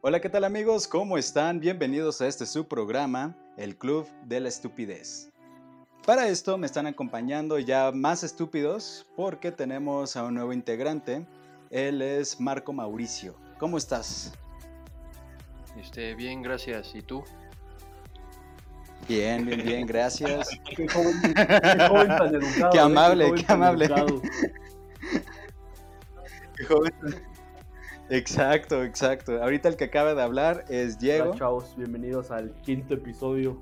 Hola, 0.00 0.20
¿qué 0.20 0.28
tal 0.28 0.44
amigos? 0.44 0.86
¿Cómo 0.86 1.18
están? 1.18 1.58
Bienvenidos 1.58 2.20
a 2.20 2.28
este 2.28 2.46
subprograma, 2.46 3.34
el 3.56 3.76
Club 3.76 4.06
de 4.26 4.38
la 4.38 4.48
Estupidez. 4.48 5.32
Para 6.06 6.28
esto 6.28 6.56
me 6.56 6.66
están 6.66 6.86
acompañando 6.86 7.58
ya 7.58 7.90
más 7.90 8.22
estúpidos 8.22 9.10
porque 9.16 9.50
tenemos 9.50 10.16
a 10.16 10.22
un 10.22 10.34
nuevo 10.34 10.52
integrante. 10.52 11.26
Él 11.70 12.00
es 12.00 12.38
Marco 12.38 12.72
Mauricio. 12.72 13.34
¿Cómo 13.58 13.76
estás? 13.76 14.32
Este, 15.76 16.14
bien, 16.14 16.42
gracias. 16.42 16.94
¿Y 16.94 17.02
tú? 17.02 17.24
Bien, 19.08 19.44
bien, 19.44 19.64
bien, 19.64 19.84
gracias. 19.84 20.48
Qué 20.76 20.86
joven, 20.86 21.20
qué 21.22 21.88
joven 21.88 22.08
tan 22.08 22.34
educado. 22.36 22.70
Qué 22.70 22.78
¿eh? 22.78 22.82
amable, 22.82 23.24
joven 23.24 23.40
qué 23.40 23.46
tan 23.46 23.56
amable. 23.56 23.84
educado. 23.86 24.22
Exacto, 28.10 28.82
exacto. 28.84 29.42
Ahorita 29.42 29.68
el 29.68 29.76
que 29.76 29.84
acaba 29.84 30.14
de 30.14 30.22
hablar 30.22 30.64
es 30.68 30.98
Diego. 30.98 31.30
Hola, 31.30 31.38
chavos, 31.38 31.74
bienvenidos 31.76 32.30
al 32.30 32.52
quinto 32.62 32.94
episodio. 32.94 33.58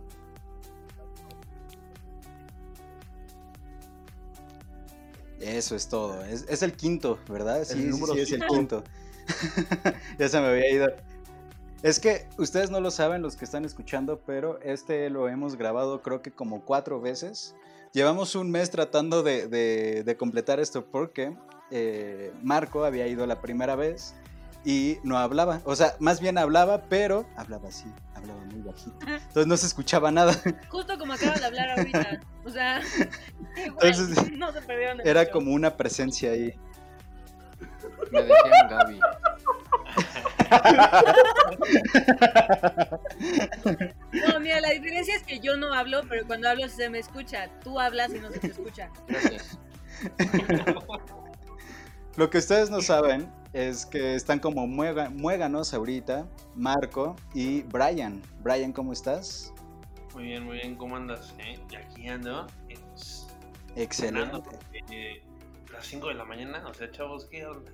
Eso 5.40 5.77
es 5.77 5.88
todo. 5.88 6.24
Es, 6.24 6.46
es 6.48 6.62
el 6.62 6.73
quinto, 6.73 7.18
¿verdad? 7.28 7.64
Sí, 7.64 7.92
sí, 7.92 8.02
sí, 8.14 8.20
es 8.20 8.32
el 8.32 8.46
quinto. 8.46 8.82
ya 10.18 10.28
se 10.28 10.40
me 10.40 10.46
había 10.46 10.70
ido. 10.70 10.87
Es 11.82 12.01
que 12.01 12.26
ustedes 12.38 12.70
no 12.70 12.80
lo 12.80 12.90
saben 12.90 13.20
los 13.23 13.37
que 13.37 13.45
están 13.45 13.65
escuchando, 13.65 14.20
pero 14.24 14.59
este 14.62 15.10
lo 15.10 15.28
hemos 15.28 15.56
grabado 15.56 16.01
creo 16.02 16.23
que 16.23 16.30
como 16.30 16.65
cuatro 16.65 17.01
veces. 17.01 17.54
Llevamos 17.92 18.34
un 18.34 18.51
mes 18.51 18.70
tratando 18.70 19.23
de, 19.23 19.46
de- 19.46 20.02
de 20.04 20.16
completar 20.16 20.59
esto 20.59 20.84
porque 20.87 21.37
eh, 21.70 22.32
Marco 22.42 22.84
había 22.84 23.06
ido 23.06 23.26
la 23.26 23.40
primera 23.40 23.76
vez 23.76 24.15
y 24.66 24.98
no 25.05 25.16
hablaba. 25.16 25.61
O 25.65 25.77
sea, 25.77 25.95
más 26.01 26.20
bien 26.20 26.37
hablaba, 26.38 26.83
pero 26.88 27.24
hablaba 27.37 27.68
así, 27.68 27.87
hablaba 28.16 28.40
muy 28.46 28.60
bajito. 28.63 28.99
Entonces 29.07 29.46
no 29.46 29.57
se 29.57 29.66
escuchaba 29.66 30.10
nada. 30.10 30.35
Justo 30.68 30.99
como 30.99 31.13
acabas 31.13 31.38
de 31.38 31.46
hablar 31.46 31.71
ahorita. 31.79 32.21
O 32.45 32.51
sea, 32.51 32.80
igual, 33.65 33.87
Entonces, 33.87 34.32
no 34.32 34.52
se 34.52 34.60
perdieron 34.63 35.01
Era 35.07 35.21
mucho. 35.21 35.32
como 35.32 35.52
una 35.52 35.77
presencia 35.77 36.32
ahí. 36.32 36.52
Me 38.10 38.23
decían 38.23 38.68
Gaby. 38.68 39.01
No, 44.29 44.40
mira, 44.40 44.60
la 44.60 44.71
diferencia 44.71 45.15
es 45.15 45.23
que 45.23 45.38
yo 45.38 45.57
no 45.57 45.73
hablo, 45.73 46.02
pero 46.09 46.27
cuando 46.27 46.49
hablo 46.49 46.68
se 46.68 46.90
me 46.90 46.99
escucha. 46.99 47.49
Tú 47.62 47.79
hablas 47.79 48.12
y 48.12 48.18
no 48.18 48.33
se 48.33 48.40
te 48.40 48.49
escucha. 48.49 48.90
Gracias. 49.07 49.59
Lo 52.16 52.30
que 52.30 52.38
ustedes 52.38 52.68
no 52.71 52.80
saben 52.80 53.30
es 53.57 53.87
que 53.87 54.15
están 54.15 54.38
como 54.38 54.66
muega- 54.66 55.09
muéganos 55.09 55.73
ahorita, 55.73 56.26
Marco 56.54 57.16
y 57.32 57.62
Brian. 57.62 58.21
Brian, 58.43 58.71
¿cómo 58.73 58.93
estás? 58.93 59.54
Muy 60.15 60.24
bien, 60.24 60.45
muy 60.45 60.57
bien, 60.59 60.74
¿cómo 60.76 60.95
andas? 60.96 61.35
eh? 61.38 61.59
Y 61.71 61.77
aquí 61.77 62.07
ando, 62.09 62.46
eh, 62.68 62.74
pues, 62.90 63.27
Excelente. 63.74 64.38
porque, 64.44 64.81
eh, 64.91 65.22
las 65.72 65.87
5 65.87 66.09
de 66.09 66.15
la 66.15 66.25
mañana, 66.27 66.62
o 66.66 66.75
sea, 66.75 66.91
chavos, 66.91 67.25
¿qué 67.31 67.47
onda? 67.47 67.72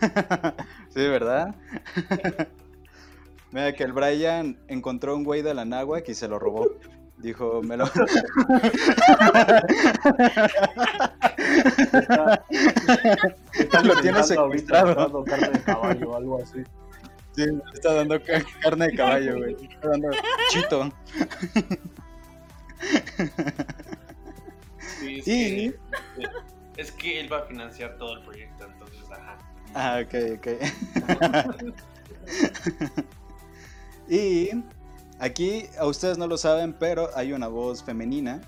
sí, 0.88 1.00
¿verdad? 1.06 1.54
Mira 3.52 3.72
que 3.72 3.84
el 3.84 3.92
Brian 3.92 4.58
encontró 4.68 5.14
un 5.16 5.22
güey 5.24 5.42
de 5.42 5.54
la 5.54 5.64
náhuac 5.64 6.08
y 6.08 6.14
se 6.14 6.26
lo 6.28 6.38
robó. 6.40 6.68
Dijo, 7.18 7.60
me 7.62 7.76
lo... 7.76 7.84
Están 13.54 13.86
Lo 13.86 13.94
tiene 14.00 14.18
intentando 14.18 14.20
ahorita 14.20 14.22
secuestrado. 14.24 14.94
dando 14.94 15.24
carne 15.24 15.48
de 15.50 15.60
caballo 15.62 16.10
o 16.10 16.16
algo 16.16 16.42
así. 16.42 16.62
Sí, 17.36 17.44
está 17.74 17.94
dando 17.94 18.20
ca- 18.22 18.42
carne 18.60 18.88
de 18.88 18.94
caballo, 18.96 19.36
güey. 19.38 19.56
Está 19.70 19.88
dando 19.88 20.10
chito. 20.50 20.92
Sí, 25.02 25.18
es, 25.18 25.28
Y- 25.28 25.70
que, 25.70 25.78
es 26.76 26.92
que 26.92 27.20
él 27.20 27.32
va 27.32 27.38
a 27.38 27.42
financiar 27.44 27.96
todo 27.96 28.18
el 28.18 28.22
proyecto, 28.24 28.66
entonces, 28.66 29.00
ajá. 29.10 29.38
Ah, 29.74 30.02
ok, 30.04 30.14
ok. 30.38 30.48
y 34.08 34.50
aquí, 35.18 35.66
a 35.78 35.86
ustedes 35.86 36.18
no 36.18 36.26
lo 36.26 36.36
saben, 36.36 36.72
pero 36.72 37.10
hay 37.14 37.32
una 37.32 37.48
voz 37.48 37.82
femenina 37.84 38.40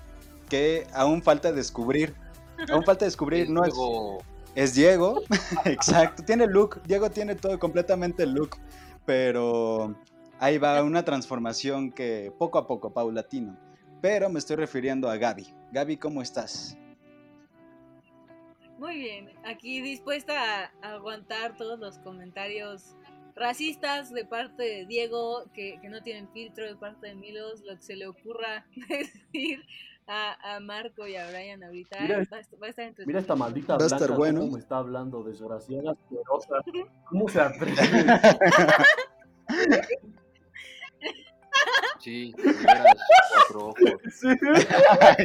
que 0.48 0.86
aún 0.92 1.22
falta 1.22 1.53
descubrir. 1.53 2.15
Aún 2.70 2.84
falta 2.84 3.04
descubrir, 3.04 3.50
no 3.50 3.64
es, 3.64 3.74
Luego, 3.74 4.18
es 4.54 4.74
Diego, 4.74 5.22
exacto, 5.64 6.22
tiene 6.24 6.46
look, 6.46 6.82
Diego 6.84 7.10
tiene 7.10 7.34
todo 7.34 7.58
completamente 7.58 8.24
el 8.24 8.32
look, 8.32 8.56
pero 9.06 9.96
ahí 10.38 10.58
va 10.58 10.82
una 10.82 11.04
transformación 11.04 11.90
que 11.90 12.32
poco 12.38 12.58
a 12.58 12.66
poco, 12.66 12.92
paulatino. 12.92 13.56
Pero 14.00 14.28
me 14.28 14.40
estoy 14.40 14.56
refiriendo 14.56 15.08
a 15.08 15.16
Gaby. 15.16 15.46
Gaby, 15.70 15.96
¿cómo 15.96 16.22
estás? 16.22 16.76
Muy 18.78 18.96
bien, 18.96 19.30
aquí 19.44 19.80
dispuesta 19.80 20.72
a 20.82 20.94
aguantar 20.94 21.56
todos 21.56 21.78
los 21.78 21.98
comentarios 21.98 22.96
racistas 23.36 24.12
de 24.12 24.24
parte 24.24 24.62
de 24.62 24.86
Diego, 24.86 25.44
que, 25.54 25.78
que 25.80 25.88
no 25.88 26.02
tienen 26.02 26.28
filtro 26.32 26.66
de 26.66 26.74
parte 26.74 27.06
de 27.06 27.14
Milos, 27.14 27.62
lo 27.62 27.76
que 27.76 27.82
se 27.82 27.96
le 27.96 28.08
ocurra 28.08 28.66
decir 28.88 29.64
a, 30.06 30.56
a 30.56 30.60
Marco 30.60 31.06
y 31.06 31.16
a 31.16 31.28
Brian 31.30 31.62
ahorita. 31.62 31.98
Mira, 32.00 32.18
va, 32.30 32.36
a 32.36 32.40
est- 32.40 32.54
va 32.60 32.66
a 32.66 32.70
estar 32.70 32.84
entre 32.86 33.06
Mira 33.06 33.20
esta 33.20 33.36
maldita 33.36 33.76
Va 33.76 33.82
a 33.82 33.86
estar 33.86 33.98
blanca 34.00 34.16
bueno. 34.16 34.40
cómo 34.40 34.56
está 34.58 34.76
hablando, 34.78 35.22
desgraciada, 35.22 35.92
asquerosa. 35.92 36.56
¿Cómo 37.08 37.28
se 37.28 37.40
atreve? 37.40 37.76
sí, 42.00 42.34
cuatro 42.34 43.68
ojos. 43.68 44.22
Está. 44.22 45.16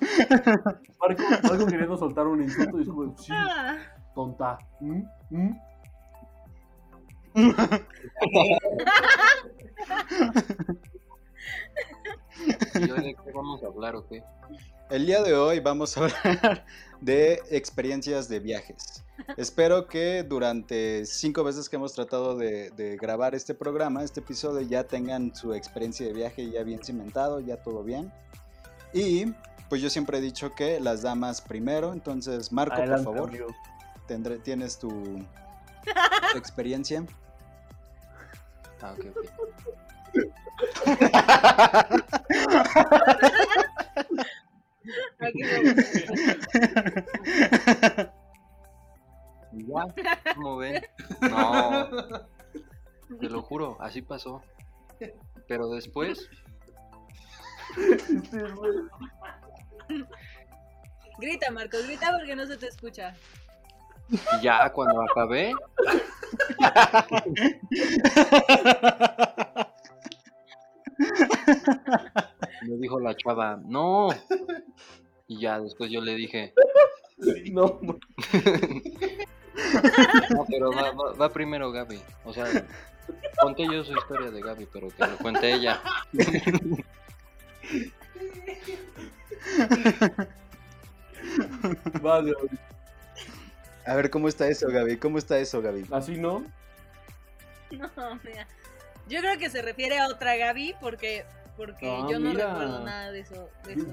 Marco, 1.00 1.22
Marco 1.42 1.66
queriendo 1.66 1.96
soltar 1.96 2.26
un 2.26 2.42
insulto 2.42 2.78
y 2.78 2.82
es 2.82 2.88
como, 2.88 3.16
sí, 3.18 3.32
Ah, 3.34 3.76
tonta. 4.14 4.58
¿Mm? 4.80 5.02
¿Mm? 5.30 5.50
¿Y 12.74 12.90
hoy 12.90 13.00
de 13.02 13.14
qué 13.14 13.32
vamos 13.32 13.62
a 13.62 13.66
hablar 13.66 13.96
o 13.96 14.06
qué? 14.08 14.22
El 14.90 15.06
día 15.06 15.22
de 15.22 15.34
hoy 15.34 15.60
vamos 15.60 15.96
a 15.96 16.00
hablar 16.04 16.64
de 17.00 17.40
experiencias 17.50 18.28
de 18.28 18.40
viajes. 18.40 19.04
Espero 19.36 19.86
que 19.86 20.22
durante 20.22 21.06
cinco 21.06 21.44
veces 21.44 21.68
que 21.68 21.76
hemos 21.76 21.92
tratado 21.92 22.36
de, 22.36 22.70
de 22.70 22.96
grabar 22.96 23.34
este 23.34 23.54
programa, 23.54 24.02
este 24.02 24.20
episodio, 24.20 24.60
ya 24.66 24.84
tengan 24.84 25.34
su 25.34 25.54
experiencia 25.54 26.06
de 26.06 26.12
viaje 26.12 26.50
ya 26.50 26.62
bien 26.62 26.82
cimentado, 26.84 27.40
ya 27.40 27.56
todo 27.62 27.82
bien. 27.82 28.12
Y 28.92 29.26
pues 29.68 29.80
yo 29.80 29.88
siempre 29.90 30.18
he 30.18 30.20
dicho 30.20 30.52
que 30.54 30.78
las 30.80 31.02
damas 31.02 31.40
primero, 31.40 31.92
entonces 31.92 32.52
Marco, 32.52 32.74
Adelante, 32.76 33.04
por 33.04 33.14
favor, 33.30 33.54
tendré- 34.06 34.38
tienes 34.42 34.78
tu, 34.78 34.88
tu 34.90 36.38
experiencia. 36.38 37.04
Ah, 38.84 38.92
ok, 38.92 39.06
ok. 39.06 39.16
aquí 45.20 45.42
vamos. 45.42 45.74
¿Y 49.52 49.66
ya? 49.66 50.34
¿Cómo 50.34 50.58
ven? 50.58 50.84
No, 51.22 51.88
te 53.20 53.30
lo 53.30 53.40
juro, 53.40 53.78
así 53.80 54.02
pasó. 54.02 54.42
Pero 55.48 55.70
después. 55.70 56.28
Grita, 61.18 61.50
Marcos, 61.52 61.86
grita 61.86 62.12
porque 62.18 62.36
no 62.36 62.44
se 62.44 62.58
te 62.58 62.66
escucha. 62.66 63.14
ya 64.42 64.70
cuando 64.70 65.00
acabé, 65.10 65.54
me 72.62 72.76
dijo 72.78 73.00
la 73.00 73.14
chava, 73.16 73.58
no. 73.64 74.08
Y 75.26 75.40
ya 75.40 75.58
después 75.60 75.90
yo 75.90 76.00
le 76.00 76.14
dije, 76.14 76.52
No, 77.52 77.78
No, 77.82 77.98
pero 80.48 80.70
va, 80.72 80.90
va- 80.92 81.12
va 81.14 81.32
primero 81.32 81.70
Gaby. 81.72 82.00
O 82.24 82.32
sea, 82.32 82.46
conté 83.40 83.64
yo 83.64 83.84
su 83.84 83.92
historia 83.92 84.30
de 84.30 84.40
Gaby, 84.40 84.66
pero 84.72 84.88
que 84.88 85.06
lo 85.06 85.16
cuente 85.18 85.52
ella. 85.52 85.80
vale. 92.02 92.32
A 93.86 93.94
ver, 93.96 94.10
¿cómo 94.10 94.28
está 94.28 94.48
eso, 94.48 94.68
Gaby? 94.68 94.96
¿Cómo 94.96 95.18
está 95.18 95.38
eso, 95.38 95.60
Gaby? 95.62 95.86
Así 95.92 96.16
no. 96.16 96.44
No, 97.70 98.20
mira. 98.22 98.46
Yo 99.08 99.20
creo 99.20 99.36
que 99.38 99.50
se 99.50 99.60
refiere 99.62 99.98
a 99.98 100.06
otra 100.08 100.36
Gaby 100.36 100.76
porque, 100.80 101.24
porque 101.56 101.88
Ah, 101.90 102.06
yo 102.08 102.18
no 102.20 102.30
mira. 102.30 102.50
recuerdo 102.50 102.84
nada 102.84 103.10
de 103.10 103.20
eso. 103.20 103.48
De 103.64 103.72
eso, 103.72 103.86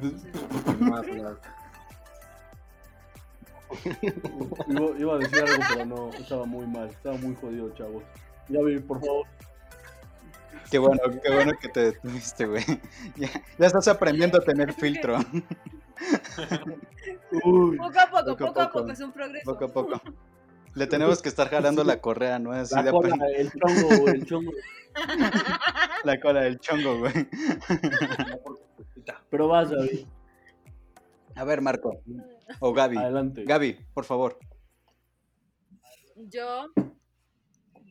Iba, 4.67 4.99
iba 4.99 5.15
a 5.15 5.17
decir 5.17 5.39
algo, 5.39 5.63
pero 5.69 5.85
no, 5.85 6.09
estaba 6.13 6.45
muy 6.45 6.67
mal, 6.67 6.89
estaba 6.89 7.17
muy 7.17 7.35
jodido, 7.35 7.73
chavos. 7.73 8.03
Gaby, 8.49 8.79
por 8.79 8.99
favor. 8.99 9.25
Qué 10.69 10.77
bueno, 10.77 11.01
qué 11.23 11.31
bueno 11.33 11.51
que 11.59 11.69
te 11.69 11.79
detuviste, 11.91 12.45
güey. 12.45 12.63
Ya, 13.15 13.29
ya 13.57 13.67
estás 13.67 13.87
aprendiendo 13.87 14.37
a 14.37 14.41
tener 14.41 14.73
filtro. 14.73 15.17
Uy, 17.43 17.77
Poco 17.77 17.99
a 17.99 18.09
poco, 18.09 18.25
Poco 18.25 18.43
a 18.45 18.47
poco, 18.47 18.61
a 18.61 18.65
poco. 18.67 18.79
poco, 18.79 18.91
es 18.91 18.99
un 18.99 19.11
progreso. 19.11 19.51
Poco 19.51 19.65
a 19.65 19.67
poco. 19.69 20.01
Le 20.75 20.87
tenemos 20.87 21.21
que 21.21 21.29
estar 21.29 21.49
jalando 21.49 21.83
la 21.83 21.99
correa, 22.01 22.39
¿no? 22.39 22.51
Así 22.51 22.75
la 22.75 22.83
de 22.83 22.91
cola, 22.91 23.15
apren- 23.15 23.33
el 23.35 23.51
chongo, 23.51 23.97
güey, 24.01 24.15
el 24.15 24.25
chongo. 24.25 24.51
la 26.03 26.19
cola 26.19 26.41
del 26.41 26.59
chongo, 26.59 26.99
güey. 26.99 27.13
Pero 29.29 29.47
vas, 29.47 29.69
Gaby, 29.71 30.07
A 31.35 31.43
ver, 31.45 31.61
Marco. 31.61 32.01
O 32.59 32.73
Gaby. 32.73 32.97
adelante. 32.97 33.43
Gaby, 33.45 33.77
por 33.93 34.03
favor. 34.05 34.37
Yo, 36.15 36.65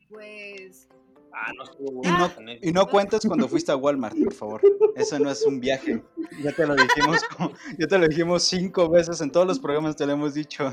pues, 0.08 0.88
Ah, 1.32 1.52
no 1.56 1.62
estuvo 1.64 2.00
Y 2.04 2.08
no, 2.08 2.28
bueno. 2.28 2.52
y 2.60 2.72
no 2.72 2.86
cuentes 2.88 3.20
cuando 3.26 3.48
fuiste 3.48 3.70
a 3.72 3.76
Walmart, 3.76 4.16
por 4.22 4.34
favor. 4.34 4.60
Eso 4.96 5.18
no 5.18 5.30
es 5.30 5.42
un 5.46 5.60
viaje. 5.60 6.02
Ya 6.42 6.52
te 6.52 6.66
lo 6.66 6.74
dijimos, 6.74 7.20
como- 7.36 7.52
ya 7.78 7.86
te 7.86 7.98
lo 7.98 8.08
dijimos 8.08 8.42
cinco 8.44 8.88
veces 8.90 9.20
en 9.20 9.30
todos 9.30 9.46
los 9.46 9.58
programas 9.58 9.96
te 9.96 10.06
lo 10.06 10.12
hemos 10.12 10.34
dicho. 10.34 10.70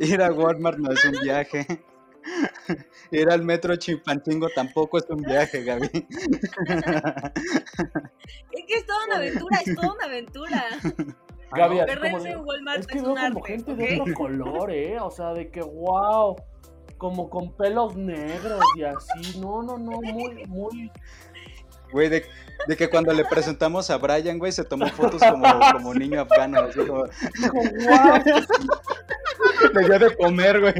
Ir 0.00 0.22
a 0.22 0.32
Walmart 0.32 0.78
no 0.78 0.90
es 0.92 1.04
un 1.04 1.16
viaje. 1.22 1.66
Ir 3.10 3.30
al 3.30 3.42
metro 3.42 3.74
Chimpancingo 3.76 4.48
tampoco 4.54 4.98
es 4.98 5.04
un 5.08 5.22
viaje, 5.22 5.62
Gaby. 5.64 5.86
es 8.52 8.64
que 8.66 8.74
es 8.74 8.86
toda 8.86 9.04
una 9.06 9.16
aventura, 9.16 9.58
es 9.64 9.74
toda 9.74 9.94
una 9.94 10.04
aventura. 10.04 10.64
Gaby, 11.52 11.78
Perderse 11.86 12.28
en 12.30 12.40
Walmart 12.44 12.80
Es 12.80 12.86
que 12.86 13.00
veo 13.00 13.10
un 13.12 13.14
como 13.16 13.38
arte, 13.38 13.40
gente 13.52 13.74
de 13.74 14.00
otro 14.00 14.14
color, 14.14 14.70
¿eh? 14.70 14.98
O 15.00 15.10
sea, 15.10 15.32
de 15.32 15.50
que, 15.50 15.62
wow, 15.62 16.36
como 16.98 17.30
con 17.30 17.52
pelos 17.52 17.96
negros 17.96 18.60
y 18.76 18.82
así. 18.82 19.38
No, 19.40 19.62
no, 19.62 19.78
no, 19.78 20.00
muy, 20.02 20.44
muy. 20.46 20.92
Güey, 21.92 22.08
de, 22.10 22.26
de 22.66 22.76
que 22.76 22.90
cuando 22.90 23.12
le 23.14 23.24
presentamos 23.24 23.88
a 23.88 23.96
Brian, 23.96 24.38
güey, 24.38 24.52
se 24.52 24.64
tomó 24.64 24.86
fotos 24.88 25.22
como, 25.22 25.46
como 25.72 25.94
niño 25.94 26.20
afgano. 26.20 26.60
Así 26.60 26.80
como, 26.80 27.04
le 29.72 29.84
dio 29.86 29.98
de 29.98 30.16
comer, 30.16 30.60
güey. 30.60 30.74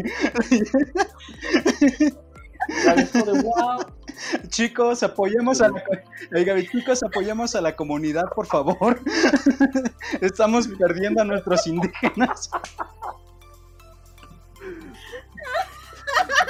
De 3.12 3.42
wow. 3.42 3.86
Chicos, 4.48 5.02
apoyemos 5.02 5.60
a 5.60 5.68
la, 5.68 5.82
Gaby, 6.42 6.68
chicos, 6.68 7.02
apoyemos 7.02 7.54
a 7.54 7.60
la 7.60 7.76
comunidad, 7.76 8.28
por 8.34 8.46
favor. 8.46 9.00
Estamos 10.20 10.68
perdiendo 10.68 11.22
a 11.22 11.24
nuestros 11.24 11.66
indígenas. 11.66 12.50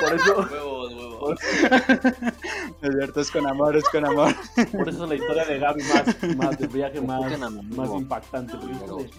Por 0.00 0.14
eso, 0.14 0.36
Huevos, 0.50 0.92
huevos. 0.92 1.38
Es 2.82 2.90
cierto, 2.94 3.20
es 3.20 3.30
con 3.30 3.46
amor, 3.46 3.76
es 3.76 3.88
con 3.88 4.04
amor. 4.06 4.34
por 4.72 4.88
eso 4.88 5.04
es 5.04 5.08
la 5.10 5.14
historia 5.16 5.44
de 5.44 5.58
Gaby 5.58 5.82
más, 5.82 6.36
más 6.36 6.58
de 6.58 6.66
viaje 6.68 7.00
más, 7.00 7.38
más 7.40 7.90
impactante. 7.90 8.56
de- 8.56 9.10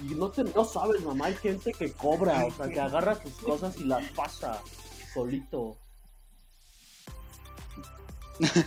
Y 0.00 0.14
no, 0.14 0.28
te, 0.30 0.44
no 0.44 0.64
sabes, 0.64 1.02
mamá, 1.04 1.26
hay 1.26 1.34
gente 1.34 1.72
que 1.72 1.92
cobra, 1.92 2.44
o 2.46 2.50
sea, 2.50 2.68
que 2.68 2.80
agarra 2.80 3.14
sus 3.22 3.32
cosas 3.34 3.76
y 3.78 3.84
las 3.84 4.04
pasa 4.12 4.60
solito. 5.14 5.76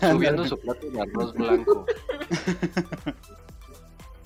Subiendo 0.01 0.45
su 0.45 0.57
plato 0.59 0.89
de 0.89 1.01
arroz 1.01 1.33
blanco. 1.33 1.85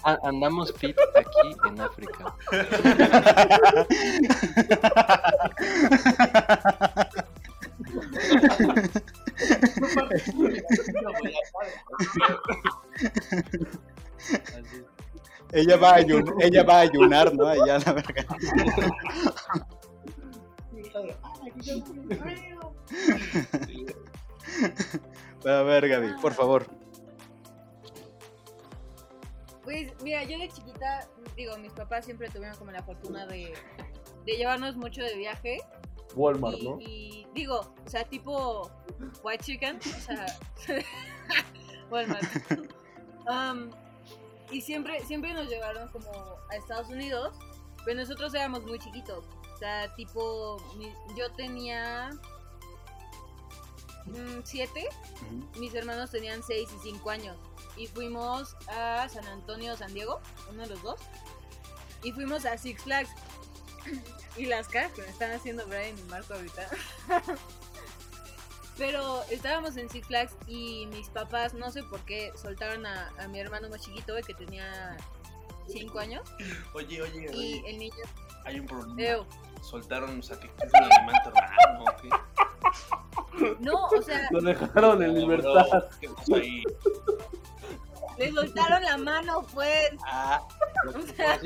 Ah, 0.07 0.19
andamos 0.21 0.71
fit 0.73 0.95
aquí 1.15 1.57
en 1.67 1.81
África. 1.81 2.35
Ella 15.51 15.77
va 15.77 15.91
a 15.91 15.95
ayunar, 15.95 16.33
ella 16.41 16.63
va 16.63 16.77
a 16.77 16.79
ayunar, 16.81 17.33
¿no? 17.33 17.47
Allá 17.47 17.79
la 17.79 17.93
verga. 17.93 18.25
A 25.45 25.61
ver, 25.61 25.87
Gaby, 25.87 26.13
por 26.21 26.33
favor. 26.33 26.65
Pues 29.63 29.93
mira, 30.03 30.23
yo 30.23 30.37
de 30.37 30.49
chiquita, 30.49 31.07
digo, 31.35 31.57
mis 31.57 31.71
papás 31.71 32.05
siempre 32.05 32.29
tuvieron 32.29 32.57
como 32.57 32.71
la 32.71 32.83
fortuna 32.83 33.25
de, 33.25 33.53
de 34.25 34.37
llevarnos 34.37 34.75
mucho 34.75 35.01
de 35.03 35.15
viaje. 35.15 35.57
Walmart, 36.15 36.57
Y, 36.57 36.63
¿no? 36.69 36.77
y 36.79 37.27
digo, 37.33 37.73
o 37.85 37.89
sea, 37.89 38.03
tipo 38.05 38.71
White 39.23 39.43
Chicken, 39.43 39.77
o 39.79 39.99
sea, 40.01 40.25
Walmart. 41.91 42.25
Um, 43.27 43.71
y 44.51 44.61
siempre, 44.61 45.03
siempre 45.05 45.33
nos 45.33 45.47
llevaron 45.49 45.89
como 45.89 46.09
a 46.51 46.55
Estados 46.55 46.89
Unidos, 46.89 47.35
pero 47.83 47.99
nosotros 47.99 48.33
éramos 48.33 48.63
muy 48.63 48.79
chiquitos. 48.79 49.25
O 49.53 49.57
sea, 49.57 49.93
tipo, 49.95 50.57
mi- 50.77 50.93
yo 51.17 51.31
tenía 51.31 52.11
mm, 54.05 54.41
siete, 54.43 54.87
mis 55.57 55.73
hermanos 55.73 56.11
tenían 56.11 56.43
seis 56.43 56.69
y 56.75 56.79
cinco 56.83 57.09
años. 57.09 57.37
Y 57.77 57.87
fuimos 57.87 58.55
a 58.69 59.07
San 59.09 59.25
Antonio, 59.27 59.75
San 59.75 59.93
Diego, 59.93 60.21
uno 60.51 60.63
de 60.63 60.69
los 60.69 60.81
dos. 60.81 60.99
Y 62.03 62.11
fuimos 62.11 62.45
a 62.45 62.57
Six 62.57 62.83
Flags. 62.83 63.09
Y 64.37 64.45
las 64.45 64.67
caras 64.67 64.91
que 64.93 65.01
me 65.01 65.07
están 65.09 65.31
haciendo 65.31 65.65
Brian 65.67 65.97
y 65.97 66.03
Marco 66.03 66.33
ahorita. 66.33 66.67
Pero 68.77 69.23
estábamos 69.29 69.77
en 69.77 69.89
Six 69.89 70.07
Flags 70.07 70.33
y 70.47 70.85
mis 70.87 71.07
papás, 71.09 71.53
no 71.53 71.71
sé 71.71 71.81
por 71.83 72.01
qué, 72.01 72.33
soltaron 72.35 72.85
a, 72.85 73.09
a 73.19 73.27
mi 73.29 73.39
hermano 73.39 73.69
más 73.69 73.79
chiquito, 73.81 74.13
que 74.27 74.33
tenía 74.33 74.97
5 75.69 75.97
años. 75.99 76.29
Oye, 76.73 77.01
oye, 77.01 77.23
Y 77.23 77.27
oye. 77.29 77.63
el 77.69 77.79
niño, 77.79 77.95
Hay 78.43 78.59
un 78.59 78.67
problema. 78.67 79.25
Soltaron, 79.61 80.19
o 80.19 80.23
sea, 80.23 80.37
que 80.37 80.47
es 80.47 80.53
un 80.73 81.33
raro, 81.33 81.73
¿no? 81.79 81.85
¿Qué? 82.01 82.09
no, 83.59 83.85
o 83.85 84.01
sea, 84.01 84.27
Lo 84.31 84.41
dejaron 84.41 85.01
en 85.03 85.13
No, 85.13 85.19
libertad. 85.21 85.65
bro, 85.71 85.89
¿Qué 86.01 86.09
pasó 86.09 86.35
ahí? 86.35 86.63
le 88.17 88.31
soltaron 88.33 88.83
la 88.83 88.97
mano, 88.97 89.45
pues. 89.53 89.91
Ah, 90.05 90.45
O 90.93 91.01
sea, 91.15 91.39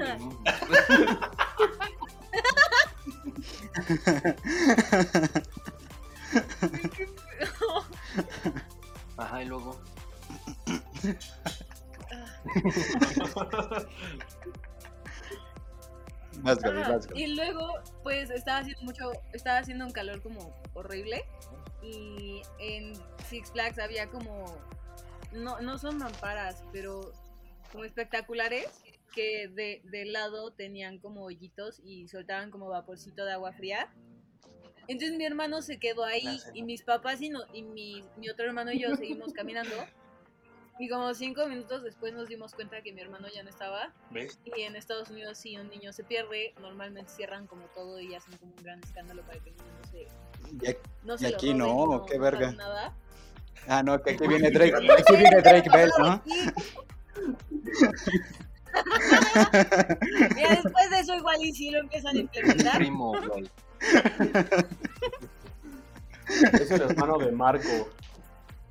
Ajá, 9.18 9.44
y 9.44 9.46
luego. 9.46 9.80
Más, 16.42 16.60
Gaby, 16.60 16.80
Ajá, 16.82 16.94
más, 16.94 17.08
Gaby. 17.08 17.24
Y 17.24 17.28
luego, 17.36 17.74
pues 18.04 18.30
estaba 18.30 18.60
haciendo 18.60 18.82
mucho, 18.84 19.12
estaba 19.34 19.58
haciendo 19.60 19.86
un 19.86 19.92
calor 19.92 20.22
como 20.22 20.54
horrible. 20.74 21.26
Y 21.82 22.42
en 22.60 22.94
Six 23.30 23.52
Flags 23.52 23.80
había 23.80 24.10
como, 24.10 24.58
no, 25.32 25.60
no 25.62 25.78
son 25.78 25.98
mamparas, 25.98 26.64
pero 26.72 27.12
como 27.72 27.84
espectaculares 27.84 28.68
que 29.14 29.48
de, 29.50 29.82
de 29.84 30.06
lado 30.06 30.52
tenían 30.52 31.00
como 31.00 31.24
hoyitos 31.24 31.82
y 31.84 32.08
soltaban 32.08 32.52
como 32.52 32.68
vaporcito 32.70 33.26
de 33.26 33.34
agua 33.34 33.52
fría. 33.54 33.92
Entonces 34.88 35.18
mi 35.18 35.26
hermano 35.26 35.62
se 35.62 35.78
quedó 35.80 36.04
ahí 36.04 36.40
y 36.54 36.64
mis 36.64 36.84
papás 36.84 37.22
y, 37.22 37.30
no, 37.30 37.42
y 37.54 37.62
mi, 37.62 38.04
mi 38.18 38.30
otro 38.30 38.46
hermano 38.46 38.72
y 38.72 38.82
yo 38.82 38.96
seguimos 38.96 39.34
caminando. 39.34 39.76
Y 40.80 40.88
como 40.88 41.14
cinco 41.14 41.46
minutos 41.48 41.84
después 41.84 42.14
nos 42.14 42.30
dimos 42.30 42.54
cuenta 42.56 42.82
que 42.82 42.94
mi 42.94 43.02
hermano 43.02 43.28
ya 43.36 43.44
no 43.44 43.50
estaba 43.50 43.94
¿ves? 44.12 44.40
y 44.46 44.62
en 44.62 44.78
Estados 44.78 45.10
Unidos, 45.10 45.38
si 45.38 45.58
un 45.58 45.70
niño 45.70 45.92
se 45.92 46.06
pierde, 46.06 46.54
normalmente 46.62 47.12
cierran 47.12 47.48
como 47.48 47.66
todo 47.76 48.00
y 48.00 48.16
hacen 48.16 48.38
como 48.38 48.54
un 48.56 48.64
gran 48.64 48.80
escándalo 48.82 49.22
para 49.24 49.40
que 49.40 49.50
el 49.50 49.58
niño 49.58 49.68
no 49.82 49.88
se, 49.92 50.08
Y 50.66 50.70
aquí- 50.70 50.80
no 51.04 51.16
Y 51.16 51.18
se 51.18 51.30
lo 51.32 51.36
aquí 51.36 51.52
roben, 51.52 51.58
no, 51.58 52.06
qué 52.06 52.18
verga. 52.18 52.52
Nada. 52.54 52.96
Ah, 53.68 53.84
no, 53.84 54.02
que 54.02 54.12
aquí 54.12 54.26
viene 54.28 54.50
Drake, 54.52 54.74
aquí 54.74 55.16
viene 55.18 55.42
Drake 55.42 55.70
Bell, 55.70 55.92
¿no? 56.00 56.24
Y 60.36 60.42
ya 60.42 60.50
después 60.50 60.90
de 60.90 61.00
eso 61.00 61.16
igual 61.16 61.44
y 61.44 61.54
sí 61.54 61.70
lo 61.72 61.80
empiezan 61.80 62.16
a 62.16 62.20
implementar. 62.20 62.78
primo, 62.78 63.14
güey. 63.28 63.50
Es 66.54 66.70
el 66.70 66.82
hermano 66.82 67.18
de 67.18 67.32
Marco. 67.32 67.90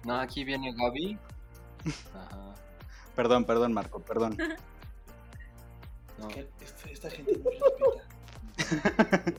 No, 0.04 0.14
aquí 0.20 0.44
viene 0.44 0.72
Gaby. 0.72 1.18
Ajá. 2.14 2.54
Perdón, 3.16 3.44
perdón, 3.44 3.72
Marco, 3.72 4.00
perdón. 4.00 4.38
No. 6.18 6.28
Esta 6.88 7.10
gente 7.10 7.32
no 7.36 7.50
respeta. 7.50 9.34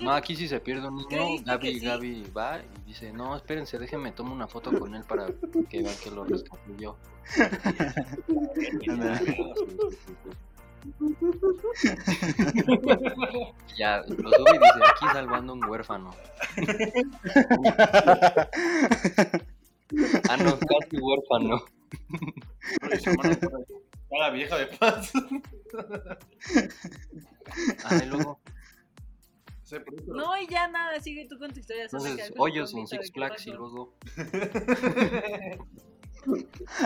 No, 0.00 0.12
aquí 0.12 0.36
si 0.36 0.48
se 0.48 0.60
pierde 0.60 0.88
un 0.88 0.96
niño, 0.96 1.08
¿Creíste 1.08 1.50
Gaby, 1.50 1.78
sí? 1.78 1.84
Gaby 1.84 2.30
va 2.36 2.58
y 2.58 2.82
dice, 2.86 3.12
no, 3.12 3.36
espérense, 3.36 3.78
déjenme 3.78 4.12
tomo 4.12 4.34
una 4.34 4.46
foto 4.46 4.76
con 4.78 4.94
él 4.94 5.04
para 5.04 5.26
que 5.68 5.82
vean 5.82 5.96
que 6.02 6.10
lo 6.10 6.24
rescaté 6.24 6.76
yo. 6.78 6.96
Ya, 13.76 14.02
lo 14.06 14.30
sube 14.30 14.50
y 14.50 14.58
dice, 14.58 14.80
aquí 14.88 15.06
salvando 15.12 15.52
a 15.52 15.56
un 15.56 15.64
huérfano. 15.64 16.14
Ah, 20.28 20.36
no, 20.38 20.58
casi 20.58 20.96
huérfano. 20.98 21.62
Está 22.90 24.18
la 24.18 24.30
vieja 24.30 24.58
de 24.58 24.66
paz. 24.66 25.12
Ah, 27.84 28.00
y 28.02 28.06
luego. 28.06 28.40
No, 30.06 30.36
y 30.40 30.46
ya 30.48 30.68
nada, 30.68 30.98
sigue 31.00 31.26
tú 31.28 31.38
con 31.38 31.52
tu 31.52 31.60
historia. 31.60 31.84
entonces, 31.84 32.32
hoyos 32.38 32.72
en 32.74 32.86
Six 32.86 33.12
Flags 33.12 33.46
y 33.46 33.50
luego... 33.52 33.94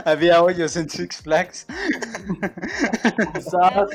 Había 0.05 0.43
hoyos 0.43 0.77
en 0.77 0.89
Six 0.89 1.23
Flags. 1.23 1.67
Quizás, 3.35 3.89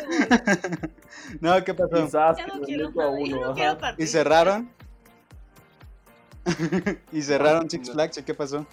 No, 1.39 1.63
¿qué 1.63 1.73
pasó? 1.73 2.05
quizás. 2.05 2.37
ya 2.37 2.47
no 2.47 2.61
quiero 2.61 2.91
ya 2.93 3.07
uno, 3.07 3.35
no 3.41 3.51
ajá. 3.51 3.77
quiero 3.77 3.95
¿Y 3.97 4.07
cerraron? 4.07 4.69
¿Y 7.11 7.21
cerraron 7.21 7.69
Six 7.69 7.91
Flags? 7.91 8.17
¿Y 8.17 8.23
qué 8.23 8.33
pasó? 8.33 8.65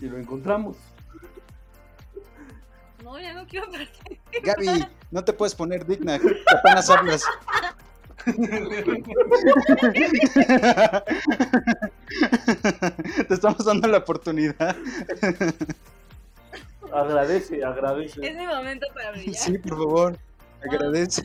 Y 0.00 0.06
lo 0.06 0.18
encontramos. 0.18 0.76
No, 3.02 3.18
ya 3.20 3.34
no 3.34 3.46
quiero 3.46 3.70
participar. 3.70 4.18
Gaby, 4.42 4.86
no 5.10 5.24
te 5.24 5.32
puedes 5.32 5.54
poner 5.54 5.86
digna, 5.86 6.18
apenas 6.58 6.90
hablas. 6.90 7.24
Te 13.28 13.34
estamos 13.34 13.64
dando 13.64 13.88
la 13.88 13.98
oportunidad. 13.98 14.76
Agradece, 16.92 17.64
agradece. 17.64 18.26
Es 18.26 18.36
mi 18.36 18.46
momento 18.46 18.86
para 18.94 19.12
brillar. 19.12 19.34
Sí, 19.34 19.58
por 19.58 19.78
favor, 19.78 20.18
agradece. 20.62 21.22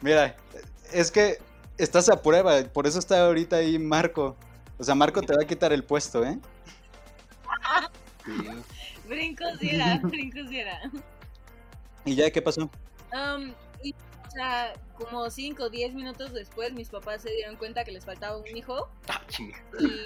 Mira, 0.00 0.36
es 0.92 1.10
que 1.10 1.38
estás 1.78 2.08
a 2.08 2.22
prueba, 2.22 2.62
por 2.72 2.86
eso 2.86 2.98
está 2.98 3.26
ahorita 3.26 3.56
ahí 3.56 3.78
Marco. 3.78 4.36
O 4.78 4.84
sea, 4.84 4.94
Marco 4.94 5.20
te 5.22 5.34
va 5.34 5.42
a 5.42 5.46
quitar 5.46 5.72
el 5.72 5.84
puesto, 5.84 6.24
¿eh? 6.24 6.38
Brincos 9.08 9.58
sí 9.60 9.70
era, 9.70 9.98
brincos 10.02 10.48
sí 10.48 10.58
era. 10.58 10.80
¿Y 12.04 12.14
ya 12.14 12.30
qué 12.30 12.40
pasó? 12.40 12.70
Um, 13.12 13.52
sea, 14.32 14.72
como 14.96 15.28
5 15.30 15.62
o 15.64 15.70
10 15.70 15.94
minutos 15.94 16.32
después, 16.32 16.72
mis 16.72 16.88
papás 16.88 17.22
se 17.22 17.30
dieron 17.30 17.56
cuenta 17.56 17.84
que 17.84 17.92
les 17.92 18.04
faltaba 18.04 18.36
un 18.36 18.46
hijo. 18.56 18.88
Ah, 19.08 19.20
chinga. 19.28 19.58
Y. 19.78 20.04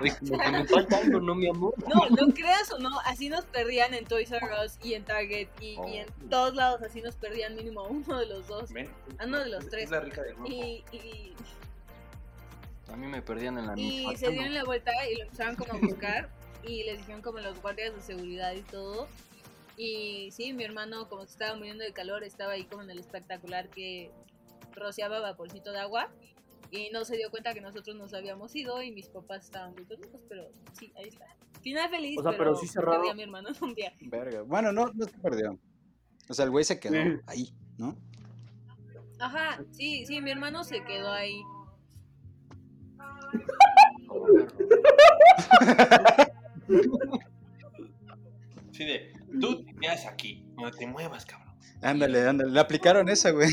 Oye, 0.00 0.16
como 0.20 0.38
que 0.38 0.50
me 0.50 0.64
falta 0.66 0.98
algo, 0.98 1.20
¿no, 1.20 1.34
mi 1.34 1.48
amor? 1.48 1.74
No, 1.88 2.06
lo 2.16 2.32
creas 2.32 2.72
o 2.72 2.78
no, 2.78 2.98
así 3.00 3.28
nos 3.28 3.44
perdían 3.46 3.94
en 3.94 4.04
Toys 4.04 4.30
R 4.30 4.46
Us 4.64 4.78
y 4.82 4.94
en 4.94 5.04
Target 5.04 5.48
y, 5.60 5.76
y 5.88 5.96
en 5.98 6.08
Oh. 6.08 6.28
todos 6.30 6.54
lados, 6.54 6.82
así 6.82 7.00
nos 7.02 7.14
perdían 7.16 7.54
mínimo 7.56 7.82
uno 7.84 8.18
de 8.18 8.26
los 8.26 8.46
dos. 8.46 8.72
Ven, 8.72 8.88
Ah, 9.18 9.26
no, 9.26 9.38
de 9.40 9.48
los 9.48 9.68
tres. 9.68 9.84
Es 9.84 9.90
la 9.90 10.00
rica 10.00 10.22
grupo. 10.22 10.46
Y, 10.46 10.84
y, 10.92 11.34
A 12.92 12.96
mí 12.96 13.06
me 13.06 13.22
perdían 13.22 13.58
en 13.58 13.66
la 13.66 13.72
y 13.74 13.82
misma 14.06 14.16
se 14.16 14.30
dieron 14.30 14.54
la 14.54 14.64
vuelta 14.64 14.92
y 15.08 15.16
lo 15.16 15.22
empezaron 15.24 15.56
como 15.56 15.72
a 15.74 15.76
buscar 15.78 16.28
y 16.62 16.82
les 16.84 16.98
dijeron 16.98 17.22
como 17.22 17.38
los 17.40 17.60
guardias 17.60 17.94
de 17.94 18.00
seguridad 18.02 18.52
y 18.52 18.62
todo. 18.62 19.08
Y 19.76 20.30
sí, 20.30 20.52
mi 20.52 20.64
hermano 20.64 21.08
como 21.08 21.24
se 21.26 21.32
estaba 21.32 21.56
muriendo 21.56 21.82
de 21.84 21.92
calor 21.92 22.22
estaba 22.24 22.52
ahí 22.52 22.64
como 22.64 22.82
en 22.82 22.90
el 22.90 22.98
espectacular 23.00 23.68
que 23.70 24.10
rociaba 24.72 25.20
vaporcito 25.20 25.72
de 25.72 25.80
agua 25.80 26.10
y 26.70 26.90
no 26.90 27.04
se 27.04 27.16
dio 27.16 27.30
cuenta 27.30 27.54
que 27.54 27.60
nosotros 27.60 27.96
nos 27.96 28.14
habíamos 28.14 28.54
ido 28.54 28.82
y 28.82 28.90
mis 28.92 29.08
papás 29.08 29.44
estaban 29.44 29.72
muy 29.74 29.84
locos, 29.84 30.20
pero 30.28 30.48
sí, 30.78 30.92
ahí 30.96 31.08
está. 31.08 31.26
Final 31.62 31.88
feliz, 31.90 32.18
O 32.18 32.22
sea, 32.22 32.32
pero, 32.32 32.44
pero 32.44 32.56
sí 32.56 32.66
cerraron. 32.66 33.00
perdí 33.00 33.10
a 33.10 33.14
mi 33.14 33.22
hermano 33.22 33.48
un 33.60 33.74
día. 33.74 33.92
Verga. 34.00 34.42
Bueno, 34.42 34.72
no, 34.72 34.86
no 34.94 35.04
se 35.06 35.18
perdió. 35.18 35.58
O 36.28 36.34
sea, 36.34 36.44
el 36.44 36.50
güey 36.50 36.64
se 36.64 36.78
quedó 36.80 36.94
Sí. 36.94 37.20
ahí, 37.26 37.54
¿no? 37.78 37.96
Ajá, 39.18 39.62
sí, 39.72 40.04
sí, 40.06 40.20
mi 40.20 40.30
hermano 40.30 40.64
se 40.64 40.82
quedó 40.84 41.10
ahí. 41.10 41.40
Sí, 48.72 48.84
de, 48.84 49.12
tú 49.40 49.64
te 49.64 49.74
quedas 49.80 50.06
aquí, 50.06 50.46
no 50.56 50.70
te 50.70 50.86
muevas, 50.86 51.26
cabrón. 51.26 51.54
Ándale, 51.82 52.26
ándale. 52.26 52.50
Le 52.50 52.60
aplicaron 52.60 53.08
esa, 53.08 53.30
güey. 53.30 53.50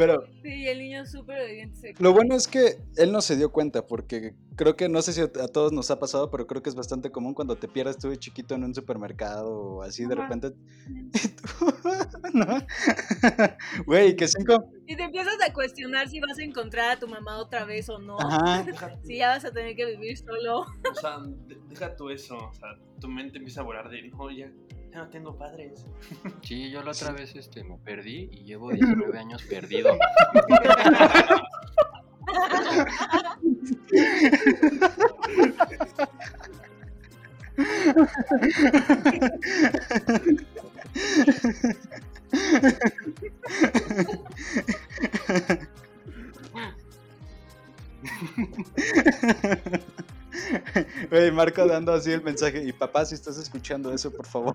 Pero 0.00 0.24
Sí, 0.42 0.66
el 0.66 0.78
niño 0.78 1.04
súper 1.04 1.42
obediente 1.42 1.94
lo 1.98 2.14
bueno 2.14 2.34
es 2.34 2.48
que 2.48 2.78
él 2.96 3.12
no 3.12 3.20
se 3.20 3.36
dio 3.36 3.52
cuenta, 3.52 3.86
porque 3.86 4.34
creo 4.56 4.74
que, 4.74 4.88
no 4.88 5.02
sé 5.02 5.12
si 5.12 5.20
a 5.20 5.28
todos 5.28 5.72
nos 5.72 5.90
ha 5.90 5.98
pasado, 5.98 6.30
pero 6.30 6.46
creo 6.46 6.62
que 6.62 6.70
es 6.70 6.74
bastante 6.74 7.10
común 7.10 7.34
cuando 7.34 7.56
te 7.56 7.68
pierdas 7.68 7.98
tú 7.98 8.08
de 8.08 8.16
chiquito 8.18 8.54
en 8.54 8.64
un 8.64 8.74
supermercado 8.74 9.52
o 9.52 9.82
así 9.82 10.06
de 10.06 10.14
repente. 10.14 10.52
Y 11.12 11.28
tú, 11.28 11.42
¿No? 12.32 12.46
Güey, 13.86 14.16
que 14.16 14.26
cinco. 14.26 14.70
Y 14.86 14.96
te 14.96 15.02
empiezas 15.02 15.36
a 15.46 15.52
cuestionar 15.52 16.08
si 16.08 16.18
vas 16.18 16.38
a 16.38 16.42
encontrar 16.44 16.96
a 16.96 16.98
tu 16.98 17.06
mamá 17.06 17.36
otra 17.36 17.66
vez 17.66 17.90
o 17.90 17.98
no. 17.98 18.18
Ajá. 18.18 18.64
Si 19.04 19.18
ya 19.18 19.28
vas 19.28 19.44
a 19.44 19.52
tener 19.52 19.76
que 19.76 19.84
vivir 19.84 20.16
solo. 20.16 20.60
o 20.60 20.94
sea, 20.98 21.18
de- 21.46 21.60
deja 21.68 21.94
tú 21.94 22.08
eso, 22.08 22.38
o 22.38 22.54
sea, 22.54 22.68
tu 23.00 23.06
mente 23.08 23.36
empieza 23.36 23.60
a 23.60 23.64
volar 23.64 23.90
de, 23.90 24.08
no, 24.08 24.30
ya, 24.30 24.50
ya 24.90 24.98
no 24.98 25.08
tengo 25.08 25.36
padres. 25.36 25.86
Sí, 26.42 26.70
yo 26.70 26.82
la 26.82 26.90
otra 26.90 27.12
vez 27.12 27.34
este, 27.36 27.62
me 27.64 27.78
perdí 27.78 28.28
y 28.32 28.44
llevo 28.44 28.70
19 28.72 29.18
años 29.18 29.42
perdido. 29.44 29.96
Marco 51.40 51.66
dando 51.66 51.92
así 51.94 52.12
el 52.12 52.22
mensaje. 52.22 52.62
Y 52.64 52.72
papá, 52.72 53.04
si 53.06 53.14
estás 53.14 53.38
escuchando 53.38 53.92
eso, 53.92 54.10
por 54.16 54.26
favor. 54.26 54.54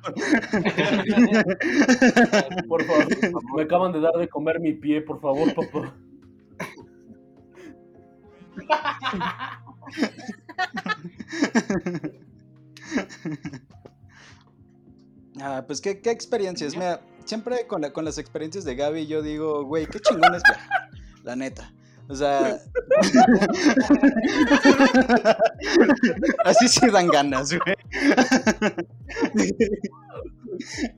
Por 2.67 2.83
favor, 2.83 3.07
me 3.55 3.63
acaban 3.63 3.91
de 3.91 4.01
dar 4.01 4.13
de 4.13 4.27
comer 4.29 4.59
mi 4.59 4.73
pie, 4.73 5.01
por 5.01 5.19
favor, 5.19 5.53
papá. 5.53 5.93
Ah, 15.41 15.63
pues 15.67 15.81
qué, 15.81 15.99
qué 16.01 16.11
experiencias. 16.11 16.75
Mira, 16.75 17.01
siempre 17.25 17.67
con, 17.67 17.81
la- 17.81 17.91
con 17.91 18.05
las 18.05 18.17
experiencias 18.17 18.63
de 18.63 18.75
Gaby 18.75 19.07
yo 19.07 19.21
digo, 19.21 19.63
güey, 19.65 19.85
qué 19.85 19.99
chingón 19.99 20.33
es 20.35 20.43
viajar, 20.43 20.89
la 21.23 21.35
neta. 21.35 21.73
O 22.07 22.15
sea, 22.15 22.59
así 26.45 26.67
sí 26.67 26.87
dan 26.91 27.07
ganas, 27.07 27.51
güey. 27.51 27.75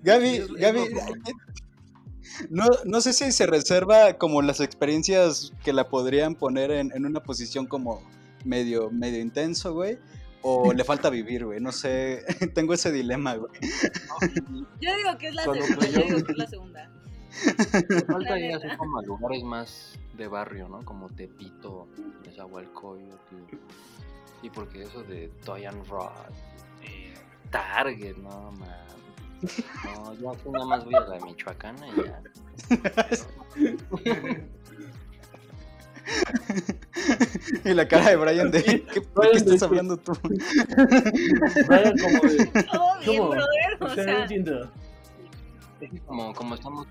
Gaby, 0.03 0.41
Gaby, 0.59 0.81
no, 2.49 2.65
no 2.85 3.01
sé 3.01 3.13
si 3.13 3.31
se 3.31 3.45
reserva 3.45 4.17
como 4.17 4.41
las 4.41 4.59
experiencias 4.59 5.53
que 5.63 5.73
la 5.73 5.89
podrían 5.89 6.35
poner 6.35 6.71
en, 6.71 6.91
en 6.93 7.05
una 7.05 7.23
posición 7.23 7.65
como 7.65 8.01
medio, 8.43 8.89
medio 8.91 9.19
intenso, 9.19 9.73
güey. 9.73 9.97
O 10.41 10.71
le 10.71 10.83
falta 10.83 11.09
vivir, 11.09 11.45
güey. 11.45 11.59
No 11.59 11.71
sé. 11.71 12.23
Tengo 12.53 12.73
ese 12.73 12.91
dilema, 12.91 13.35
güey. 13.35 13.51
Yo 14.79 14.95
digo 14.95 15.17
que 15.17 15.27
es 15.27 15.35
la 15.35 15.45
Cuando 15.45 15.65
segunda. 15.65 15.87
Yo 15.87 16.01
digo 16.03 16.23
que 16.23 16.31
es 16.31 16.37
la 16.37 16.47
segunda. 16.47 16.91
Me 17.45 18.01
falta 18.07 18.39
ir 18.39 18.55
así 18.55 18.67
como 18.77 18.99
a 18.99 19.03
lugares 19.03 19.43
más 19.43 19.99
de 20.13 20.27
barrio, 20.27 20.67
¿no? 20.67 20.83
Como 20.83 21.09
Tepito, 21.09 21.87
Nezahualcóyotl. 22.25 23.35
Sí, 24.41 24.49
porque 24.49 24.83
eso 24.83 25.03
de 25.03 25.29
Toyan 25.45 25.85
Rod, 25.87 26.11
Eh, 26.83 27.13
Target, 27.51 28.17
no, 28.17 28.51
man. 28.51 28.69
No, 29.83 30.13
yo 30.15 30.31
aquí 30.31 30.49
nada 30.49 30.65
más 30.65 30.83
voy 30.85 30.95
a 30.95 31.01
la 31.01 31.19
Michoacana 31.19 31.87
y 31.87 31.95
ya. 31.95 32.21
Y 37.65 37.73
la 37.73 37.87
cara 37.87 38.09
de 38.09 38.15
Brian 38.15 38.51
de. 38.51 38.63
¿Qué, 38.63 38.79
¿De 38.79 38.85
qué 39.03 39.37
estás 39.37 39.63
hablando 39.63 39.97
tú? 39.97 40.13
Brian 40.23 41.97
como 41.97 42.21
de... 42.21 42.45
Todo 42.63 42.99
bien, 42.99 44.71
como, 46.05 46.33
como 46.33 46.55
estamos. 46.55 46.87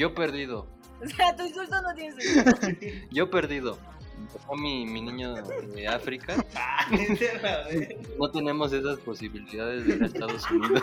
Yo 0.00 0.14
perdido. 0.14 0.66
o 1.04 1.06
sea, 1.06 1.36
tu 1.36 1.44
insulto 1.44 1.82
no 1.82 1.94
tiene 1.94 2.18
sentido. 2.18 2.96
Yo 3.10 3.28
perdido. 3.28 3.76
Empezó 4.18 4.54
mi, 4.54 4.86
mi 4.86 5.02
niño 5.02 5.34
de 5.34 5.88
África. 5.88 6.42
ah. 6.54 6.86
No 8.18 8.30
tenemos 8.30 8.72
esas 8.72 8.98
posibilidades 9.00 9.86
de 9.86 9.96
ir 9.96 10.02
a 10.02 10.06
Estados 10.06 10.50
Unidos. 10.50 10.82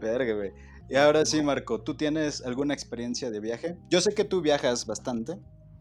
Verga, 0.00 0.34
güey. 0.34 0.50
Y 0.88 0.96
ahora 0.96 1.24
sí, 1.24 1.40
Marco, 1.40 1.80
¿tú 1.82 1.96
tienes 1.96 2.44
alguna 2.44 2.74
experiencia 2.74 3.30
de 3.30 3.38
viaje? 3.38 3.78
Yo 3.90 4.00
sé 4.00 4.12
que 4.12 4.24
tú 4.24 4.40
viajas 4.40 4.86
bastante, 4.86 5.38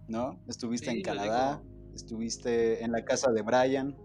¿no? 0.08 0.40
Estuviste 0.48 0.92
Sí, 0.92 0.98
en 0.98 1.04
Canadá, 1.04 1.64
estuviste 1.94 2.84
en 2.84 2.92
la 2.92 3.04
casa 3.06 3.32
de 3.32 3.42
Brian. 3.42 3.96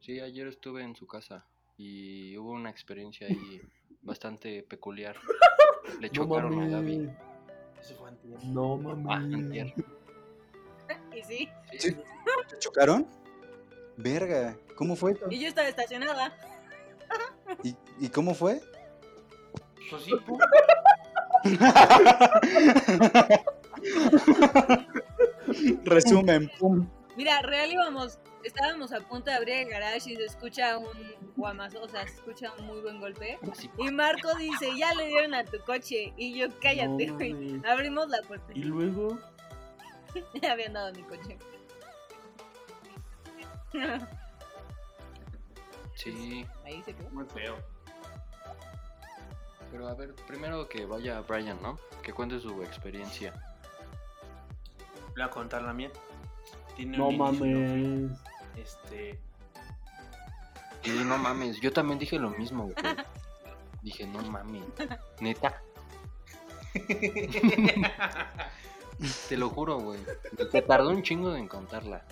Sí, 0.00 0.20
ayer 0.20 0.46
estuve 0.48 0.82
en 0.82 0.94
su 0.96 1.06
casa 1.06 1.46
y 1.76 2.36
hubo 2.36 2.52
una 2.52 2.70
experiencia 2.70 3.26
ahí 3.26 3.60
bastante 4.02 4.62
peculiar. 4.62 5.16
Le 6.00 6.08
No 6.08 6.12
chocaron 6.12 6.60
a 6.62 6.68
Gaby. 6.68 7.10
Eso 7.80 7.94
fue 7.96 8.08
antes. 8.08 8.44
No 8.44 8.74
Ah, 8.74 8.94
mames. 8.96 9.34
antier. 9.34 9.74
Y 11.16 11.22
sí. 11.24 11.48
Sí. 11.78 11.96
¿Te 12.48 12.58
chocaron? 12.58 13.06
Verga, 13.96 14.56
¿cómo 14.76 14.94
fue? 14.94 15.18
Y 15.30 15.40
yo 15.40 15.48
estaba 15.48 15.66
estacionada. 15.66 16.36
¿Y, 17.64 17.74
y 17.98 18.08
cómo 18.10 18.34
fue? 18.34 18.60
Pues 19.90 20.02
sí, 20.02 20.12
pum. 20.26 20.38
Resumen, 25.84 26.50
pum. 26.58 26.88
Mira, 27.16 27.40
real 27.42 27.70
íbamos, 27.72 28.18
estábamos 28.44 28.92
a 28.92 29.00
punto 29.00 29.30
de 29.30 29.36
abrir 29.36 29.54
el 29.56 29.68
garage 29.70 30.10
y 30.12 30.16
se 30.16 30.24
escucha 30.24 30.76
un 30.78 30.86
guamazo, 31.36 31.82
o 31.82 31.88
sea, 31.88 32.06
se 32.06 32.14
escucha 32.14 32.52
un 32.58 32.66
muy 32.66 32.80
buen 32.80 33.00
golpe. 33.00 33.38
Así, 33.50 33.70
Y 33.78 33.90
Marco 33.90 34.34
dice, 34.36 34.68
ya 34.76 34.92
le 34.94 35.06
dieron 35.06 35.32
a 35.34 35.44
tu 35.44 35.58
coche. 35.60 36.12
Y 36.16 36.34
yo, 36.38 36.48
cállate, 36.60 37.06
No 37.06 37.14
güey. 37.14 37.32
mames. 37.32 37.64
Abrimos 37.64 38.08
la 38.08 38.20
puerta. 38.22 38.52
Y 38.54 38.64
luego, 38.64 39.18
Ya 40.42 40.52
habían 40.52 40.72
dado 40.74 40.92
mi 40.92 41.02
coche. 41.02 41.38
Sí, 45.94 46.46
Ahí 46.64 46.82
se 46.82 46.94
quedó. 46.94 47.10
Muy 47.10 47.24
feo. 47.26 47.56
pero 49.70 49.88
a 49.88 49.94
ver, 49.94 50.14
primero 50.26 50.68
que 50.68 50.84
vaya 50.86 51.20
Brian, 51.22 51.58
¿no? 51.62 51.78
Que 52.02 52.12
cuente 52.12 52.38
su 52.40 52.62
experiencia. 52.62 53.32
Voy 55.16 55.24
a 55.24 55.30
contar 55.30 55.62
la 55.62 55.72
mía. 55.72 55.90
Tiene 56.76 56.96
no 56.96 57.08
un 57.08 57.14
inicio, 57.14 57.46
mames. 57.46 58.12
Este. 58.56 59.18
Y 60.84 60.90
no 60.90 61.18
mames, 61.18 61.60
yo 61.60 61.72
también 61.72 61.98
dije 61.98 62.18
lo 62.18 62.30
mismo, 62.30 62.64
güey. 62.64 62.76
Dije, 63.82 64.06
no 64.06 64.22
mames. 64.22 64.64
Neta, 65.20 65.62
te 69.28 69.36
lo 69.36 69.50
juro, 69.50 69.78
güey. 69.78 70.00
Te 70.52 70.62
tardó 70.62 70.90
un 70.90 71.02
chingo 71.02 71.34
en 71.34 71.48
contarla. 71.48 72.04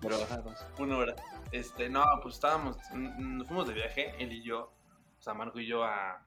Pero 0.00 0.18
vas. 0.18 0.66
Una 0.78 0.98
hora. 0.98 1.16
Este, 1.50 1.88
no, 1.88 2.04
pues 2.22 2.34
estábamos, 2.36 2.76
nos 2.94 3.46
fuimos 3.46 3.68
de 3.68 3.74
viaje, 3.74 4.14
él 4.18 4.32
y 4.32 4.42
yo, 4.42 4.72
o 5.18 5.22
sea, 5.22 5.34
Marco 5.34 5.60
y 5.60 5.66
yo 5.66 5.84
a, 5.84 6.26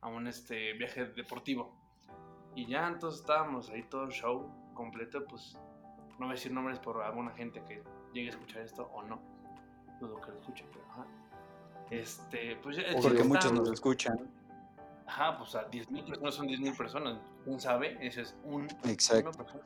a 0.00 0.08
un 0.08 0.26
este 0.26 0.72
viaje 0.72 1.04
deportivo. 1.06 1.83
Y 2.54 2.66
ya 2.66 2.86
entonces 2.86 3.20
estábamos 3.20 3.70
ahí 3.70 3.82
todo 3.84 4.04
el 4.04 4.10
show 4.10 4.48
completo, 4.74 5.24
pues 5.24 5.58
no 6.18 6.26
voy 6.26 6.28
a 6.30 6.32
decir 6.34 6.52
nombres 6.52 6.78
por 6.78 7.02
alguna 7.02 7.32
gente 7.32 7.62
que 7.66 7.82
llegue 8.12 8.28
a 8.28 8.30
escuchar 8.30 8.62
esto 8.62 8.90
o 8.92 9.02
no. 9.02 9.20
Dudo 10.00 10.20
que 10.20 10.30
lo 10.30 10.38
escuche, 10.38 10.64
pero 10.72 10.84
ajá. 10.90 11.06
Este, 11.90 12.56
pues 12.56 12.76
ya 12.76 12.84
Porque 12.92 13.08
chiste 13.08 13.24
muchos 13.24 13.52
nos 13.52 13.70
escuchan. 13.70 14.30
Ajá, 15.06 15.36
pues 15.38 15.54
a 15.54 15.70
10.000 15.70 16.06
personas 16.06 16.34
son 16.34 16.48
10.000 16.48 16.76
personas. 16.76 17.20
Un 17.46 17.60
sabe, 17.60 17.98
ese 18.00 18.22
es 18.22 18.36
un. 18.44 18.64
Exacto. 18.84 19.30
una 19.30 19.38
persona. 19.38 19.64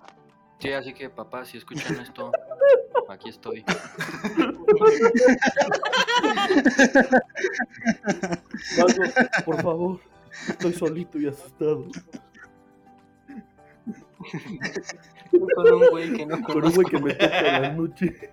Sí, 0.59 0.73
así 0.73 0.93
que 0.93 1.09
papá, 1.09 1.45
si 1.45 1.59
escuchan 1.59 2.01
esto, 2.01 2.33
aquí 3.09 3.29
estoy. 3.29 3.65
Marco, 8.77 9.03
por 9.45 9.63
favor. 9.63 10.01
Estoy 10.49 10.73
solito 10.73 11.19
y 11.19 11.29
asustado. 11.29 11.87
Con 15.55 15.73
un 15.73 15.89
güey 15.91 16.13
que 16.13 16.27
no 16.27 16.43
Con 16.43 16.65
un 16.65 16.73
güey 16.73 16.87
que 16.87 16.99
me 17.01 17.15
toca 17.15 17.61
la 17.61 17.73
noche. 17.73 18.33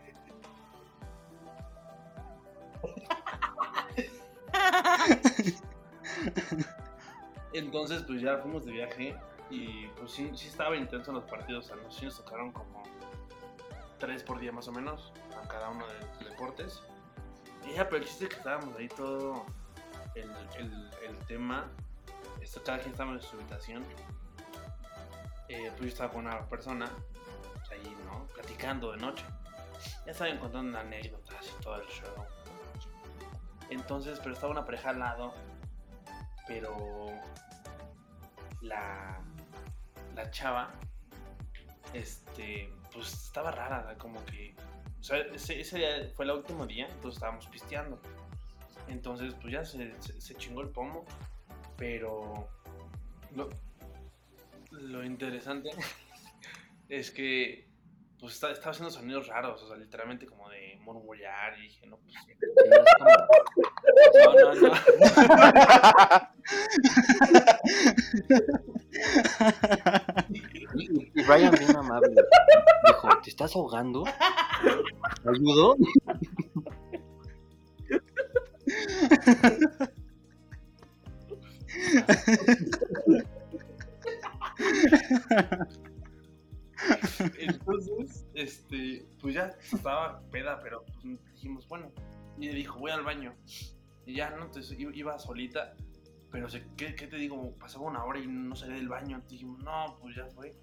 Entonces, 7.54 8.04
pues 8.04 8.21
ya 8.21 8.38
fuimos 8.39 8.65
de 8.65 8.71
viaje 8.71 9.15
y 9.50 9.88
pues 10.00 10.12
sí, 10.12 10.32
sí 10.36 10.48
estaba 10.48 10.76
intenso 10.76 11.12
en 11.12 11.17
los 11.17 11.26
partidos. 11.26 11.71
A 11.71 11.76
sí 11.91 12.06
nos 12.06 12.17
tocaron 12.17 12.52
como 12.52 12.84
tres 14.00 14.24
por 14.24 14.39
día 14.39 14.52
más 14.52 14.67
o 14.67 14.71
menos 14.71 15.13
a 15.41 15.48
cada 15.48 15.69
uno 15.69 15.86
de 15.88 15.93
los 16.00 16.32
deportes. 16.32 16.82
Y 17.67 17.74
ya, 17.76 17.88
pero 17.88 18.02
el 18.02 18.08
chiste 18.08 18.26
es 18.26 18.30
que 18.32 18.38
estábamos 18.38 18.76
ahí 18.78 18.88
todo 18.89 19.45
el, 20.15 20.30
el, 20.60 20.89
el 21.08 21.17
tema. 21.28 21.69
Esto, 22.41 22.62
cada 22.63 22.80
quien 22.80 22.91
estaba 22.91 23.13
en 23.13 23.21
su 23.21 23.36
habitación. 23.38 23.84
Eh, 25.49 25.69
pues 25.71 25.81
yo 25.81 25.88
estaba 25.88 26.12
con 26.12 26.25
una 26.25 26.47
persona 26.47 26.89
pues, 27.53 27.71
ahí, 27.71 27.95
¿no? 28.05 28.25
Platicando 28.34 28.91
de 28.91 28.97
noche. 28.97 29.25
Ya 30.05 30.12
estaban 30.12 30.38
contando 30.39 30.77
anécdotas 30.79 31.45
y 31.47 31.63
todo 31.63 31.75
el 31.81 31.88
show. 31.88 32.25
Entonces, 33.69 34.19
pero 34.19 34.34
estaba 34.34 34.51
una 34.51 34.65
pareja 34.65 34.89
al 34.89 34.99
lado 34.99 35.34
pero 36.47 37.08
la, 38.62 39.19
la 40.15 40.31
chava, 40.31 40.71
este, 41.93 42.71
pues 42.93 43.12
estaba 43.13 43.51
rara, 43.51 43.95
como 43.97 44.23
que, 44.25 44.55
o 44.99 45.03
sea, 45.03 45.17
ese, 45.34 45.77
día 45.77 46.10
fue 46.15 46.25
el 46.25 46.31
último 46.31 46.65
día, 46.65 46.86
entonces 46.88 47.15
estábamos 47.17 47.47
pisteando. 47.47 47.99
Entonces, 48.88 49.34
pues 49.41 49.53
ya 49.53 49.65
se, 49.65 49.99
se- 50.01 50.21
se 50.21 50.36
chingó 50.36 50.62
el 50.62 50.69
pomo, 50.69 51.05
pero 51.77 52.47
lo, 53.34 53.49
lo 54.81 55.03
interesante 55.03 55.69
es 56.89 57.11
que, 57.11 57.67
pues 58.19 58.33
está- 58.35 58.51
estaba 58.51 58.71
haciendo 58.71 58.91
sonidos 58.91 59.27
raros, 59.27 59.61
o 59.63 59.67
sea, 59.67 59.77
literalmente 59.77 60.25
como 60.25 60.49
de 60.49 60.77
murmurar, 60.81 61.57
y 61.59 61.63
dije, 61.63 61.85
no, 61.88 61.97
pues, 61.97 62.15
no, 64.23 64.33
no, 64.33 64.55
no. 64.55 64.73
Y 70.73 71.19
y 71.19 71.23
Brian 71.23 71.51
bien 71.53 71.75
amable. 71.75 72.13
Dijo, 72.88 73.09
¿te 73.23 73.29
estás 73.29 73.55
ahogando? 73.55 74.03
¿Me 75.23 75.31
ayudó? 75.31 75.75
Entonces, 87.39 88.25
este, 88.34 89.06
pues 89.21 89.36
ya 89.36 89.56
estaba 89.71 90.21
peda, 90.32 90.60
pero 90.62 90.84
pues, 90.86 90.97
dijimos, 91.34 91.67
bueno, 91.67 91.91
y 92.38 92.49
dijo, 92.49 92.80
voy 92.80 92.91
al 92.91 93.04
baño. 93.04 93.34
Y 94.06 94.15
ya, 94.15 94.30
no, 94.32 94.45
entonces 94.45 94.78
iba 94.80 95.17
solita, 95.17 95.75
pero 96.32 96.47
¿qué, 96.78 96.95
qué 96.95 97.08
te 97.08 97.15
digo? 97.15 97.56
Pasaba 97.60 97.86
una 97.86 98.04
hora 98.04 98.19
y 98.19 98.28
no 98.28 98.56
salía 98.56 98.75
del 98.75 98.89
baño. 98.89 99.23
Dijimos, 99.28 99.60
no, 99.63 99.97
pues 100.01 100.15
ya 100.15 100.25
fue. 100.28 100.56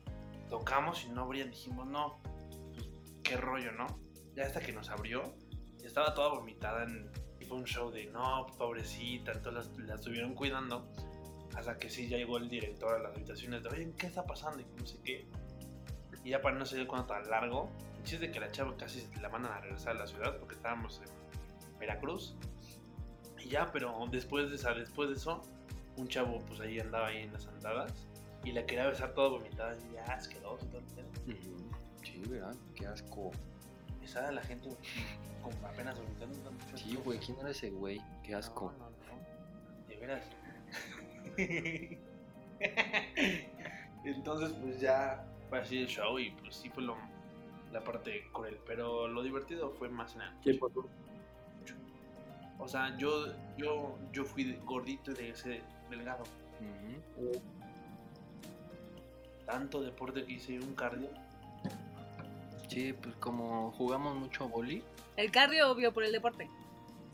Tocamos 0.48 1.04
y 1.04 1.08
no 1.08 1.22
abría, 1.22 1.46
dijimos, 1.46 1.86
no, 1.86 2.20
pues 2.74 2.88
qué 3.22 3.36
rollo, 3.36 3.72
¿no? 3.72 3.86
Ya 4.36 4.44
hasta 4.44 4.60
que 4.60 4.72
nos 4.72 4.90
abrió, 4.90 5.34
estaba 5.82 6.14
toda 6.14 6.28
vomitada 6.28 6.84
en, 6.84 7.10
fue 7.52 7.58
un 7.58 7.64
show 7.64 7.90
de, 7.90 8.06
no, 8.06 8.46
pobrecita, 8.58 9.32
entonces 9.32 9.70
la, 9.78 9.86
la 9.86 9.94
estuvieron 9.96 10.34
cuidando. 10.34 10.88
Hasta 11.56 11.76
que 11.76 11.90
sí, 11.90 12.08
ya 12.08 12.16
llegó 12.16 12.38
el 12.38 12.48
director 12.48 12.94
a 12.94 12.98
las 12.98 13.14
habitaciones 13.14 13.62
de, 13.62 13.68
oye, 13.68 13.92
¿qué 13.98 14.06
está 14.06 14.24
pasando? 14.24 14.60
Y 14.60 14.66
no 14.80 14.86
sé 14.86 14.98
qué. 15.04 15.26
Y 16.24 16.30
ya 16.30 16.40
para 16.40 16.58
no 16.58 16.64
saber 16.64 16.86
cuánto 16.86 17.12
tan 17.12 17.28
largo, 17.28 17.70
el 17.98 18.04
chiste 18.04 18.26
de 18.26 18.32
que 18.32 18.40
la 18.40 18.50
chava 18.50 18.76
casi 18.76 19.06
la 19.20 19.28
mandan 19.28 19.52
a 19.52 19.60
regresar 19.60 19.96
a 19.96 20.00
la 20.00 20.06
ciudad 20.06 20.38
porque 20.38 20.54
estábamos 20.54 21.00
en 21.00 21.78
Veracruz. 21.78 22.36
Y 23.38 23.48
ya, 23.48 23.70
pero 23.72 24.06
después 24.10 24.50
de, 24.50 24.56
esa, 24.56 24.72
después 24.72 25.08
de 25.10 25.16
eso, 25.16 25.42
un 25.96 26.08
chavo 26.08 26.38
pues 26.46 26.60
ahí 26.60 26.78
andaba 26.78 27.08
ahí 27.08 27.22
en 27.22 27.32
las 27.32 27.46
andadas 27.46 28.06
y 28.44 28.52
la 28.52 28.64
quería 28.66 28.86
besar 28.86 29.12
toda 29.14 29.30
vomitada 29.30 29.76
y 29.90 29.94
ya 29.94 30.04
asqueroso 30.04 30.66
todo 30.66 30.78
el. 30.78 31.36
Sí, 32.02 32.22
¿verdad? 32.28 32.54
Qué 32.74 32.86
asco. 32.86 33.30
Besada 34.00 34.32
la 34.32 34.42
gente 34.42 34.68
como 35.42 35.66
apenas 35.66 35.98
vomitando. 35.98 36.36
Sí, 36.74 36.98
güey, 37.04 37.18
¿quién 37.18 37.38
era 37.38 37.50
ese 37.50 37.70
güey? 37.70 38.00
Qué 38.22 38.34
asco. 38.34 38.72
No, 38.78 38.90
no, 38.90 38.90
no. 38.90 39.88
De 39.88 39.96
veras. 39.96 40.24
Entonces, 44.04 44.52
pues 44.60 44.80
ya 44.80 45.24
fue 45.48 45.60
así 45.60 45.78
el 45.78 45.86
show 45.86 46.18
y 46.18 46.30
pues 46.32 46.56
sí 46.56 46.68
fue 46.70 46.82
lo, 46.82 46.96
la 47.72 47.82
parte 47.82 48.24
cruel. 48.32 48.58
Pero 48.66 49.08
lo 49.08 49.22
divertido 49.22 49.70
fue 49.70 49.88
más 49.88 50.12
en 50.14 50.20
la 50.20 50.34
¿Qué 50.42 50.54
pasó? 50.54 50.88
O 52.58 52.68
sea, 52.68 52.96
yo, 52.96 53.26
yo, 53.56 53.98
yo 54.12 54.24
fui 54.24 54.56
gordito 54.64 55.10
y 55.10 55.14
de 55.14 55.30
ese 55.30 55.62
delgado. 55.90 56.22
Ujú. 56.60 57.32
Tanto 59.46 59.82
deporte 59.82 60.24
que 60.24 60.32
hice, 60.34 60.60
un 60.60 60.74
cardio. 60.74 61.08
Sí, 62.68 62.92
pues 62.92 63.14
como 63.16 63.72
jugamos 63.72 64.16
mucho 64.16 64.48
boli, 64.48 64.82
El 65.16 65.30
cardio, 65.30 65.70
obvio, 65.70 65.92
por 65.92 66.04
el 66.04 66.12
deporte. 66.12 66.48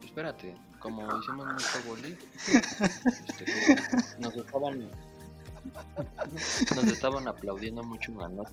espérate. 0.04 0.54
Como 0.78 1.18
hicimos 1.18 1.46
mucho 1.46 1.82
boli, 1.86 2.16
este, 2.46 3.44
nos 4.20 4.36
estaban 4.36 4.88
nos 6.74 6.84
estaban 6.84 7.28
aplaudiendo 7.28 7.82
mucho 7.82 8.12
una 8.12 8.28
noche. 8.28 8.52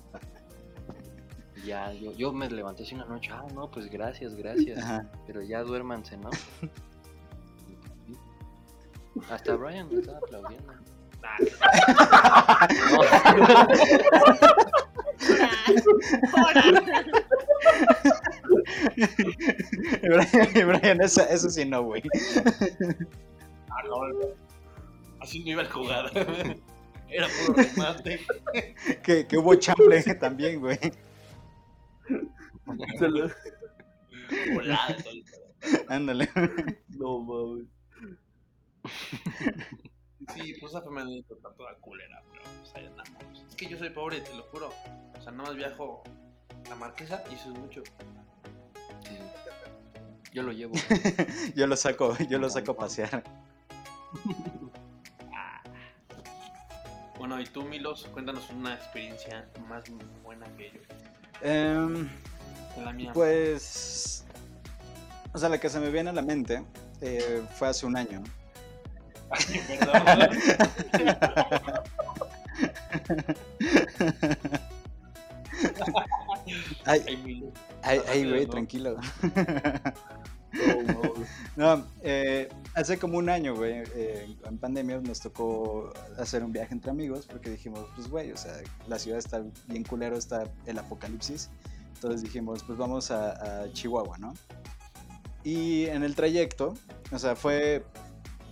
Ya, 1.64 1.92
yo, 1.92 2.12
yo 2.12 2.32
me 2.32 2.48
levanté 2.48 2.84
así 2.84 2.94
una 2.94 3.06
noche, 3.06 3.30
ah, 3.32 3.44
no, 3.54 3.70
pues 3.70 3.90
gracias, 3.90 4.34
gracias. 4.34 4.78
Ajá. 4.78 5.10
Pero 5.26 5.42
ya 5.42 5.62
duérmanse, 5.62 6.16
¿no? 6.16 6.30
Hasta 9.30 9.56
Brian 9.56 9.88
me 9.88 10.00
estaba 10.00 10.18
aplaudiendo. 10.18 10.72
No, 12.92 13.02
ahora. 16.36 16.62
Y 18.04 18.08
Brian, 20.02 20.48
y 20.54 20.62
Brian, 20.64 21.00
eso, 21.00 21.22
eso 21.28 21.48
sí 21.50 21.64
no, 21.64 21.82
güey. 21.82 22.02
Ah, 23.70 23.82
no, 23.84 24.00
así 25.20 25.40
no 25.40 25.50
iba 25.50 25.62
a 25.62 25.70
jugar. 25.70 26.10
Era 27.08 27.28
puro 27.46 27.62
remate. 27.62 28.20
Que, 29.04 29.26
que 29.26 29.38
hubo 29.38 29.54
chamble 29.54 30.02
también, 30.14 30.60
güey. 30.60 30.78
Pedo. 32.98 33.30
Ándale. 35.88 36.28
No 36.88 37.20
mames. 37.20 37.66
Sí, 40.34 40.54
pues 40.60 40.72
esa 40.72 40.82
fue 40.82 40.92
mi 40.92 41.00
anécdota 41.00 41.54
toda 41.54 41.74
culera, 41.76 42.20
pero 42.32 42.42
pues 42.60 42.74
ahí 42.74 42.86
andamos. 42.86 43.44
Es 43.48 43.54
que 43.54 43.68
yo 43.68 43.78
soy 43.78 43.90
pobre, 43.90 44.20
te 44.20 44.34
lo 44.34 44.42
juro. 44.44 44.70
O 45.16 45.22
sea, 45.22 45.30
nada 45.30 45.50
más 45.50 45.56
viajo 45.56 46.02
a 46.70 46.74
Marquesa 46.74 47.22
y 47.30 47.34
eso 47.34 47.52
es 47.52 47.58
mucho. 47.58 47.82
Yo 50.32 50.42
lo 50.42 50.52
llevo. 50.52 50.74
Yo 51.54 51.66
lo 51.66 51.76
saco, 51.76 52.16
yo 52.28 52.38
lo 52.38 52.50
saco 52.50 52.72
a 52.72 52.76
pasear. 52.76 53.22
Bueno, 57.18 57.40
y 57.40 57.46
tú, 57.46 57.62
Milos, 57.62 58.06
cuéntanos 58.12 58.50
una 58.50 58.74
experiencia 58.74 59.48
más 59.68 59.84
buena 60.22 60.46
que 60.56 60.70
yo. 60.70 60.80
Em, 61.40 62.08
la 62.84 62.92
mía. 62.92 63.10
pues. 63.14 64.24
O 65.32 65.38
sea, 65.38 65.48
la 65.48 65.58
que 65.58 65.68
se 65.68 65.80
me 65.80 65.90
viene 65.90 66.10
a 66.10 66.12
la 66.12 66.22
mente 66.22 66.64
eh, 67.00 67.42
fue 67.56 67.68
hace 67.68 67.86
un 67.86 67.96
año. 67.96 68.22
Ay, 69.30 69.60
perdón. 69.66 70.02
Ay, 76.84 77.52
Ay, 77.86 78.28
güey, 78.28 78.46
¿no? 78.46 78.50
tranquilo. 78.50 78.96
No 81.56 81.84
eh, 82.02 82.48
hace 82.74 82.98
como 82.98 83.18
un 83.18 83.28
año, 83.28 83.54
güey, 83.54 83.82
eh, 83.94 84.36
en 84.44 84.58
pandemia 84.58 84.98
nos 85.00 85.20
tocó 85.20 85.92
hacer 86.18 86.44
un 86.44 86.52
viaje 86.52 86.72
entre 86.74 86.90
amigos 86.90 87.26
porque 87.26 87.50
dijimos, 87.50 87.86
pues, 87.94 88.08
güey, 88.08 88.32
o 88.32 88.36
sea, 88.36 88.54
la 88.88 88.98
ciudad 88.98 89.18
está 89.18 89.42
bien 89.66 89.84
culero, 89.84 90.16
está 90.16 90.44
el 90.66 90.78
apocalipsis. 90.78 91.50
Entonces 91.94 92.22
dijimos, 92.22 92.62
pues 92.62 92.78
vamos 92.78 93.10
a, 93.10 93.62
a 93.62 93.72
Chihuahua, 93.72 94.18
¿no? 94.18 94.34
Y 95.44 95.86
en 95.86 96.02
el 96.02 96.14
trayecto, 96.14 96.74
o 97.10 97.18
sea, 97.18 97.36
fue, 97.36 97.84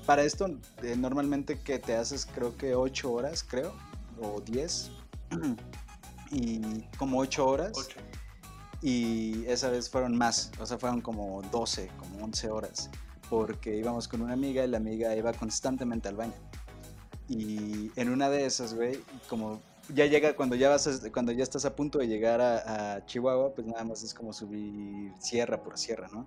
para 0.06 0.22
esto, 0.22 0.46
eh, 0.82 0.96
normalmente 0.96 1.58
que 1.58 1.78
te 1.78 1.94
haces 1.96 2.26
creo 2.26 2.56
que 2.56 2.74
8 2.74 3.12
horas, 3.12 3.44
creo, 3.44 3.74
o 4.20 4.40
10, 4.40 4.90
y 6.30 6.82
como 6.96 7.18
8 7.18 7.46
horas 7.46 7.72
Ocho. 7.74 7.98
Y 8.84 9.46
esa 9.46 9.70
vez 9.70 9.88
fueron 9.88 10.14
más, 10.14 10.52
o 10.60 10.66
sea, 10.66 10.76
fueron 10.76 11.00
como 11.00 11.40
12, 11.50 11.88
como 11.98 12.22
11 12.22 12.50
horas, 12.50 12.90
porque 13.30 13.74
íbamos 13.74 14.06
con 14.06 14.20
una 14.20 14.34
amiga 14.34 14.62
y 14.62 14.68
la 14.68 14.76
amiga 14.76 15.16
iba 15.16 15.32
constantemente 15.32 16.06
al 16.10 16.16
baño. 16.16 16.34
Y 17.26 17.90
en 17.96 18.10
una 18.10 18.28
de 18.28 18.44
esas, 18.44 18.74
güey, 18.74 19.00
como 19.26 19.62
ya 19.88 20.04
llega, 20.04 20.36
cuando 20.36 20.54
ya, 20.54 20.68
vas 20.68 21.00
cuando 21.14 21.32
ya 21.32 21.42
estás 21.42 21.64
a 21.64 21.74
punto 21.74 21.98
de 21.98 22.08
llegar 22.08 22.42
a, 22.42 23.02
Chihuahua, 23.06 23.54
pues 23.54 23.66
nada 23.66 23.84
más 23.84 24.02
es 24.02 24.12
como 24.12 24.34
subir 24.34 25.14
sierra 25.18 25.62
por 25.62 25.78
sierra, 25.78 26.08
¿no? 26.12 26.26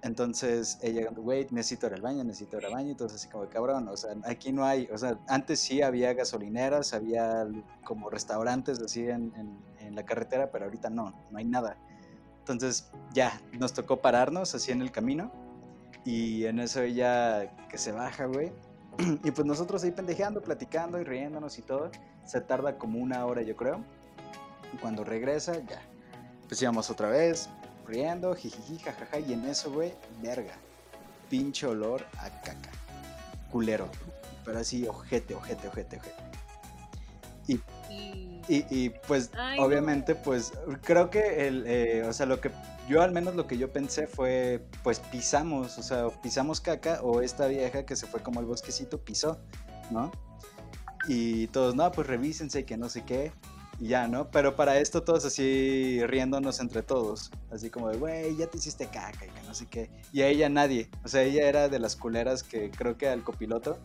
Entonces 0.00 0.78
ella, 0.80 1.10
güey, 1.14 1.46
necesito 1.50 1.86
ir 1.88 1.92
al 1.92 2.00
baño, 2.00 2.24
necesito 2.24 2.56
ir 2.56 2.64
al 2.64 2.72
baño, 2.72 2.92
entonces 2.92 3.20
así 3.20 3.28
como, 3.28 3.46
cabrón, 3.50 3.88
o 3.88 3.96
sea, 3.98 4.14
aquí 4.24 4.52
no 4.52 4.64
hay, 4.64 4.88
o 4.90 4.96
sea, 4.96 5.18
antes 5.28 5.60
sí 5.60 5.82
había 5.82 6.14
gasolineras, 6.14 6.94
había 6.94 7.46
como 7.84 8.08
restaurantes 8.08 8.80
así 8.80 9.06
en- 9.06 9.32
en 9.86 9.94
la 9.94 10.04
carretera, 10.04 10.50
pero 10.50 10.64
ahorita 10.64 10.90
no, 10.90 11.12
no 11.30 11.38
hay 11.38 11.44
nada. 11.44 11.76
Entonces 12.40 12.90
ya, 13.12 13.40
nos 13.52 13.72
tocó 13.72 14.00
pararnos 14.00 14.54
así 14.54 14.70
en 14.70 14.82
el 14.82 14.92
camino 14.92 15.32
y 16.04 16.44
en 16.44 16.58
eso 16.58 16.82
ella 16.82 17.56
que 17.68 17.78
se 17.78 17.92
baja, 17.92 18.26
güey. 18.26 18.52
Y 19.24 19.30
pues 19.30 19.46
nosotros 19.46 19.82
ahí 19.84 19.90
pendejeando, 19.90 20.42
platicando 20.42 21.00
y 21.00 21.04
riéndonos 21.04 21.58
y 21.58 21.62
todo. 21.62 21.90
Se 22.24 22.40
tarda 22.40 22.78
como 22.78 22.98
una 22.98 23.24
hora, 23.26 23.42
yo 23.42 23.56
creo. 23.56 23.82
Y 24.72 24.76
cuando 24.76 25.04
regresa, 25.04 25.58
ya. 25.66 25.80
Pues 26.48 26.60
íbamos 26.60 26.90
otra 26.90 27.08
vez, 27.08 27.48
riendo, 27.86 28.34
jijiji, 28.34 28.78
jajaja. 28.78 29.18
Y 29.20 29.32
en 29.32 29.44
eso, 29.46 29.72
güey, 29.72 29.94
verga. 30.22 30.54
Pinche 31.30 31.66
olor 31.66 32.04
a 32.18 32.28
caca. 32.42 32.70
Culero. 33.50 33.88
Pero 34.44 34.58
así, 34.58 34.86
ojete, 34.86 35.34
ojete, 35.34 35.68
ojete, 35.68 35.96
ojete. 35.96 36.16
Y 37.46 37.60
Y, 38.48 38.64
y, 38.68 38.90
pues 38.90 39.30
Ay, 39.38 39.58
obviamente 39.58 40.14
pues 40.14 40.52
creo 40.82 41.08
que 41.08 41.48
el, 41.48 41.64
eh, 41.66 42.04
o 42.06 42.12
sea, 42.12 42.26
lo 42.26 42.40
que 42.40 42.50
yo 42.88 43.00
al 43.00 43.12
menos 43.12 43.34
lo 43.34 43.46
que 43.46 43.56
yo 43.56 43.72
pensé 43.72 44.06
fue 44.06 44.66
pues 44.82 45.00
pisamos, 45.00 45.78
o 45.78 45.82
sea, 45.82 46.08
pisamos 46.22 46.60
caca 46.60 47.00
o 47.02 47.22
esta 47.22 47.46
vieja 47.46 47.86
que 47.86 47.96
se 47.96 48.06
fue 48.06 48.20
como 48.20 48.40
al 48.40 48.46
bosquecito 48.46 48.98
pisó, 48.98 49.38
¿no? 49.90 50.12
Y 51.08 51.46
todos, 51.48 51.74
no, 51.74 51.90
pues 51.92 52.06
revísense 52.06 52.60
y 52.60 52.64
que 52.64 52.76
no 52.76 52.88
sé 52.88 53.04
qué, 53.04 53.32
y 53.80 53.88
ya, 53.88 54.06
¿no? 54.06 54.30
Pero 54.30 54.56
para 54.56 54.78
esto 54.78 55.02
todos 55.02 55.24
así 55.24 56.00
riéndonos 56.06 56.60
entre 56.60 56.82
todos, 56.82 57.30
así 57.50 57.70
como 57.70 57.88
de, 57.88 57.98
güey, 57.98 58.36
ya 58.36 58.46
te 58.46 58.58
hiciste 58.58 58.86
caca 58.86 59.26
y 59.26 59.28
que 59.28 59.42
no 59.46 59.54
sé 59.54 59.66
qué. 59.66 59.90
Y 60.12 60.22
a 60.22 60.28
ella 60.28 60.48
nadie, 60.48 60.90
o 61.04 61.08
sea, 61.08 61.22
ella 61.22 61.48
era 61.48 61.68
de 61.68 61.78
las 61.78 61.96
culeras 61.96 62.42
que 62.42 62.70
creo 62.70 62.96
que 62.96 63.08
al 63.08 63.22
copiloto 63.22 63.78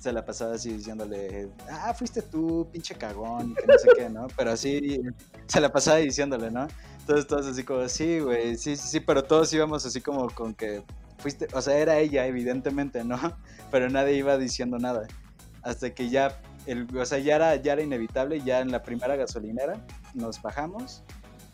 se 0.00 0.12
la 0.14 0.24
pasaba 0.24 0.54
así 0.54 0.72
diciéndole, 0.72 1.50
ah, 1.70 1.92
fuiste 1.92 2.22
tú, 2.22 2.66
pinche 2.72 2.94
cagón, 2.94 3.50
y 3.50 3.54
que 3.54 3.66
no 3.66 3.78
sé 3.78 3.88
qué, 3.94 4.08
¿no? 4.08 4.28
Pero 4.34 4.52
así 4.52 4.98
se 5.46 5.60
la 5.60 5.70
pasaba 5.70 5.98
diciéndole, 5.98 6.50
¿no? 6.50 6.66
Entonces 7.00 7.26
todos 7.26 7.46
así 7.46 7.64
como, 7.64 7.86
sí, 7.86 8.18
güey, 8.18 8.56
sí, 8.56 8.76
sí, 8.76 8.88
sí, 8.88 9.00
pero 9.00 9.22
todos 9.22 9.52
íbamos 9.52 9.84
así 9.84 10.00
como 10.00 10.30
con 10.30 10.54
que 10.54 10.82
fuiste, 11.18 11.48
o 11.52 11.60
sea, 11.60 11.76
era 11.76 11.98
ella, 11.98 12.26
evidentemente, 12.26 13.04
¿no? 13.04 13.18
Pero 13.70 13.90
nadie 13.90 14.14
iba 14.14 14.38
diciendo 14.38 14.78
nada. 14.78 15.06
Hasta 15.62 15.94
que 15.94 16.08
ya, 16.08 16.40
el, 16.64 16.88
o 16.96 17.04
sea, 17.04 17.18
ya 17.18 17.36
era, 17.36 17.56
ya 17.56 17.74
era 17.74 17.82
inevitable, 17.82 18.40
ya 18.40 18.60
en 18.60 18.72
la 18.72 18.82
primera 18.82 19.16
gasolinera 19.16 19.84
nos 20.14 20.40
bajamos. 20.40 21.04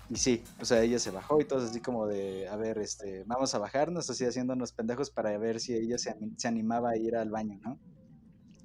Y 0.08 0.18
sí, 0.18 0.44
o 0.60 0.64
sea, 0.64 0.82
ella 0.82 1.00
se 1.00 1.10
bajó 1.10 1.40
y 1.40 1.44
todos 1.46 1.68
así 1.70 1.80
como 1.80 2.06
de, 2.06 2.46
a 2.46 2.54
ver, 2.54 2.78
este, 2.78 3.24
vamos 3.26 3.56
a 3.56 3.58
bajarnos, 3.58 4.08
así 4.08 4.24
haciéndonos 4.24 4.70
pendejos 4.70 5.10
para 5.10 5.36
ver 5.36 5.58
si 5.58 5.74
ella 5.74 5.98
se, 5.98 6.14
se 6.36 6.46
animaba 6.46 6.90
a 6.90 6.96
ir 6.96 7.16
al 7.16 7.30
baño, 7.30 7.58
¿no? 7.64 7.76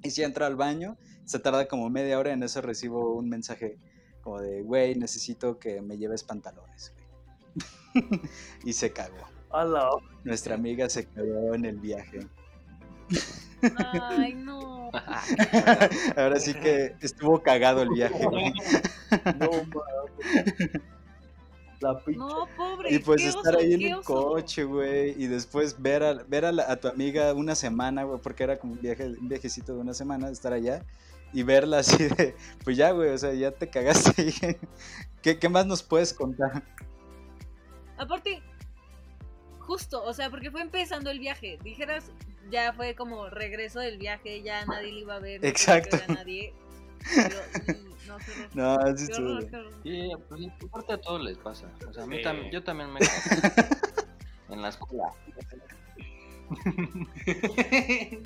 Y 0.02 0.10
si 0.10 0.22
entra 0.22 0.46
al 0.46 0.56
baño, 0.56 0.96
se 1.24 1.38
tarda 1.38 1.66
como 1.66 1.88
media 1.90 2.18
hora, 2.18 2.32
en 2.32 2.42
eso 2.42 2.60
recibo 2.60 3.14
un 3.14 3.28
mensaje 3.28 3.78
como 4.22 4.40
de, 4.40 4.62
güey, 4.62 4.94
necesito 4.94 5.58
que 5.58 5.80
me 5.80 5.98
lleves 5.98 6.24
pantalones, 6.24 6.92
güey. 6.94 7.02
y 8.64 8.72
se 8.72 8.92
cagó. 8.92 9.28
Nuestra 10.24 10.54
amiga 10.54 10.88
se 10.88 11.06
quedó 11.06 11.54
en 11.54 11.64
el 11.64 11.78
viaje. 11.78 12.26
Ay, 14.16 14.34
no. 14.34 14.90
Ahora 16.16 16.40
sí 16.40 16.54
que 16.54 16.96
estuvo 17.00 17.42
cagado 17.42 17.82
el 17.82 17.90
viaje, 17.90 18.26
güey. 18.26 18.52
No. 19.38 19.50
La 21.82 21.98
pinche. 21.98 22.18
No, 22.18 22.46
pobre. 22.56 22.92
Y 22.94 22.98
pues 23.00 23.22
estar 23.22 23.54
oso, 23.54 23.58
ahí 23.58 23.74
en 23.74 23.82
el 23.82 23.94
oso. 23.94 24.14
coche, 24.14 24.64
güey, 24.64 25.14
y 25.22 25.26
después 25.26 25.80
ver 25.82 26.02
a, 26.02 26.14
ver 26.14 26.44
a, 26.44 26.52
la- 26.52 26.70
a 26.70 26.76
tu 26.76 26.88
amiga 26.88 27.32
una 27.34 27.54
semana, 27.54 28.04
güey, 28.04 28.20
porque 28.22 28.44
era 28.44 28.58
como 28.58 28.74
un, 28.74 28.80
viaje, 28.80 29.06
un 29.06 29.28
viajecito 29.28 29.74
de 29.74 29.80
una 29.80 29.94
semana, 29.94 30.28
estar 30.30 30.52
allá, 30.52 30.84
y 31.32 31.42
verla 31.42 31.78
así 31.78 32.04
de, 32.04 32.34
pues 32.64 32.76
ya, 32.76 32.90
güey, 32.92 33.10
o 33.10 33.18
sea, 33.18 33.32
ya 33.34 33.50
te 33.52 33.68
cagaste. 33.68 34.58
¿Qué, 35.22 35.38
¿Qué 35.38 35.48
más 35.48 35.66
nos 35.66 35.82
puedes 35.82 36.12
contar? 36.14 36.62
Aparte, 37.96 38.42
justo, 39.60 40.02
o 40.02 40.12
sea, 40.12 40.30
porque 40.30 40.50
fue 40.50 40.60
empezando 40.62 41.10
el 41.10 41.18
viaje. 41.20 41.58
Dijeras, 41.62 42.10
ya 42.50 42.72
fue 42.72 42.94
como 42.94 43.28
regreso 43.30 43.80
del 43.80 43.98
viaje, 43.98 44.42
ya 44.42 44.64
nadie 44.66 44.92
le 44.92 45.00
iba 45.00 45.14
a 45.16 45.20
ver. 45.20 45.40
no 45.40 45.48
Exacto. 45.48 45.96
a 46.08 46.12
nadie. 46.12 46.52
No. 48.06 48.18
No, 48.54 48.96
sí 48.96 49.04
estuvo. 49.04 49.40
Sí, 49.82 50.10
pues 50.28 50.42
aparte 50.68 50.92
a 50.92 51.00
todos 51.00 51.22
les 51.22 51.38
pasa. 51.38 51.66
O 51.88 51.92
sea, 51.94 52.02
a 52.02 52.06
mí 52.06 52.18
Sí. 52.18 52.22
tam- 52.22 52.50
yo 52.50 52.62
también 52.62 52.92
me 52.92 53.00
en 54.50 54.62
la 54.62 54.68
escuela. 54.68 55.04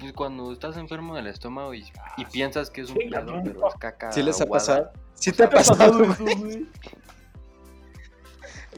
Pues 0.00 0.12
cuando 0.14 0.52
estás 0.52 0.76
enfermo 0.76 1.14
del 1.14 1.28
estómago 1.28 1.72
y, 1.74 1.84
y 2.16 2.24
piensas 2.26 2.70
que 2.70 2.80
es 2.80 2.90
un 2.90 2.96
pedo, 3.10 3.36
no. 3.36 3.42
pero 3.44 3.68
es 3.68 3.74
caca. 3.76 4.10
¿Sí 4.12 4.22
les 4.22 4.40
ha 4.40 4.44
aguada. 4.44 4.64
pasado? 4.64 4.90
¿Sí 5.14 5.30
te 5.32 5.44
ha 5.44 5.48
¿Qué 5.48 5.54
ha 5.54 5.58
pasado, 5.58 5.98
güey? 6.18 6.66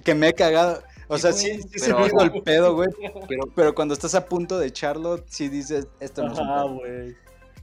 que 0.05 0.15
me 0.15 0.29
he 0.29 0.35
cagado. 0.35 0.83
O 1.09 1.17
sea, 1.17 1.33
sí, 1.33 1.63
sí 1.63 1.79
se 1.79 1.87
Pero- 1.87 2.01
me 2.01 2.07
hizo 2.09 2.21
el 2.21 2.43
pedo, 2.43 2.75
güey. 2.75 2.91
Pero 3.29 3.47
Pero 3.55 3.75
cuando 3.75 3.95
estás 3.95 4.15
a 4.15 4.27
punto 4.27 4.59
de 4.59 4.67
echarlo, 4.67 5.25
sí 5.27 5.49
dices, 5.49 5.89
esto 6.01 6.23
no 6.23 6.33
es 6.33 6.39
un 6.39 6.47
pedo. 6.47 6.75
güey. 6.75 7.17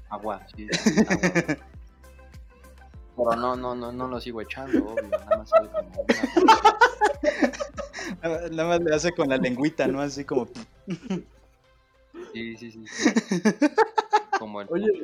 agua, 0.09 0.41
sí. 0.55 0.67
agua. 1.07 1.57
Pero 3.15 3.35
no, 3.35 3.55
no, 3.55 3.75
no, 3.75 3.91
no 3.91 4.07
lo 4.07 4.19
sigo 4.19 4.41
echando, 4.41 4.85
obvio. 4.85 5.07
Nada 5.09 5.37
más 5.37 5.49
sale 5.49 5.69
como 5.69 6.01
una. 6.01 6.15
Nada 8.21 8.49
nada 8.49 8.69
más 8.69 8.81
le 8.81 8.95
hace 8.95 9.11
con 9.13 9.29
la 9.29 9.37
lengüita, 9.37 9.87
¿no? 9.87 10.01
Así 10.01 10.25
como. 10.25 10.47
Sí, 12.33 12.57
sí, 12.57 12.71
sí. 12.71 12.85
sí. 12.87 13.09
Como 14.39 14.61
el. 14.61 14.67
Oye. 14.69 15.03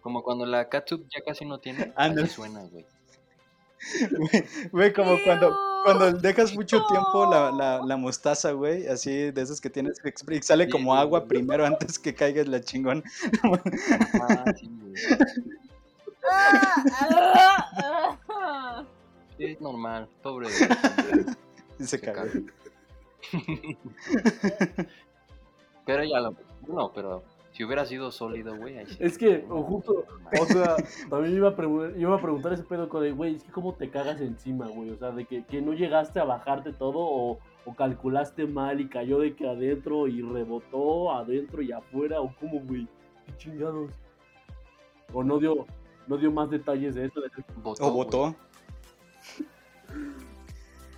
Como 0.00 0.22
cuando 0.22 0.46
la 0.46 0.68
catsup 0.68 1.06
ya 1.08 1.22
casi 1.24 1.44
no 1.44 1.58
tiene. 1.58 1.92
Ándale. 1.94 2.26
Así 2.26 2.34
suena, 2.34 2.60
güey. 2.64 2.84
Güey, 4.18 4.44
Güey, 4.72 4.92
como 4.92 5.16
cuando, 5.24 5.54
cuando 5.84 6.12
dejas 6.12 6.54
mucho 6.54 6.84
tiempo 6.86 7.26
la, 7.30 7.50
la, 7.50 7.80
la 7.84 7.96
mostaza, 7.96 8.52
güey, 8.52 8.86
así 8.86 9.30
de 9.30 9.42
esas 9.42 9.60
que 9.60 9.70
tienes 9.70 9.98
que 10.00 10.08
exprimir, 10.08 10.42
sale 10.42 10.68
como 10.68 10.94
agua 10.94 11.26
primero 11.26 11.64
antes 11.64 11.98
que 11.98 12.14
caiga 12.14 12.42
la 12.44 12.60
chingón. 12.60 13.02
Ah, 14.20 14.44
sí, 19.38 19.44
es 19.44 19.60
normal. 19.60 20.08
Pobre. 20.22 20.48
Y 21.78 21.84
se 21.84 21.86
Se 21.86 22.00
caga. 22.00 22.24
caga. 22.24 22.40
Pero 25.86 26.04
ya 26.04 26.20
lo. 26.20 26.36
No, 26.68 26.92
pero 26.92 27.22
si 27.60 27.64
hubiera 27.66 27.84
sido 27.84 28.10
sólido, 28.10 28.56
güey. 28.56 28.86
sí. 28.86 28.96
Es 29.00 29.18
que, 29.18 29.44
o 29.50 29.62
justo, 29.62 30.06
o 30.40 30.46
sea, 30.46 30.76
también 31.10 31.36
iba 31.36 31.50
a, 31.50 31.54
pregu- 31.54 31.92
iba 31.94 32.16
a 32.16 32.20
preguntar 32.22 32.54
ese 32.54 32.62
pedo 32.62 32.88
con 32.88 33.02
de, 33.02 33.12
güey, 33.12 33.34
es 33.36 33.44
que 33.44 33.52
cómo 33.52 33.74
te 33.74 33.90
cagas 33.90 34.18
encima, 34.22 34.66
güey. 34.68 34.88
O 34.88 34.96
sea, 34.96 35.10
de 35.10 35.26
que, 35.26 35.44
que 35.44 35.60
no 35.60 35.74
llegaste 35.74 36.20
a 36.20 36.24
bajarte 36.24 36.72
todo 36.72 37.00
o, 37.00 37.38
o 37.66 37.74
calculaste 37.74 38.46
mal 38.46 38.80
y 38.80 38.88
cayó 38.88 39.18
de 39.18 39.34
que 39.36 39.46
adentro 39.46 40.08
y 40.08 40.22
rebotó 40.22 41.12
adentro 41.12 41.60
y 41.60 41.70
afuera, 41.70 42.22
o 42.22 42.34
cómo, 42.40 42.60
güey. 42.60 42.88
Qué 43.26 43.36
chingados. 43.36 43.90
O 45.12 45.22
no 45.22 45.38
dio, 45.38 45.66
no 46.06 46.16
dio 46.16 46.32
más 46.32 46.48
detalles 46.48 46.94
de 46.94 47.04
eso. 47.04 47.20
de- 47.20 47.28
Botó, 47.62 47.86
O 47.86 47.92
votó. 47.92 48.34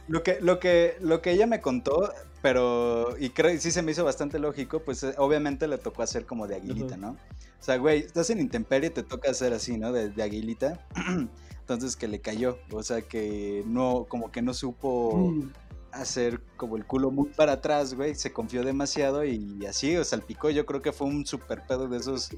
Lo 0.09 0.23
que, 0.23 0.41
lo, 0.41 0.59
que, 0.59 0.97
lo 1.01 1.23
que 1.23 1.31
ella 1.33 1.47
me 1.47 1.61
contó, 1.61 2.13
pero, 2.43 3.17
y 3.19 3.31
creo, 3.31 3.59
sí 3.61 3.71
se 3.71 3.83
me 3.83 3.93
hizo 3.93 4.05
bastante 4.05 4.39
lógico, 4.39 4.81
pues 4.81 5.03
eh, 5.05 5.15
obviamente 5.17 5.67
le 5.69 5.79
tocó 5.79 6.03
hacer 6.03 6.27
como 6.27 6.47
de 6.47 6.57
aguilita. 6.57 6.97
¿no? 6.97 7.11
O 7.13 7.65
sea, 7.65 7.77
güey, 7.77 8.01
estás 8.01 8.29
en 8.31 8.41
intemperie 8.41 8.89
y 8.91 8.93
te 8.93 9.03
toca 9.05 9.31
hacer 9.31 9.53
así, 9.53 9.79
¿no? 9.79 9.93
De, 9.93 10.11
de 10.11 10.23
aguilita. 10.23 10.87
Entonces 11.61 11.95
que 11.97 12.09
le 12.09 12.21
cayó, 12.21 12.59
o 12.73 12.83
sea 12.83 13.03
que 13.03 13.63
no, 13.67 14.05
como 14.09 14.31
que 14.33 14.43
no 14.43 14.53
supo 14.53 15.31
Mm. 15.31 15.51
hacer 15.93 16.41
como 16.57 16.77
el 16.77 16.85
culo 16.87 17.11
muy 17.13 17.29
para 17.29 17.53
atrás, 17.53 17.95
güey, 17.95 18.15
se 18.17 18.33
confió 18.33 18.65
demasiado 18.65 19.25
y 19.25 19.65
así, 19.67 19.97
o 19.97 20.03
salpicó, 20.05 20.51
yo 20.51 20.67
creo 20.67 20.83
que 20.83 20.91
fue 20.91 21.07
un 21.07 21.25
super 21.25 21.63
pedo 21.69 21.87
de 21.87 21.99
esos, 21.99 22.31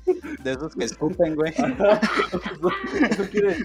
de 0.42 0.52
esos 0.52 0.74
que 0.74 0.84
escupen, 1.24 1.34
güey. 1.36 1.54
eso, 3.10 3.24
quiere, 3.30 3.56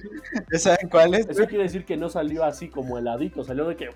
¿Ya 0.51 0.59
¿Saben 0.59 0.89
cuáles? 0.89 1.27
eso 1.27 1.45
quiere 1.47 1.63
decir 1.63 1.85
que 1.85 1.97
no 1.97 2.09
salió 2.09 2.43
así 2.45 2.69
como 2.69 2.97
heladito, 2.97 3.43
salió 3.43 3.65
de 3.67 3.75
que. 3.75 3.89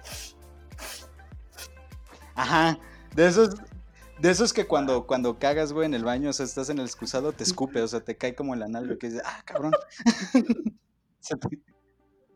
Ajá, 2.36 2.80
de 3.16 3.28
esos, 3.28 3.56
de 4.20 4.30
esos 4.32 4.54
que 4.54 4.66
cuando, 4.66 5.06
cuando 5.06 5.38
cagas, 5.40 5.74
güey, 5.74 5.86
en 5.86 5.94
el 5.94 6.04
baño, 6.04 6.30
o 6.30 6.34
sea, 6.34 6.46
estás 6.46 6.70
en 6.70 6.80
el 6.80 6.86
excusado, 6.86 7.32
te 7.32 7.44
escupe, 7.44 7.82
o 7.82 7.88
sea, 7.88 8.02
te 8.02 8.18
cae 8.18 8.36
como 8.36 8.54
en 8.54 8.60
la 8.60 8.68
nalga, 8.68 8.98
que 8.98 9.08
dices, 9.08 9.24
ah, 9.26 9.42
cabrón. 9.46 9.74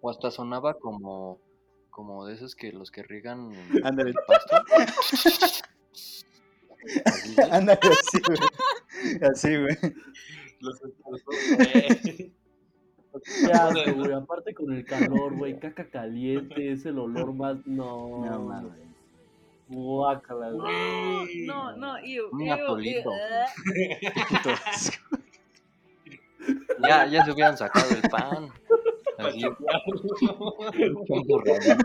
O 0.01 0.09
hasta 0.09 0.31
sonaba 0.31 0.75
como. 0.75 1.41
Como 1.89 2.25
de 2.27 2.35
esos 2.35 2.55
que 2.55 2.71
los 2.71 2.91
que 2.91 3.01
riegan 3.01 3.51
Ándale. 3.83 4.11
el 4.11 4.15
güey. 4.67 4.85
Ándale, 7.51 7.79
así, 7.81 8.19
güey. 8.27 8.39
Así, 9.31 9.57
güey. 9.57 9.77
Los 10.59 10.79
güey. 11.55 12.33
Güey. 13.95 14.13
Aparte 14.13 14.53
con 14.53 14.71
el 14.73 14.85
calor, 14.85 15.35
güey. 15.35 15.59
Caca 15.59 15.89
caliente, 15.89 16.71
es 16.71 16.85
el 16.85 16.99
olor 16.99 17.33
más. 17.33 17.65
No. 17.65 18.23
No 18.23 18.41
mames. 18.43 18.86
Guácala, 19.69 20.51
güey. 20.51 21.45
No, 21.45 21.75
no, 21.75 21.99
ew, 21.99 22.29
Un 22.31 22.49
atolito. 22.49 23.11
asco. 24.65 25.17
Ya, 26.79 27.05
ya 27.07 27.25
se 27.25 27.31
hubieran 27.31 27.57
sacado 27.57 27.89
el 27.89 28.01
pan. 28.09 28.49
Así. 29.17 29.41
borrador. 31.27 31.77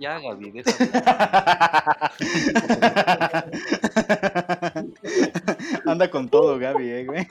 Ya, 0.00 0.18
Gaby, 0.18 0.50
déjame. 0.50 0.90
Anda 5.86 6.10
con 6.10 6.28
todo, 6.28 6.58
Gaby, 6.58 6.88
eh, 6.90 7.04
güey. 7.06 7.28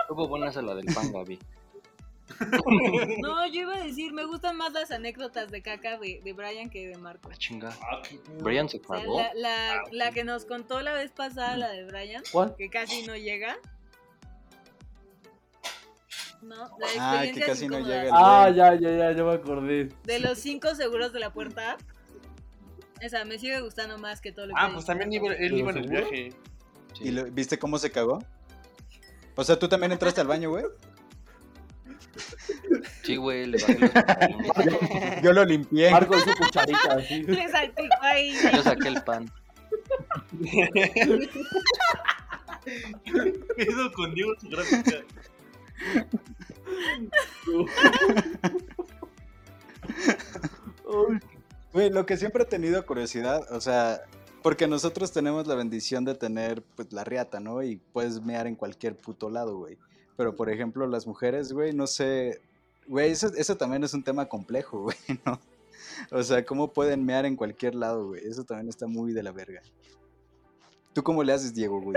Estuvo 0.00 0.28
buena 0.28 0.48
esa 0.48 0.62
la 0.62 0.74
del 0.74 0.86
pan, 0.94 1.12
Gaby. 1.12 1.38
No, 3.20 3.46
yo 3.46 3.60
iba 3.62 3.74
a 3.76 3.84
decir, 3.84 4.12
me 4.12 4.24
gustan 4.24 4.56
más 4.56 4.72
las 4.72 4.90
anécdotas 4.90 5.50
de 5.50 5.60
caca 5.62 5.98
de, 5.98 6.20
de 6.22 6.32
Brian 6.32 6.70
que 6.70 6.86
de 6.88 6.96
Marco. 6.96 7.28
La 7.28 7.36
chinga. 7.36 7.70
Ah. 7.82 8.00
Brian 8.40 8.68
se 8.68 8.78
O 8.78 8.80
sea, 8.86 9.00
cagó. 9.00 9.18
la, 9.20 9.34
la, 9.34 9.82
la 9.90 10.12
que 10.12 10.24
nos 10.24 10.44
contó 10.44 10.80
la 10.80 10.92
vez 10.92 11.10
pasada, 11.10 11.56
la 11.56 11.68
de 11.70 11.84
Brian, 11.84 12.22
¿Cuál? 12.30 12.54
que 12.56 12.70
casi 12.70 13.06
no 13.06 13.16
llega. 13.16 13.56
No, 16.42 16.54
la 16.54 16.66
Ah, 16.98 17.20
que 17.22 17.28
experiencia 17.30 17.46
casi 17.46 17.68
no 17.68 17.78
llega 17.80 18.02
el- 18.04 18.10
Ah, 18.12 18.50
ya, 18.54 18.74
ya, 18.74 18.90
ya, 18.96 19.12
ya 19.12 19.24
me 19.24 19.32
acordé. 19.32 19.88
De 20.04 20.20
los 20.20 20.38
cinco 20.38 20.74
seguros 20.76 21.12
de 21.12 21.18
la 21.20 21.32
puerta. 21.32 21.76
Esa 23.00 23.24
me 23.24 23.38
sigue 23.38 23.60
gustando 23.60 23.98
más 23.98 24.20
que 24.20 24.32
todo 24.32 24.46
lo 24.46 24.54
que 24.54 24.60
Ah, 24.60 24.70
pues 24.72 24.84
también 24.86 25.12
iba, 25.12 25.28
él 25.28 25.36
¿Pero 25.38 25.56
iba 25.56 25.70
en 25.70 25.76
el 25.78 25.88
viaje. 25.88 26.32
Sí. 26.94 27.04
¿Y 27.04 27.10
lo- 27.10 27.24
viste 27.26 27.58
cómo 27.58 27.78
se 27.78 27.90
cagó? 27.90 28.18
O 29.36 29.44
sea, 29.44 29.58
¿tú 29.58 29.68
también 29.68 29.92
entraste 29.92 30.20
al 30.20 30.26
baño, 30.26 30.50
güey? 30.50 30.64
Sí, 33.02 33.16
güey, 33.16 33.46
le 33.46 33.58
bajé 33.58 33.78
los. 33.78 35.22
Yo 35.22 35.32
lo 35.32 35.44
limpié. 35.44 35.90
Marco 35.90 36.16
hizo 36.16 36.30
cucharita 36.36 36.94
así. 36.94 37.22
Le 37.24 37.48
salpicó 37.48 37.94
ahí. 38.02 38.34
Yo 38.54 38.62
saqué 38.62 38.88
el 38.88 39.02
pan. 39.04 39.30
¿Qué 42.64 43.32
pedo 43.56 43.92
con 43.92 44.14
Diego 44.14 44.32
su 44.40 44.48
gráfica? 44.48 45.04
Güey, 51.72 51.90
lo 51.90 52.06
que 52.06 52.16
siempre 52.16 52.44
he 52.44 52.46
tenido 52.46 52.84
curiosidad, 52.86 53.46
o 53.52 53.60
sea, 53.60 54.00
porque 54.42 54.66
nosotros 54.66 55.12
tenemos 55.12 55.46
la 55.46 55.54
bendición 55.54 56.04
de 56.04 56.14
tener, 56.14 56.62
pues, 56.76 56.92
la 56.92 57.04
riata, 57.04 57.40
¿no? 57.40 57.62
Y 57.62 57.76
puedes 57.76 58.22
mear 58.22 58.46
en 58.46 58.56
cualquier 58.56 58.96
puto 58.96 59.28
lado, 59.28 59.58
güey. 59.58 59.76
Pero, 60.16 60.34
por 60.34 60.50
ejemplo, 60.50 60.86
las 60.86 61.06
mujeres, 61.06 61.52
güey, 61.52 61.74
no 61.74 61.86
sé, 61.86 62.40
güey, 62.86 63.10
eso, 63.10 63.30
eso 63.36 63.56
también 63.56 63.84
es 63.84 63.92
un 63.92 64.02
tema 64.02 64.26
complejo, 64.26 64.82
güey, 64.84 64.96
¿no? 65.26 65.38
O 66.10 66.22
sea, 66.22 66.44
¿cómo 66.44 66.72
pueden 66.72 67.04
mear 67.04 67.26
en 67.26 67.36
cualquier 67.36 67.74
lado, 67.74 68.08
güey? 68.08 68.26
Eso 68.26 68.44
también 68.44 68.68
está 68.68 68.86
muy 68.86 69.12
de 69.12 69.22
la 69.22 69.32
verga. 69.32 69.60
¿Tú 70.94 71.02
cómo 71.02 71.22
le 71.22 71.34
haces, 71.34 71.54
Diego, 71.54 71.80
güey? 71.80 71.96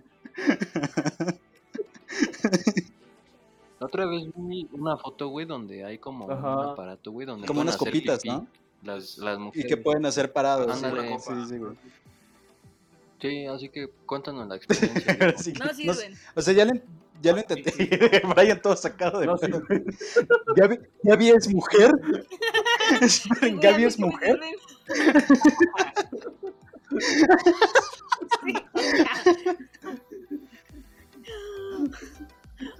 La 3.80 3.88
otra 3.88 4.06
vez 4.06 4.24
vi 4.36 4.68
una 4.72 4.98
foto, 4.98 5.28
güey, 5.28 5.46
donde 5.46 5.84
hay 5.84 5.98
como 5.98 6.32
Ajá. 6.32 6.58
un 6.60 6.70
aparato, 6.72 7.12
güey, 7.12 7.28
donde 7.28 7.46
Como 7.48 7.62
unas 7.62 7.76
copitas, 7.78 8.22
pipí 8.22 8.34
¿no? 8.34 8.48
Las, 8.84 9.18
las 9.18 9.38
Y 9.38 9.42
mujeres. 9.42 9.68
que 9.70 9.78
pueden 9.78 10.06
hacer 10.06 10.32
parados. 10.32 10.72
Ándale. 10.84 11.18
Sí, 11.20 11.32
sí, 11.50 11.58
güey. 11.58 11.74
Sí, 13.22 13.46
así 13.48 13.70
que 13.70 13.90
cuéntanos 14.06 14.48
la 14.48 14.56
experiencia. 14.58 15.14
No 15.60 15.66
no- 15.66 15.74
sirven. 15.74 16.14
o 16.36 16.42
sea, 16.42 16.54
ya 16.54 16.66
lo, 16.66 16.72
ya 17.22 17.32
lo 17.34 17.40
intenté. 17.40 18.22
Brian 18.36 18.62
todo 18.62 18.76
sacado 18.76 19.20
de 19.20 19.26
No, 19.26 19.38
sí. 19.38 19.48
¿Gaby, 20.56 20.80
¿Gaby 21.04 21.30
es 21.30 21.48
mujer? 21.54 21.92
Sí, 23.02 23.28
Esperen, 23.30 23.60
¿Gaby 23.60 23.84
es 23.86 24.00
mujer? 24.00 24.40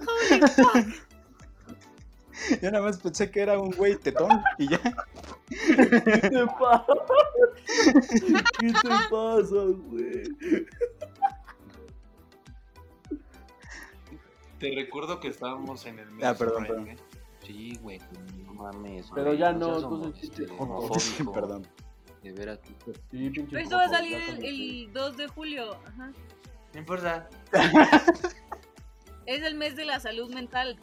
Holy 0.00 0.40
fuck. 0.48 0.86
Yo 2.62 2.70
nada 2.70 2.84
más 2.84 2.98
pensé 2.98 3.30
que 3.30 3.40
era 3.40 3.58
un 3.58 3.70
güey 3.70 3.96
tetón 3.96 4.42
y 4.58 4.68
ya. 4.68 4.80
¿Qué 5.48 5.76
te 5.76 6.46
pasa? 6.46 6.86
¿Qué 8.60 8.72
te 8.72 8.88
pasa, 9.10 9.64
güey? 9.64 10.22
Te 14.58 14.74
recuerdo 14.74 15.20
que 15.20 15.28
estábamos 15.28 15.84
en 15.86 15.98
el 15.98 16.10
mes 16.10 16.24
Ah, 16.24 16.34
perdón, 16.34 16.64
Prime, 16.64 16.68
perdón. 16.68 16.88
¿eh? 16.88 16.96
Sí, 17.46 17.78
güey, 17.82 18.00
no 18.44 18.54
mames. 18.54 19.06
Pero 19.14 19.34
ya 19.34 19.52
no 19.52 19.80
joto. 19.80 20.12
homofóbico. 20.58 21.32
Perdón. 21.32 21.66
De 22.22 22.32
veras. 22.32 22.58
Sí, 23.10 23.30
pinche 23.30 23.46
Pero 23.50 23.62
esto 23.62 23.76
va 23.76 23.84
a 23.84 23.88
salir 23.88 24.16
el, 24.16 24.44
el 24.44 24.92
2 24.92 25.16
de 25.16 25.28
julio. 25.28 25.76
Ajá. 25.86 26.12
No 26.72 26.80
importa. 26.80 27.28
Es 29.26 29.42
el 29.42 29.54
mes 29.54 29.76
de 29.76 29.84
la 29.84 30.00
salud 30.00 30.32
mental. 30.32 30.78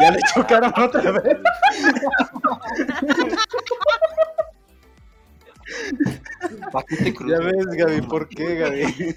Ya 0.00 0.10
le 0.10 0.18
chocaron 0.34 0.72
otra 0.76 1.12
vez. 1.12 1.38
¿Para 6.72 6.86
qué 6.86 6.96
te 6.96 7.12
Ya 7.12 7.38
ves, 7.38 7.66
Gaby, 7.66 8.02
¿por 8.02 8.28
qué, 8.28 8.56
Gaby? 8.56 9.14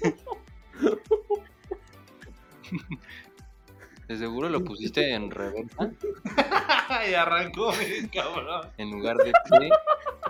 De 4.08 4.16
seguro 4.16 4.48
lo 4.48 4.62
pusiste 4.62 5.14
en 5.14 5.30
reversa 5.30 5.90
y 7.10 7.14
arrancó, 7.14 7.72
cabrón. 8.12 8.70
en 8.78 8.90
lugar 8.92 9.16
de 9.16 9.32
pie, 9.48 9.70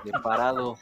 de 0.04 0.12
parado. 0.22 0.78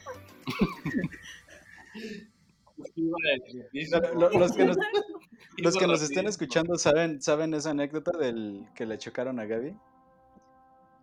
Los 2.95 4.51
que 4.55 4.65
nos, 4.65 4.77
los 5.57 5.75
que 5.77 5.87
nos 5.87 6.01
estén 6.01 6.27
escuchando 6.27 6.77
saben, 6.77 7.21
saben 7.21 7.53
esa 7.53 7.71
anécdota 7.71 8.17
del 8.17 8.65
que 8.75 8.85
le 8.85 8.97
chocaron 8.97 9.39
a 9.39 9.45
Gaby. 9.45 9.75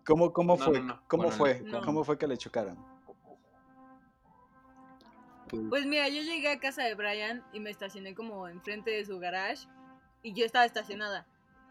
¿Cómo, 0.05 0.33
cómo 0.33 0.57
fue? 0.57 0.79
no, 0.79 0.85
no. 0.95 1.03
¿Cómo 1.07 1.23
Bueno, 1.23 1.37
fue? 1.37 1.61
no. 1.61 1.81
¿Cómo 1.81 2.03
fue 2.03 2.17
que 2.17 2.27
le 2.27 2.37
chocaron? 2.37 2.77
Pues, 5.49 5.61
Pues 5.69 5.85
mira, 5.85 6.09
yo 6.09 6.21
llegué 6.21 6.49
a 6.49 6.59
casa 6.59 6.83
de 6.83 6.95
Brian 6.95 7.43
y 7.53 7.59
me 7.59 7.69
estacioné 7.69 8.15
como 8.15 8.47
enfrente 8.47 8.91
de 8.91 9.05
su 9.05 9.19
garage 9.19 9.67
y 10.21 10.33
yo 10.33 10.45
estaba 10.45 10.65
estacionada. 10.65 11.27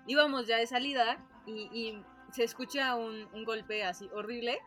Íbamos 0.06 0.46
ya 0.46 0.56
de 0.56 0.66
salida 0.66 1.18
y, 1.46 1.68
y 1.72 2.04
se 2.32 2.44
escucha 2.44 2.94
un, 2.96 3.28
un 3.32 3.44
golpe 3.44 3.85
así 3.85 4.08
horrible 4.14 4.58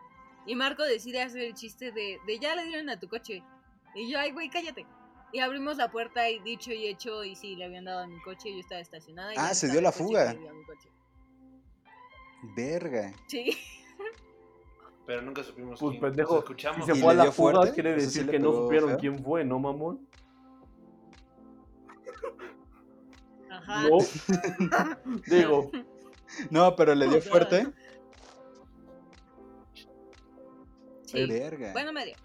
y 0.46 0.56
Marco 0.56 0.84
decide 0.84 1.22
hacer 1.22 1.42
el 1.42 1.54
chiste 1.56 1.92
de, 1.92 2.20
de 2.28 2.40
ya 2.40 2.56
le 2.56 2.66
dieron 2.66 2.90
a 2.90 3.00
tu 3.00 3.08
coche. 3.08 3.44
Y 3.96 4.12
yo, 4.12 4.20
ay 4.20 4.32
güey, 4.32 4.50
cállate. 4.50 4.86
Y 5.32 5.40
abrimos 5.40 5.78
la 5.78 5.92
puerta 5.92 6.30
y 6.30 6.40
dicho 6.40 6.72
y 6.72 6.88
hecho 6.88 7.24
y 7.24 7.36
sí, 7.36 7.56
le 7.56 7.66
habían 7.66 7.86
dado 7.86 8.00
a 8.02 8.08
mi 8.08 8.22
coche, 8.22 8.52
yo 8.54 8.60
estaba 8.60 8.80
estacionada. 8.82 9.34
y 9.34 9.38
Ah, 9.38 9.54
se 9.54 9.70
dio 9.70 9.82
la 9.82 9.92
fuga. 9.92 10.34
dio. 10.34 10.52
Verga. 12.56 13.12
Sí. 13.28 13.58
Pero 15.06 15.22
nunca 15.22 15.44
supimos 15.44 15.80
Pues 15.80 15.92
quién. 15.92 16.02
pendejo, 16.02 16.36
Nos 16.36 16.44
Si 16.46 16.46
escuchamos. 16.46 16.86
se 16.86 16.96
¿Y 16.98 17.02
fue 17.02 17.12
a 17.12 17.16
la 17.16 17.24
dio 17.24 17.32
fuga, 17.32 17.54
fuerte? 17.54 17.74
quiere 17.74 17.96
O 17.96 18.00
sea, 18.00 18.10
¿sí 18.10 18.18
decir 18.20 18.32
que 18.32 18.40
no 18.40 18.54
supieron 18.54 18.90
feo? 18.92 18.98
quién 19.00 19.24
fue, 19.24 19.44
¿no, 19.46 19.60
mamón? 19.60 20.08
Ajá. 23.50 23.84
No. 23.90 23.98
Digo, 25.28 25.72
No, 26.50 26.76
pero 26.76 26.96
le 26.96 27.08
dio 27.08 27.22
fuerte. 27.22 27.68
Sí. 31.04 31.26
Verga. 31.28 31.72
Bueno, 31.74 31.94
medio. 31.94 32.16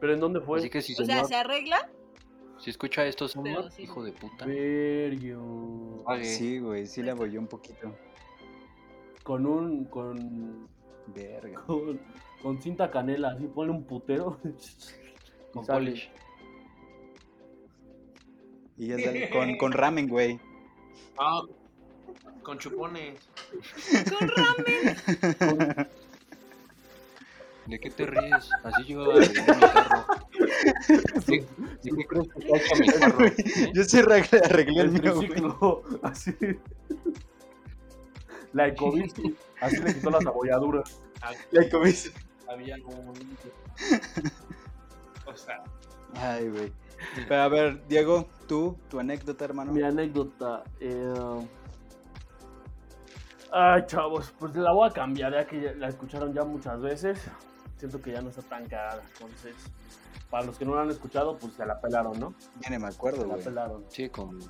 ¿pero 0.00 0.14
en 0.14 0.20
dónde 0.20 0.40
fue? 0.40 0.60
así 0.60 0.70
que 0.70 0.80
si, 0.80 0.94
O 1.00 1.04
sea, 1.04 1.24
se 1.24 1.34
arregla, 1.34 1.90
si 2.58 2.70
escucha 2.70 3.06
esto, 3.06 3.28
señor, 3.28 3.70
sí. 3.70 3.82
hijo 3.82 4.02
de 4.02 4.12
puta, 4.12 4.46
Vergio. 4.46 6.04
Sí, 6.22 6.58
güey, 6.58 6.86
sí 6.86 7.02
le 7.02 7.10
abolló 7.10 7.40
un 7.40 7.46
poquito. 7.46 7.94
Con 9.22 9.46
un. 9.46 9.84
Con, 9.86 10.68
Verga. 11.14 11.62
con. 11.62 12.00
con 12.42 12.60
cinta 12.60 12.90
canela, 12.90 13.30
así 13.30 13.46
ponle 13.46 13.72
un 13.72 13.84
putero. 13.84 14.38
Con 15.52 15.64
polish. 15.64 16.10
Y 18.76 18.88
ya 18.88 18.98
sale 18.98 19.30
con, 19.30 19.56
con 19.56 19.72
ramen, 19.72 20.08
güey. 20.08 20.38
Ah, 21.18 21.42
con 22.42 22.58
chupones. 22.58 23.18
con 24.18 24.28
ramen. 24.28 25.88
¿De 27.68 27.78
qué 27.78 27.90
te 27.90 28.06
ríes? 28.06 28.56
Así 28.62 28.84
yo 28.86 29.12
arreglé 29.12 29.54
mi 29.54 29.66
carro. 29.66 30.06
¿De, 31.26 31.46
de 31.82 31.90
qué 31.96 32.06
crees 32.06 32.28
que 32.28 32.38
está 32.40 32.56
hecho 32.56 32.76
mi 32.76 32.88
carro? 32.88 33.26
¿Eh? 33.26 33.36
Yo 33.74 33.84
sí 33.84 33.98
arreglé, 33.98 34.40
arreglé 34.42 34.80
el 34.80 34.96
El 34.96 35.02
mío, 35.02 35.82
así. 36.02 36.34
La 38.54 38.68
Ecobici, 38.68 39.36
así 39.60 39.82
le 39.82 39.94
quitó 39.94 40.10
las 40.10 40.24
abolladuras. 40.26 41.02
Le 41.50 41.68
comiste. 41.68 42.10
Había 42.48 42.76
un. 42.76 43.12
O 45.26 45.36
sea, 45.36 45.62
Ay, 46.14 46.48
güey. 46.48 46.72
Pero 47.28 47.42
a 47.42 47.48
ver, 47.48 47.86
Diego, 47.86 48.28
tú, 48.46 48.78
tu 48.88 48.98
anécdota, 48.98 49.44
hermano. 49.44 49.72
Mi 49.72 49.82
anécdota. 49.82 50.64
eh, 50.80 51.46
Ay, 53.52 53.82
chavos, 53.86 54.34
pues 54.38 54.54
la 54.56 54.72
voy 54.72 54.88
a 54.88 54.92
cambiar 54.92 55.32
ya 55.32 55.46
que 55.46 55.74
la 55.74 55.88
escucharon 55.88 56.32
ya 56.32 56.44
muchas 56.44 56.80
veces. 56.80 57.18
Siento 57.78 58.00
que 58.02 58.12
ya 58.12 58.20
no 58.20 58.30
está 58.30 58.42
tan 58.42 58.66
cagada. 58.68 59.02
Entonces, 59.14 59.54
para 60.30 60.44
los 60.44 60.58
que 60.58 60.64
no 60.64 60.74
la 60.74 60.82
han 60.82 60.90
escuchado, 60.90 61.38
pues 61.38 61.54
se 61.54 61.64
la 61.64 61.80
pelaron, 61.80 62.18
¿no? 62.18 62.34
Ya 62.60 62.70
ni 62.70 62.78
me 62.78 62.90
Se 62.90 62.96
acuerdo, 62.96 63.22
la 63.26 63.34
güey. 63.34 63.44
pelaron. 63.44 63.84
Sí, 63.88 64.08
con... 64.08 64.40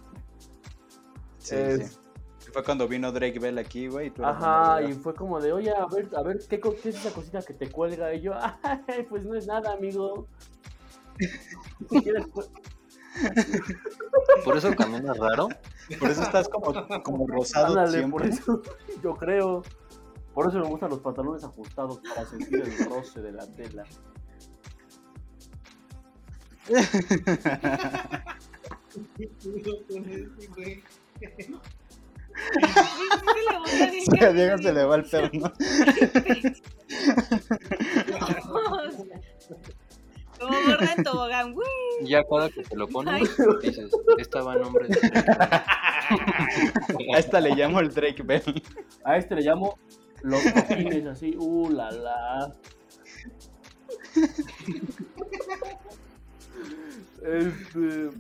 Sí, 1.39 1.55
Es- 1.55 1.91
sí. 1.91 1.99
Fue 2.53 2.65
cuando 2.65 2.89
vino 2.89 3.13
Drake 3.13 3.39
Bell 3.39 3.59
aquí, 3.59 3.89
güey. 3.89 4.11
Ajá, 4.23 4.81
y 4.83 4.95
fue 4.95 5.15
como 5.15 5.39
de, 5.39 5.53
oye, 5.53 5.71
a 5.71 5.85
ver, 5.87 6.09
a 6.17 6.23
ver, 6.23 6.39
¿qué, 6.49 6.59
qué 6.59 6.89
es 6.89 6.97
esa 6.97 7.11
cosita 7.13 7.43
que 7.43 7.53
te 7.53 7.71
cuelga? 7.71 8.15
Y 8.15 8.23
yo, 8.23 8.33
ay, 8.63 9.03
pues 9.11 9.27
no 9.27 9.35
es 9.35 9.47
nada, 9.47 9.73
amigo. 9.73 10.27
Pues, 12.33 12.51
Por 14.45 14.57
eso 14.57 14.75
caminas 14.77 15.19
raro. 15.19 15.49
Por 15.99 16.11
eso 16.11 16.23
estás 16.23 16.49
como, 16.49 16.73
como 17.03 17.27
rosado 17.27 17.67
ándale, 17.69 17.91
siempre. 17.99 18.11
por 18.11 18.27
eso, 18.27 18.63
yo 19.03 19.15
creo. 19.15 19.63
Por 20.39 20.47
eso 20.47 20.61
me 20.61 20.69
gustan 20.69 20.91
los 20.91 21.01
pantalones 21.01 21.43
ajustados, 21.43 21.99
para 21.99 22.25
sentir 22.25 22.63
el 22.63 22.89
roce 22.89 23.21
de 23.21 23.33
la 23.33 23.45
tela. 23.57 23.85
Sí, 34.05 34.25
a 34.25 34.33
Diego 34.33 34.59
se 34.59 34.73
le 34.73 34.85
va 34.85 34.95
el 34.95 35.03
pedo, 35.07 35.29
¿no? 35.33 35.53
Como 40.39 40.53
borra 40.53 40.93
en 40.97 41.03
tobogán. 41.03 41.49
¡Wii! 41.49 41.67
Y 42.03 42.11
ya 42.11 42.23
cada 42.23 42.49
que 42.49 42.63
te 42.63 42.77
lo 42.77 42.87
pones, 42.87 43.29
dices, 43.61 43.91
esta 44.19 44.43
va 44.43 44.55
en 44.55 44.63
nombre 44.63 44.87
de... 44.87 44.97
A 47.13 47.19
esta 47.19 47.41
le 47.41 47.57
llamo 47.57 47.81
el 47.81 47.93
Drake 47.93 48.23
Bell. 48.23 48.63
A 49.03 49.17
este 49.17 49.35
le 49.35 49.43
llamo 49.43 49.77
los 50.23 50.41
cojines 50.53 51.07
así, 51.07 51.37
uh, 51.39 51.71
la, 51.71 51.91
la. 51.91 52.55
Este, 57.23 58.11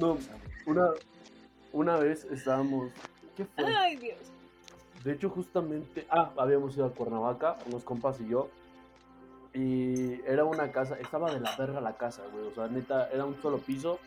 no, 0.00 0.18
una, 0.66 0.90
una 1.72 1.96
vez 1.96 2.24
estábamos, 2.30 2.90
¿qué 3.36 3.44
fue? 3.44 3.64
Ay, 3.64 3.96
Dios. 3.96 4.18
De 5.04 5.12
hecho, 5.12 5.30
justamente, 5.30 6.06
ah, 6.10 6.32
habíamos 6.36 6.74
ido 6.76 6.86
a 6.86 6.92
Cuernavaca, 6.92 7.56
unos 7.66 7.84
compas 7.84 8.20
y 8.20 8.28
yo, 8.28 8.48
y 9.54 10.20
era 10.26 10.44
una 10.44 10.70
casa, 10.72 10.98
estaba 10.98 11.32
de 11.32 11.40
la 11.40 11.54
verga 11.56 11.80
la 11.80 11.96
casa, 11.96 12.22
güey, 12.32 12.46
o 12.46 12.54
sea, 12.54 12.68
neta, 12.68 13.08
era 13.10 13.24
un 13.24 13.40
solo 13.40 13.58
piso, 13.58 13.98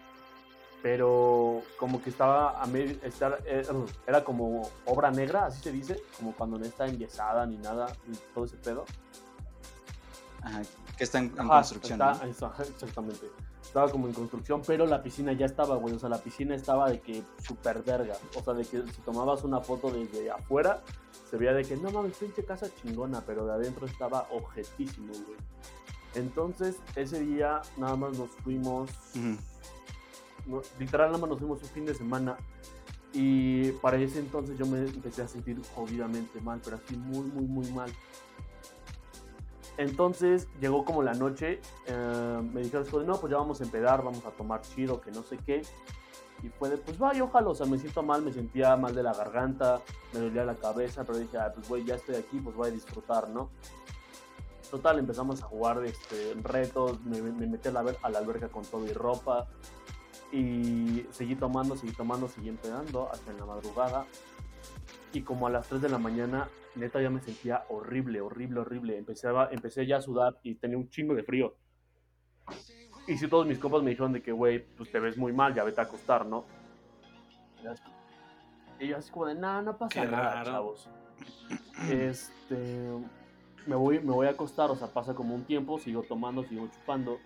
pero 0.82 1.62
como 1.78 2.02
que 2.02 2.10
estaba 2.10 2.62
a 2.62 2.66
medio, 2.66 2.98
estar, 3.04 3.40
eh, 3.46 3.64
era 4.08 4.24
como 4.24 4.70
obra 4.86 5.12
negra, 5.12 5.46
así 5.46 5.62
se 5.62 5.72
dice, 5.72 6.02
como 6.18 6.34
cuando 6.34 6.58
no 6.58 6.66
está 6.66 6.88
enyesada 6.88 7.46
ni 7.46 7.58
nada, 7.58 7.88
ni 8.08 8.16
todo 8.34 8.46
ese 8.46 8.58
pedo. 8.58 8.86
Ajá, 10.42 10.62
que 10.98 11.04
está 11.04 11.20
en, 11.20 11.26
en 11.26 11.40
Ajá, 11.42 11.50
construcción. 11.58 12.02
está- 12.02 12.64
exactamente. 12.68 13.28
Estaba 13.64 13.90
como 13.90 14.08
en 14.08 14.14
construcción, 14.14 14.62
pero 14.66 14.86
la 14.86 15.02
piscina 15.02 15.32
ya 15.34 15.46
estaba, 15.46 15.78
güey. 15.78 15.96
O 15.96 16.00
sea, 16.00 16.10
la 16.10 16.18
piscina 16.18 16.56
estaba 16.56 16.90
de 16.90 17.00
que 17.00 17.24
súper 17.42 17.82
verga. 17.84 18.16
O 18.36 18.44
sea, 18.44 18.54
de 18.54 18.66
que 18.66 18.82
si 18.92 19.02
tomabas 19.06 19.44
una 19.46 19.62
foto 19.62 19.90
desde 19.92 20.30
afuera, 20.30 20.82
se 21.30 21.38
veía 21.38 21.54
de 21.54 21.64
que 21.64 21.78
no 21.78 21.90
mames, 21.92 22.18
pinche 22.18 22.44
casa 22.44 22.68
chingona, 22.82 23.22
pero 23.26 23.46
de 23.46 23.54
adentro 23.54 23.86
estaba 23.86 24.28
objetísimo, 24.32 25.14
güey. 25.14 25.38
Entonces, 26.16 26.76
ese 26.98 27.22
día 27.22 27.62
nada 27.78 27.96
más 27.96 28.18
nos 28.18 28.30
fuimos, 28.44 28.90
Ujú. 29.16 29.38
No- 30.46 30.62
literal 30.80 31.08
nada 31.08 31.20
más 31.20 31.30
nos 31.30 31.40
fuimos 31.40 31.62
un 31.64 31.70
fin 31.70 31.86
de 31.86 31.94
semana. 31.94 32.38
Y 33.14 33.72
para 33.74 33.98
ese 33.98 34.20
entonces 34.20 34.58
yo 34.58 34.66
me 34.66 34.80
empecé 34.80 35.22
a 35.22 35.28
sentir 35.28 35.62
jodidamente 35.76 36.40
mal, 36.40 36.62
pero 36.64 36.78
así 36.78 36.96
muy, 36.96 37.26
muy, 37.26 37.44
muy 37.46 37.72
mal. 37.72 37.92
Entonces 39.78 40.48
llegó 40.60 40.86
como 40.86 41.02
la 41.02 41.14
noche, 41.14 41.60
eh, 41.88 42.42
me 42.54 42.62
dijeron, 42.62 42.86
no, 43.06 43.20
pues 43.20 43.32
ya 43.32 43.38
vamos 43.38 43.62
a 43.62 43.64
empedar, 43.64 44.04
vamos 44.04 44.26
a 44.26 44.32
tomar 44.32 44.62
chido, 44.62 45.02
que 45.02 45.12
no 45.12 45.24
sé 45.24 45.38
qué. 45.38 45.62
Y 46.44 46.50
fue 46.50 46.70
de, 46.70 46.78
pues 46.78 46.98
vaya, 46.98 47.24
ojalá, 47.24 47.50
o 47.50 47.56
sea, 47.56 47.66
me 47.66 47.78
siento 47.78 48.02
mal, 48.04 48.22
me 48.22 48.32
sentía 48.34 48.76
mal 48.76 48.96
de 48.96 49.04
la 49.04 49.14
garganta, 49.14 49.82
me 50.14 50.20
dolía 50.20 50.44
la 50.44 50.56
cabeza, 50.56 51.04
pero 51.04 51.20
dije, 51.20 51.38
ah, 51.38 51.52
pues 51.54 51.68
güey, 51.68 51.86
ya 51.86 51.96
estoy 51.96 52.16
aquí, 52.16 52.40
pues 52.40 52.56
voy 52.56 52.70
a 52.70 52.72
disfrutar, 52.72 53.30
¿no? 53.30 53.50
Total, 54.70 54.98
empezamos 55.00 55.42
a 55.42 55.46
jugar 55.46 55.84
este, 55.86 56.34
retos, 56.42 57.02
me, 57.04 57.22
me 57.22 57.46
metí 57.46 57.68
a 57.68 57.72
la, 57.72 57.86
a 58.02 58.10
la 58.10 58.20
alberca 58.20 58.48
con 58.48 58.64
todo 58.64 58.86
y 58.86 58.94
ropa. 58.94 59.48
Y 60.32 61.06
seguí 61.12 61.36
tomando, 61.36 61.76
seguí 61.76 61.92
tomando, 61.94 62.28
seguí 62.30 62.50
empedando 62.50 63.10
hasta 63.12 63.32
en 63.32 63.38
la 63.38 63.46
madrugada. 63.46 64.06
Y 65.14 65.22
como 65.24 65.48
a 65.48 65.50
las 65.50 65.68
3 65.68 65.82
de 65.82 65.90
la 65.90 65.98
mañana, 65.98 66.48
neta 66.76 67.02
ya 67.02 67.10
me 67.10 67.20
sentía 67.22 67.66
horrible, 67.70 68.22
horrible, 68.22 68.62
horrible. 68.62 68.98
Empecé, 68.98 69.28
a- 69.28 69.50
empecé 69.52 69.86
ya 69.86 69.98
a 69.98 70.02
sudar 70.02 70.40
y 70.44 70.56
tenía 70.56 70.78
un 70.78 70.90
chingo 70.90 71.14
de 71.16 71.24
frío. 71.24 71.56
Y 73.08 73.18
si 73.18 73.28
todos 73.28 73.46
mis 73.46 73.60
compas 73.60 73.82
me 73.84 73.90
dijeron 73.90 74.14
de 74.14 74.22
que, 74.22 74.32
güey, 74.32 74.60
pues 74.78 74.90
te 74.92 75.00
ves 75.00 75.18
muy 75.18 75.34
mal, 75.34 75.54
ya 75.54 75.64
vete 75.66 75.82
a 75.82 75.84
acostar, 75.84 76.26
¿no? 76.26 76.46
Y 78.80 78.88
yo 78.88 78.98
así 78.98 79.12
como 79.12 79.26
de, 79.28 79.36
no, 79.36 79.62
no 79.62 79.78
pasa 79.78 80.02
Qué 80.02 80.08
nada, 80.08 80.34
raro. 80.36 80.52
chavos. 80.52 80.90
Este, 81.90 82.90
me 83.68 83.76
voy, 83.76 84.00
me 84.00 84.12
voy 84.12 84.28
a 84.28 84.32
acostar, 84.32 84.72
o 84.72 84.76
sea, 84.76 84.88
pasa 84.88 85.14
como 85.14 85.36
un 85.36 85.44
tiempo, 85.44 85.78
sigo 85.80 86.04
tomando, 86.04 86.44
sigo 86.46 86.68
chupando. 86.68 87.20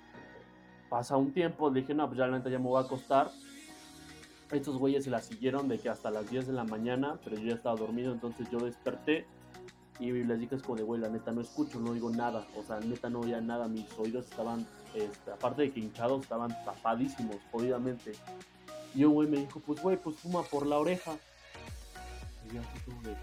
Pasa 0.90 1.18
un 1.18 1.32
tiempo, 1.32 1.70
dije, 1.70 1.94
no, 1.94 2.08
pues 2.08 2.18
ya 2.18 2.28
la 2.28 2.38
neta 2.38 2.50
ya 2.50 2.60
me 2.60 2.66
voy 2.66 2.82
a 2.82 2.86
acostar. 2.86 3.32
Estos 4.52 4.78
güeyes 4.78 5.04
se 5.04 5.10
la 5.10 5.22
siguieron 5.22 5.68
de 5.68 5.80
que 5.80 5.90
hasta 5.90 6.12
las 6.12 6.30
10 6.30 6.48
de 6.48 6.54
la 6.54 6.64
mañana, 6.64 7.20
pero 7.24 7.38
yo 7.38 7.48
ya 7.48 7.56
estaba 7.56 7.76
dormido, 7.76 8.14
entonces 8.14 8.48
yo 8.52 8.60
desperté 8.60 9.26
y 10.00 10.12
les 10.12 10.40
dije, 10.40 10.56
es 10.56 10.62
como 10.62 10.76
de, 10.76 10.84
güey, 10.84 11.00
la 11.00 11.08
neta 11.08 11.32
no 11.32 11.42
escucho, 11.42 11.80
no 11.80 11.92
oigo 11.92 12.10
nada, 12.10 12.46
o 12.58 12.64
sea, 12.64 12.80
neta 12.80 13.10
no 13.10 13.22
oía 13.22 13.40
nada, 13.40 13.68
mis 13.68 13.88
oídos 13.98 14.26
estaban, 14.26 14.68
este, 14.94 15.32
aparte 15.32 15.62
de 15.62 15.72
que 15.72 15.80
hinchados, 15.80 16.22
estaban 16.22 16.50
tapadísimos, 16.66 17.38
jodidamente. 17.52 18.12
Y 18.94 19.06
un 19.06 19.14
güey 19.14 19.30
me 19.30 19.38
dijo, 19.38 19.60
pues 19.62 19.82
güey, 19.82 19.96
pues 19.96 20.18
fuma 20.18 20.44
por 20.44 20.66
la 20.66 20.78
oreja. 20.78 21.14
Y 22.46 22.56
yo 22.56 22.62
así 22.62 22.80
como 22.86 23.02
de, 23.04 23.16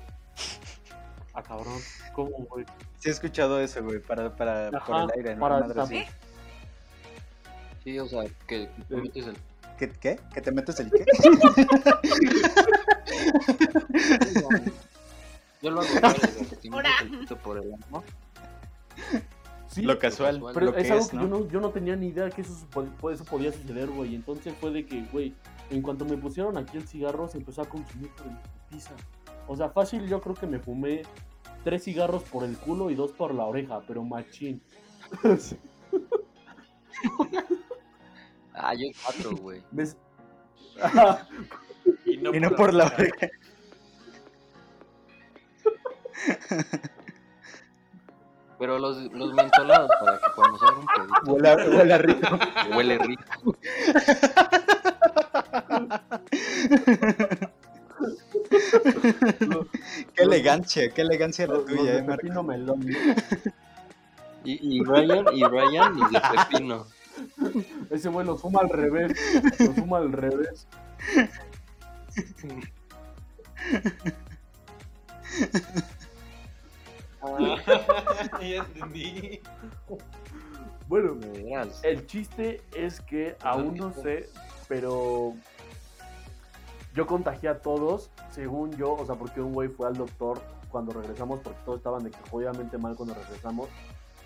ah, 1.34 1.42
cabrón, 1.42 1.78
¿cómo, 2.14 2.30
güey? 2.30 2.64
Sí 2.98 3.10
he 3.10 3.12
escuchado 3.12 3.60
eso, 3.60 3.82
güey, 3.84 4.00
para, 4.00 4.34
para, 4.34 4.70
por 4.70 4.96
el 4.96 5.10
aire, 5.16 5.34
¿no? 5.36 5.40
para 5.40 5.66
Sí, 7.84 7.98
o 7.98 8.06
sea, 8.06 8.24
que 8.46 8.68
te 8.88 8.96
metes 8.96 9.26
el... 9.26 9.36
¿Qué, 9.78 9.90
¿Qué? 9.90 10.20
¿Que 10.32 10.40
te 10.40 10.52
metes 10.52 10.78
el 10.80 10.90
qué? 10.90 11.04
Yo 15.62 15.70
lo 15.70 15.80
hago 15.80 15.88
el 15.88 17.36
por 17.38 17.58
el. 17.58 17.74
Sí, 19.68 19.80
Lo 19.82 19.98
casual, 19.98 20.34
casual. 20.34 20.52
Pero 20.52 20.66
lo 20.66 20.74
que 20.74 20.82
es 20.82 20.90
algo 20.90 21.02
es, 21.02 21.10
que 21.10 21.16
¿no? 21.16 21.22
yo, 21.22 21.28
no, 21.28 21.48
yo 21.48 21.60
no 21.60 21.70
tenía 21.70 21.96
ni 21.96 22.08
idea 22.08 22.28
que 22.28 22.42
eso, 22.42 22.52
eso 23.10 23.24
podía 23.24 23.52
suceder, 23.52 23.88
güey. 23.88 24.14
Entonces 24.14 24.52
fue 24.60 24.70
de 24.70 24.84
que, 24.84 25.02
güey, 25.10 25.34
en 25.70 25.80
cuanto 25.80 26.04
me 26.04 26.18
pusieron 26.18 26.58
aquí 26.58 26.76
el 26.76 26.86
cigarro, 26.86 27.26
se 27.26 27.38
empezó 27.38 27.62
a 27.62 27.64
consumir 27.64 28.10
por 28.10 28.26
el 28.26 28.36
pizza. 28.68 28.90
O 29.48 29.56
sea, 29.56 29.70
fácil, 29.70 30.06
yo 30.06 30.20
creo 30.20 30.34
que 30.34 30.46
me 30.46 30.58
fumé 30.58 31.02
tres 31.64 31.84
cigarros 31.84 32.22
por 32.24 32.44
el 32.44 32.58
culo 32.58 32.90
y 32.90 32.94
dos 32.94 33.12
por 33.12 33.34
la 33.34 33.46
oreja, 33.46 33.80
pero 33.86 34.04
machín. 34.04 34.60
Ah, 38.54 38.74
yo 38.74 38.86
cuatro, 39.04 39.36
güey. 39.36 39.62
¿Ves? 39.70 39.96
Y 42.06 42.16
no, 42.18 42.34
Y 42.34 42.40
no 42.40 42.50
por 42.54 42.72
la 42.74 42.86
oreja. 42.86 43.28
Pero 48.58 48.78
los, 48.78 48.96
los 49.12 49.32
mentolados 49.34 49.90
para 50.00 50.18
que 50.18 50.26
cuando 50.36 50.58
salga 50.58 50.78
un 50.78 50.86
pedito 50.86 51.32
Huele, 51.32 51.76
huele 51.76 51.98
rico. 51.98 52.38
huele 52.76 52.98
rico. 52.98 53.56
Qué 60.14 60.22
elegancia, 60.22 60.90
qué 60.90 61.02
elegancia 61.02 61.46
la 61.46 61.64
tuya, 61.64 61.92
de 61.92 61.98
eh, 61.98 62.02
Marco. 62.02 62.22
pepino 62.22 62.42
melón. 62.42 62.80
Y, 64.44 64.76
y 64.78 64.84
Ryan, 64.84 65.24
y 65.32 65.44
Ryan, 65.44 65.98
y 65.98 66.12
de 66.12 66.20
pepino. 66.50 66.86
Ese 67.92 68.08
güey 68.08 68.26
lo 68.26 68.38
fuma 68.38 68.60
al 68.60 68.70
revés. 68.70 69.12
Lo 69.60 69.74
fuma 69.74 69.98
al 69.98 70.12
revés. 70.12 70.66
ya 78.40 78.40
entendí. 78.40 79.40
Bueno. 80.88 81.18
El 81.82 82.06
chiste 82.06 82.62
es 82.74 83.02
que 83.02 83.36
aún 83.42 83.76
no 83.76 83.92
sé, 83.92 84.30
pero 84.68 85.34
yo 86.94 87.06
contagié 87.06 87.50
a 87.50 87.60
todos, 87.60 88.10
según 88.30 88.74
yo, 88.76 88.94
o 88.94 89.06
sea, 89.06 89.16
porque 89.16 89.40
un 89.40 89.52
güey 89.52 89.68
fue 89.68 89.86
al 89.86 89.94
doctor 89.94 90.42
cuando 90.70 90.92
regresamos, 90.92 91.40
porque 91.40 91.60
todos 91.64 91.78
estaban 91.78 92.04
de 92.04 92.10
que 92.10 92.18
jodidamente 92.30 92.78
mal 92.78 92.96
cuando 92.96 93.14
regresamos, 93.14 93.68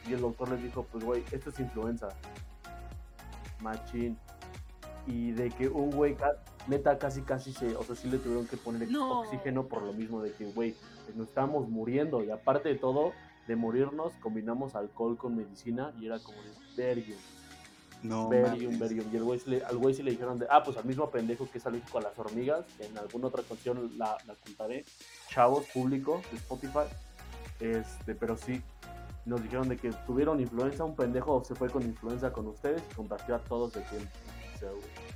y 0.08 0.12
el 0.12 0.20
doctor 0.20 0.50
les 0.50 0.62
dijo, 0.62 0.84
pues 0.84 1.04
güey, 1.04 1.24
esto 1.32 1.50
es 1.50 1.60
influenza, 1.60 2.08
machín, 3.60 4.18
y 5.06 5.32
de 5.32 5.50
que 5.50 5.68
un 5.68 5.90
güey, 5.90 6.16
neta, 6.66 6.98
casi 6.98 7.22
casi 7.22 7.52
se, 7.52 7.76
o 7.76 7.84
sea, 7.84 7.94
sí 7.94 8.08
le 8.08 8.18
tuvieron 8.18 8.46
que 8.46 8.56
poner 8.56 8.90
No. 8.90 9.20
oxígeno 9.20 9.66
por 9.66 9.82
lo 9.82 9.92
mismo 9.92 10.20
de 10.22 10.32
que, 10.32 10.46
güey, 10.46 10.74
pues 11.04 11.16
nos 11.16 11.28
estábamos 11.28 11.68
muriendo, 11.68 12.24
y 12.24 12.30
aparte 12.30 12.68
de 12.68 12.74
todo, 12.76 13.12
de 13.46 13.54
morirnos, 13.54 14.12
combinamos 14.14 14.74
alcohol 14.74 15.16
con 15.16 15.36
medicina, 15.36 15.92
y 16.00 16.06
era 16.06 16.18
como 16.18 16.38
de 16.42 16.50
verga. 16.76 17.14
No, 18.02 18.28
Berium. 18.28 18.78
Berium. 18.78 19.06
Y 19.12 19.16
el 19.16 19.24
güey 19.24 19.40
al 19.66 19.78
güey 19.78 19.94
sí 19.94 20.02
le 20.02 20.10
dijeron 20.10 20.38
de, 20.38 20.46
ah, 20.50 20.62
pues 20.62 20.76
al 20.76 20.84
mismo 20.84 21.08
pendejo 21.10 21.48
que 21.50 21.58
es 21.58 21.66
alérgico 21.66 21.98
a 21.98 22.02
las 22.02 22.18
hormigas, 22.18 22.64
que 22.76 22.84
en 22.86 22.98
alguna 22.98 23.28
otra 23.28 23.42
canción 23.42 23.90
la, 23.96 24.16
la 24.26 24.34
contaré, 24.34 24.84
chavos, 25.30 25.64
público 25.72 26.20
de 26.30 26.36
Spotify, 26.36 26.86
este, 27.60 28.14
pero 28.14 28.36
sí, 28.36 28.60
nos 29.26 29.42
dijeron 29.42 29.68
de 29.68 29.76
que 29.76 29.90
tuvieron 30.06 30.40
influenza, 30.40 30.84
un 30.84 30.94
pendejo 30.94 31.42
se 31.44 31.54
fue 31.54 31.68
con 31.68 31.82
influenza 31.82 32.32
con 32.32 32.46
ustedes 32.46 32.82
y 32.90 32.94
contagió 32.94 33.34
a 33.34 33.38
todos 33.40 33.74
de 33.74 33.80
güey. 33.80 35.06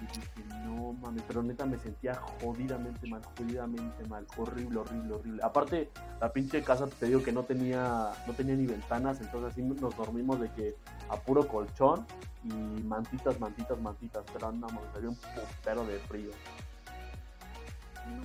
Y 0.00 0.06
dije, 0.06 0.64
no 0.64 0.94
mames, 0.94 1.22
pero 1.28 1.42
neta 1.42 1.66
me 1.66 1.78
sentía 1.78 2.14
jodidamente 2.14 3.06
mal, 3.06 3.22
jodidamente 3.36 4.04
mal, 4.08 4.26
horrible, 4.36 4.78
horrible, 4.78 5.14
horrible. 5.14 5.42
Aparte, 5.44 5.90
la 6.20 6.32
pinche 6.32 6.62
casa, 6.62 6.86
te 6.86 7.06
digo 7.06 7.22
que 7.22 7.32
no 7.32 7.44
tenía, 7.44 8.10
no 8.26 8.32
tenía 8.32 8.56
ni 8.56 8.66
ventanas, 8.66 9.20
entonces 9.20 9.52
así 9.52 9.62
nos 9.62 9.94
dormimos 9.96 10.40
de 10.40 10.50
que 10.52 10.74
a 11.10 11.16
puro 11.16 11.46
colchón 11.46 12.06
y 12.44 12.82
mantitas, 12.82 13.38
mantitas, 13.38 13.78
mantitas, 13.80 14.24
pero 14.32 14.50
mames, 14.50 14.80
había 14.96 15.10
un 15.10 15.16
putero 15.16 15.84
de 15.84 15.98
frío. 15.98 16.30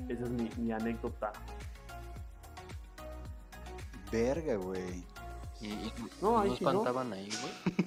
Esa 0.07 0.23
es 0.23 0.29
mi, 0.29 0.49
mi 0.57 0.71
anécdota. 0.71 1.33
Verga, 4.23 4.55
güey. 4.55 5.03
Y, 5.61 5.67
y 5.67 5.93
No, 6.21 6.31
no, 6.31 6.39
ahí 6.39 6.55
sí 6.57 6.63
no. 6.63 6.69
espantaban 6.71 7.13
ahí, 7.13 7.29
güey. 7.41 7.75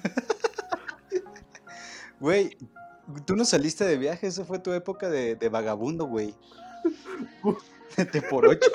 Güey, 2.19 2.57
tú 3.25 3.35
no 3.35 3.45
saliste 3.45 3.85
de 3.85 3.97
viaje, 3.97 4.27
esa 4.27 4.43
fue 4.43 4.59
tu 4.59 4.73
época 4.73 5.09
de, 5.09 5.35
de 5.35 5.49
vagabundo, 5.49 6.05
güey. 6.05 6.35
De 8.13 8.21
por 8.21 8.45
ocho. 8.45 8.69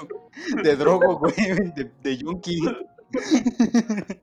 De 0.63 0.77
drogo, 0.77 1.19
güey. 1.19 1.35
De, 1.75 1.91
de. 2.03 2.19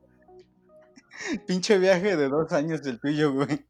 Pinche 1.48 1.78
viaje 1.78 2.18
de 2.18 2.28
dos 2.30 2.52
años 2.52 2.82
del 2.84 3.00
tuyo, 3.00 3.34
güey. 3.34 3.66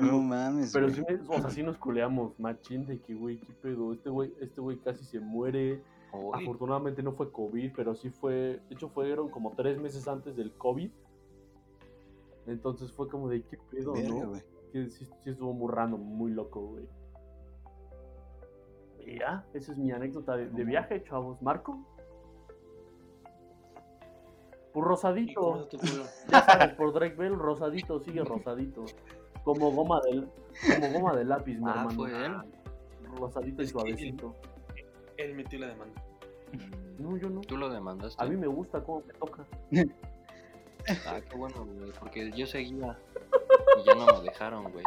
No 0.00 0.20
mames, 0.22 0.72
Pero 0.72 0.88
sí, 0.90 1.02
me- 1.08 1.20
o 1.28 1.40
sea, 1.40 1.50
sí 1.50 1.62
nos 1.62 1.76
culeamos, 1.78 2.38
machín, 2.38 2.86
de 2.86 2.98
que, 3.00 3.14
güey, 3.14 3.38
qué 3.38 3.52
pedo. 3.52 3.92
Este 3.92 4.10
güey, 4.10 4.32
este 4.40 4.60
güey 4.60 4.78
casi 4.78 5.04
se 5.04 5.20
muere. 5.20 5.82
Afortunadamente 6.32 7.02
no 7.04 7.12
fue 7.12 7.30
COVID, 7.30 7.72
pero 7.76 7.94
sí 7.94 8.10
fue, 8.10 8.32
de 8.32 8.62
hecho 8.70 8.88
fueron 8.88 9.28
como 9.28 9.52
tres 9.52 9.78
meses 9.78 10.08
antes 10.08 10.34
del 10.36 10.52
COVID. 10.54 10.90
Entonces 12.46 12.92
fue 12.92 13.08
como 13.08 13.28
de 13.28 13.42
qué 13.42 13.58
pedo, 13.70 13.92
Verga, 13.92 14.08
¿no? 14.08 14.28
güey. 14.30 14.42
Que 14.72 14.90
sí, 14.90 15.06
sí 15.22 15.30
estuvo 15.30 15.52
muy 15.52 15.70
random, 15.72 16.00
muy 16.00 16.32
loco, 16.32 16.60
güey. 16.62 16.88
Y 19.06 19.18
ya, 19.18 19.44
esa 19.54 19.72
es 19.72 19.78
mi 19.78 19.92
anécdota 19.92 20.36
de, 20.36 20.48
de 20.48 20.64
viaje, 20.64 21.02
chavos. 21.04 21.40
¿Marco? 21.42 21.78
Por 24.72 24.82
¿Y 25.18 25.34
cómo 25.34 25.54
rosadito. 25.54 25.64
Ya 26.28 26.42
sabes, 26.42 26.74
por 26.74 26.92
Drake 26.92 27.16
Bell, 27.16 27.34
rosadito, 27.36 28.00
sigue 28.00 28.22
rosadito. 28.24 28.84
Como 29.52 29.72
goma 29.72 30.00
de, 30.02 30.24
como 30.74 30.92
goma 30.92 31.16
de 31.16 31.24
lápiz, 31.24 31.56
mi 31.58 31.64
Ah, 31.66 31.70
hermano. 31.70 31.90
fue 31.90 32.26
él. 32.26 32.36
Rosadito 33.18 33.62
y 33.62 33.64
Es 33.64 33.70
suavecito. 33.72 34.36
Él 35.16 35.34
metió 35.34 35.58
la 35.58 35.66
demanda. 35.68 36.00
No, 36.98 37.16
yo 37.16 37.28
no. 37.28 37.40
Tú 37.40 37.56
lo 37.56 37.68
demandaste. 37.68 38.22
A 38.22 38.26
mí 38.26 38.36
me 38.36 38.46
gusta 38.46 38.80
cómo 38.84 39.02
me 39.06 39.12
toca. 39.14 39.44
Ah, 41.06 41.20
qué 41.28 41.36
bueno, 41.36 41.64
güey. 41.64 41.90
Porque 41.98 42.30
yo 42.32 42.46
seguía. 42.46 42.96
Y 43.80 43.84
ya 43.86 43.94
no 43.96 44.06
me 44.06 44.20
dejaron, 44.28 44.70
güey. 44.70 44.84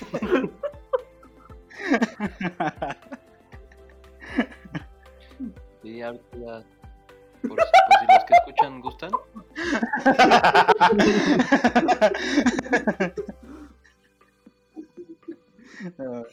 Sí, 5.82 6.02
ahorita. 6.02 6.62
Por, 7.42 7.58
si- 7.58 7.70
por 7.88 7.98
si 7.98 8.06
los 8.12 8.24
que 8.26 8.34
escuchan 8.34 8.80
gustan. 8.80 9.10
No, 15.98 16.24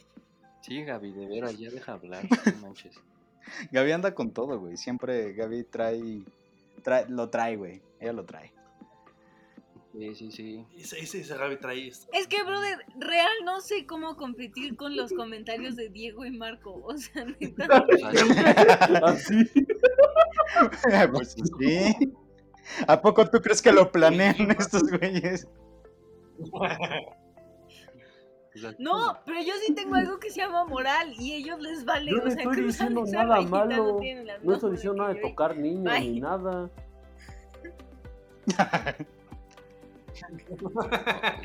Sí, 0.67 0.83
Gaby, 0.83 1.13
de 1.13 1.27
veras, 1.27 1.57
ya 1.57 1.69
deja 1.69 1.93
hablar. 1.93 2.23
No 2.61 2.67
manches. 2.67 2.99
Gaby 3.71 3.91
anda 3.93 4.13
con 4.13 4.31
todo, 4.31 4.59
güey. 4.59 4.75
Siempre 4.75 5.33
Gaby 5.33 5.63
trae, 5.63 6.21
trae, 6.83 7.07
lo 7.07 7.29
trae, 7.29 7.55
güey. 7.55 7.81
Ella 8.01 8.11
lo 8.11 8.25
trae. 8.25 8.53
Sí, 9.93 10.13
sí, 10.15 10.31
sí. 10.31 10.65
Ese, 10.77 10.99
ese, 10.99 11.21
ese 11.21 11.37
Gaby 11.37 11.57
trae 11.57 11.87
esto. 11.87 12.09
Es 12.11 12.27
que, 12.27 12.43
brother, 12.43 12.79
real 12.99 13.31
no 13.45 13.61
sé 13.61 13.85
cómo 13.85 14.17
competir 14.17 14.75
con 14.75 14.97
los 14.97 15.13
comentarios 15.13 15.77
de 15.77 15.87
Diego 15.87 16.25
y 16.25 16.31
Marco. 16.31 16.81
O 16.83 16.97
sea, 16.97 17.23
neta. 17.39 17.65
Así. 19.05 19.45
pues 21.13 21.35
sí. 21.59 22.13
¿A 22.87 23.01
poco 23.01 23.29
tú 23.29 23.39
crees 23.39 23.61
que 23.61 23.71
lo 23.71 23.89
planean 23.89 24.51
estos 24.51 24.83
güeyes? 24.91 25.47
O 28.57 28.61
sea, 28.61 28.75
No, 28.79 29.17
pero 29.25 29.39
yo 29.41 29.53
sí 29.65 29.73
tengo 29.73 29.95
algo 29.95 30.19
que 30.19 30.29
se 30.29 30.41
llama 30.41 30.65
moral 30.65 31.13
y 31.17 31.33
ellos 31.33 31.59
les 31.61 31.85
vale. 31.85 32.11
Yo 32.11 32.17
o 32.21 32.25
no 32.25 32.31
sea, 32.31 32.43
estoy 32.43 32.63
diciendo 32.63 33.03
nada 33.05 33.41
malo. 33.41 33.99
No 34.43 34.53
estoy 34.53 34.71
diciendo 34.71 35.01
nada 35.03 35.13
de 35.13 35.21
tocar 35.21 35.55
niños 35.55 35.93
Bye. 35.93 36.09
ni 36.09 36.19
nada. 36.19 36.69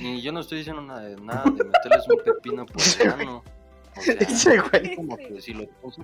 Ni 0.00 0.20
yo 0.22 0.32
no 0.32 0.40
estoy 0.40 0.58
diciendo 0.58 0.82
nada 0.82 1.02
de, 1.02 1.16
nada 1.16 1.44
de 1.44 1.64
meterles 1.64 2.08
un 2.08 2.24
pepino 2.24 2.66
por 2.66 2.82
el 3.00 3.08
ano. 3.10 3.42
O 3.96 4.00
sea, 4.00 4.14
Ese 4.14 4.58
güey. 4.58 4.90
es 4.90 4.96
como 4.96 5.16
que 5.16 5.40
si 5.40 5.52
lo 5.54 5.66
puso. 5.68 6.02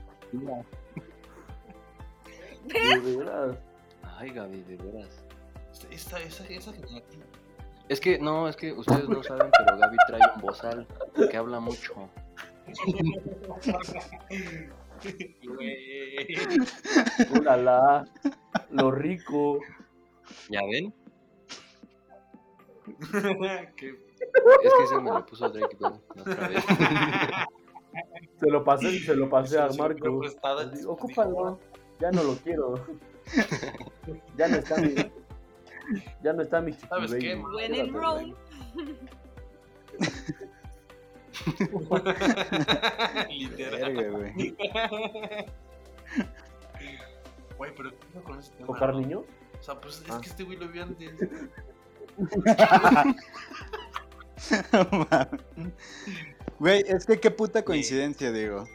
De 2.65 2.99
veras. 3.17 3.57
Ay, 4.03 4.31
Gaby, 4.31 4.63
de 4.63 4.77
veras. 4.77 5.25
Esta, 5.91 6.21
esa, 6.21 6.45
esa. 6.47 6.73
Es 7.89 8.01
que, 8.01 8.19
no, 8.19 8.49
es 8.49 8.57
que 8.57 8.73
ustedes 8.73 9.09
no 9.09 9.23
saben, 9.23 9.51
pero 9.59 9.79
Gaby 9.79 9.97
trae 10.07 10.21
un 10.35 10.41
bozal 10.43 10.87
que 11.31 11.37
habla 11.37 11.61
mucho. 11.61 11.95
Güey. 15.45 16.27
Ulala. 17.39 18.05
Lo 18.71 18.91
rico. 18.91 19.61
¿Ya 20.51 20.61
ven? 20.65 20.93
Qué- 23.77 23.95
Es 24.65 24.73
que 24.77 24.85
ese 24.85 24.97
me 25.01 25.11
lo 25.13 25.25
puso 25.25 25.49
Drake 25.49 25.77
Bell 25.79 25.93
otra 26.21 26.49
vez. 26.49 26.65
Se 28.41 28.51
lo 28.51 28.65
pasé 28.65 28.91
y 28.91 28.99
se 28.99 29.15
lo 29.15 29.31
pasé 29.31 29.61
a 29.61 29.69
Marco. 29.79 30.21
Ocúpalo. 30.89 31.61
Ya 32.01 32.11
no 32.11 32.25
lo 32.25 32.35
quiero. 32.37 32.75
Ya 34.37 34.49
no 34.49 34.57
está 34.57 34.77
mi. 34.81 34.95
Ya 36.23 36.33
no 36.33 36.43
está 36.43 36.61
mi 36.61 36.73
chiqui 36.73 36.89
¿Sabes 36.89 37.15
qué? 37.15 37.35
When 37.37 37.75
in 37.75 37.93
Rome. 37.93 38.35
Literal. 43.29 44.11
Güey. 47.57 47.75
Pero 47.77 47.91
¿qué 47.91 47.97
pedo 48.13 48.23
con 48.25 48.39
ese 48.39 48.51
tema? 48.53 48.67
¿Tocar 48.67 48.95
no? 48.95 49.01
niño? 49.01 49.19
O 49.21 49.63
sea, 49.63 49.81
pues 49.81 49.97
es 50.05 50.11
Ah. 50.11 50.21
que 50.23 50.29
este 50.29 50.45
güey 50.45 50.59
lo 50.59 50.69
vio 50.69 50.83
antes. 50.85 51.11
Güey, 56.59 56.85
es 56.89 57.07
que 57.07 57.21
qué 57.21 57.31
puta 57.31 57.65
coincidencia, 57.65 58.33
digo. 58.33 58.67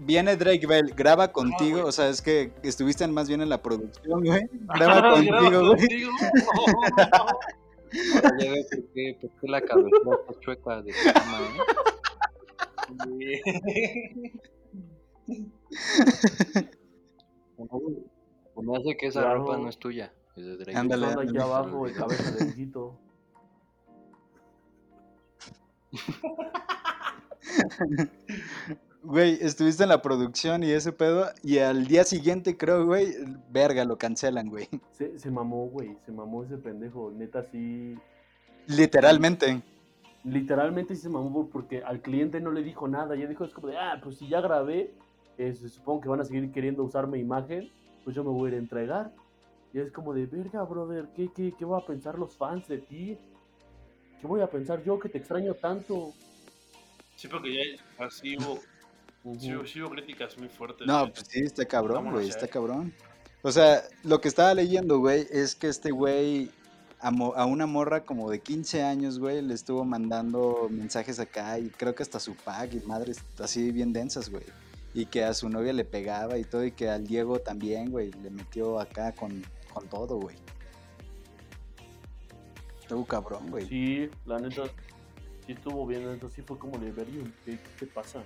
Viene 0.00 0.36
Drake 0.36 0.66
Bell, 0.66 0.92
graba 0.94 1.32
contigo, 1.32 1.78
güey. 1.78 1.88
o 1.88 1.92
sea, 1.92 2.08
es 2.08 2.20
que 2.22 2.52
estuviste 2.62 3.06
más 3.08 3.28
bien 3.28 3.40
en 3.40 3.48
la 3.48 3.62
producción, 3.62 4.22
güey. 4.24 4.42
Graba 4.74 4.94
Graba 4.96 5.12
contigo, 5.14 5.50
güey. 5.50 5.66
contigo. 5.78 6.10
Ahora 8.14 8.30
ya 8.38 8.50
veo 8.52 8.64
por 8.70 8.84
qué, 8.92 9.18
por 9.20 9.30
qué 9.40 9.48
la 9.48 9.60
cabeza 9.60 9.96
está 9.96 10.40
chueca 10.40 10.82
de 10.82 10.92
cama, 10.92 11.40
¿eh? 13.20 14.32
Me 18.62 18.76
hace 18.78 18.96
que 18.96 19.06
esa 19.06 19.20
Claro. 19.22 19.38
ropa 19.40 19.56
no 19.58 19.68
es 19.68 19.78
tuya, 19.78 20.12
es 20.36 20.44
de 20.44 20.56
Drake. 20.56 20.78
Ándale. 20.78 21.06
Aquí 21.06 21.18
ándale. 21.20 21.40
abajo 21.42 21.86
de 21.86 21.92
cabeza 21.92 22.30
de 22.32 22.44
hijito. 22.50 22.98
Güey, 29.04 29.38
estuviste 29.40 29.82
en 29.82 29.88
la 29.88 30.00
producción 30.00 30.62
y 30.62 30.70
ese 30.70 30.92
pedo, 30.92 31.26
y 31.42 31.58
al 31.58 31.86
día 31.86 32.04
siguiente, 32.04 32.56
creo, 32.56 32.86
güey, 32.86 33.12
verga, 33.50 33.84
lo 33.84 33.98
cancelan, 33.98 34.48
güey. 34.48 34.68
Se, 34.92 35.18
se 35.18 35.30
mamó, 35.30 35.66
güey. 35.66 35.96
Se 36.06 36.12
mamó 36.12 36.44
ese 36.44 36.56
pendejo. 36.56 37.10
Neta, 37.10 37.42
sí. 37.42 37.96
Literalmente. 38.68 39.60
Literalmente 40.22 40.94
sí 40.94 41.02
se 41.02 41.08
mamó 41.08 41.32
por- 41.32 41.50
porque 41.50 41.82
al 41.82 42.00
cliente 42.00 42.40
no 42.40 42.52
le 42.52 42.62
dijo 42.62 42.86
nada. 42.86 43.16
Ya 43.16 43.26
dijo, 43.26 43.44
es 43.44 43.52
como 43.52 43.68
de, 43.68 43.76
ah, 43.76 43.98
pues 44.00 44.18
si 44.18 44.28
ya 44.28 44.40
grabé, 44.40 44.94
eh, 45.36 45.52
se 45.52 45.68
supongo 45.68 46.00
que 46.02 46.08
van 46.08 46.20
a 46.20 46.24
seguir 46.24 46.52
queriendo 46.52 46.84
usar 46.84 47.08
mi 47.08 47.18
imagen, 47.18 47.68
pues 48.04 48.14
yo 48.14 48.22
me 48.22 48.30
voy 48.30 48.46
a 48.46 48.52
ir 48.52 48.54
a 48.54 48.62
entregar. 48.62 49.12
Y 49.74 49.80
es 49.80 49.90
como 49.90 50.14
de, 50.14 50.26
verga, 50.26 50.62
brother, 50.62 51.08
¿qué, 51.16 51.28
qué, 51.34 51.52
qué 51.58 51.64
van 51.64 51.82
a 51.82 51.86
pensar 51.86 52.16
los 52.18 52.36
fans 52.36 52.68
de 52.68 52.78
ti? 52.78 53.18
¿Qué 54.20 54.26
voy 54.28 54.42
a 54.42 54.46
pensar 54.48 54.84
yo 54.84 55.00
que 55.00 55.08
te 55.08 55.18
extraño 55.18 55.54
tanto? 55.54 56.12
Sí, 57.16 57.26
porque 57.26 57.52
ya 57.52 58.04
así 58.06 58.36
hubo, 58.36 58.60
Ujú. 59.24 59.40
sí, 59.40 59.54
hubo- 59.54 59.66
sí 59.66 59.80
hubo 59.80 59.90
críticas 59.90 60.36
muy 60.38 60.48
fuertes. 60.48 60.86
No, 60.86 61.10
pues 61.12 61.26
sí, 61.28 61.40
está 61.40 61.64
cabrón, 61.64 62.10
güey, 62.10 62.28
está 62.28 62.48
cabrón. 62.48 62.92
O 63.42 63.50
sea, 63.50 63.82
lo 64.04 64.20
que 64.20 64.28
estaba 64.28 64.54
leyendo, 64.54 64.98
güey, 64.98 65.26
es 65.30 65.54
que 65.54 65.68
este 65.68 65.90
güey 65.90 66.50
a, 67.00 67.44
una 67.46 67.66
morra 67.66 68.04
como 68.04 68.30
de 68.30 68.40
15 68.40 68.82
años, 68.84 69.18
güey, 69.18 69.42
le 69.42 69.54
estuvo 69.54 69.84
mandando 69.84 70.68
mensajes 70.70 71.18
acá 71.18 71.58
y 71.58 71.68
creo 71.70 71.94
que 71.96 72.04
hasta 72.04 72.20
su 72.20 72.36
pack 72.36 72.74
y 72.74 72.80
madres 72.86 73.20
así 73.40 73.72
bien 73.72 73.92
densas, 73.92 74.30
güey. 74.30 74.44
Y 74.94 75.06
que 75.06 75.24
a 75.24 75.34
su 75.34 75.48
novia 75.48 75.72
le 75.72 75.84
pegaba 75.84 76.38
y 76.38 76.44
todo 76.44 76.64
y 76.64 76.70
que 76.70 76.88
al 76.88 77.06
Diego 77.06 77.40
también, 77.40 77.90
güey, 77.90 78.12
le 78.22 78.30
metió 78.30 78.78
acá 78.78 79.10
con, 79.12 79.42
con 79.72 79.88
todo, 79.88 80.16
güey. 80.20 80.36
Estuvo 82.80 83.04
cabrón, 83.04 83.50
güey. 83.50 83.66
Sí, 83.68 84.10
la 84.26 84.38
neta, 84.38 84.64
sí 85.46 85.52
estuvo 85.52 85.86
bien, 85.86 86.06
la 86.06 86.12
neta, 86.12 86.28
sí 86.28 86.42
fue 86.42 86.58
como 86.58 86.78
de, 86.78 86.92
¿qué, 86.92 87.24
qué 87.44 87.58
te 87.80 87.86
pasa? 87.86 88.22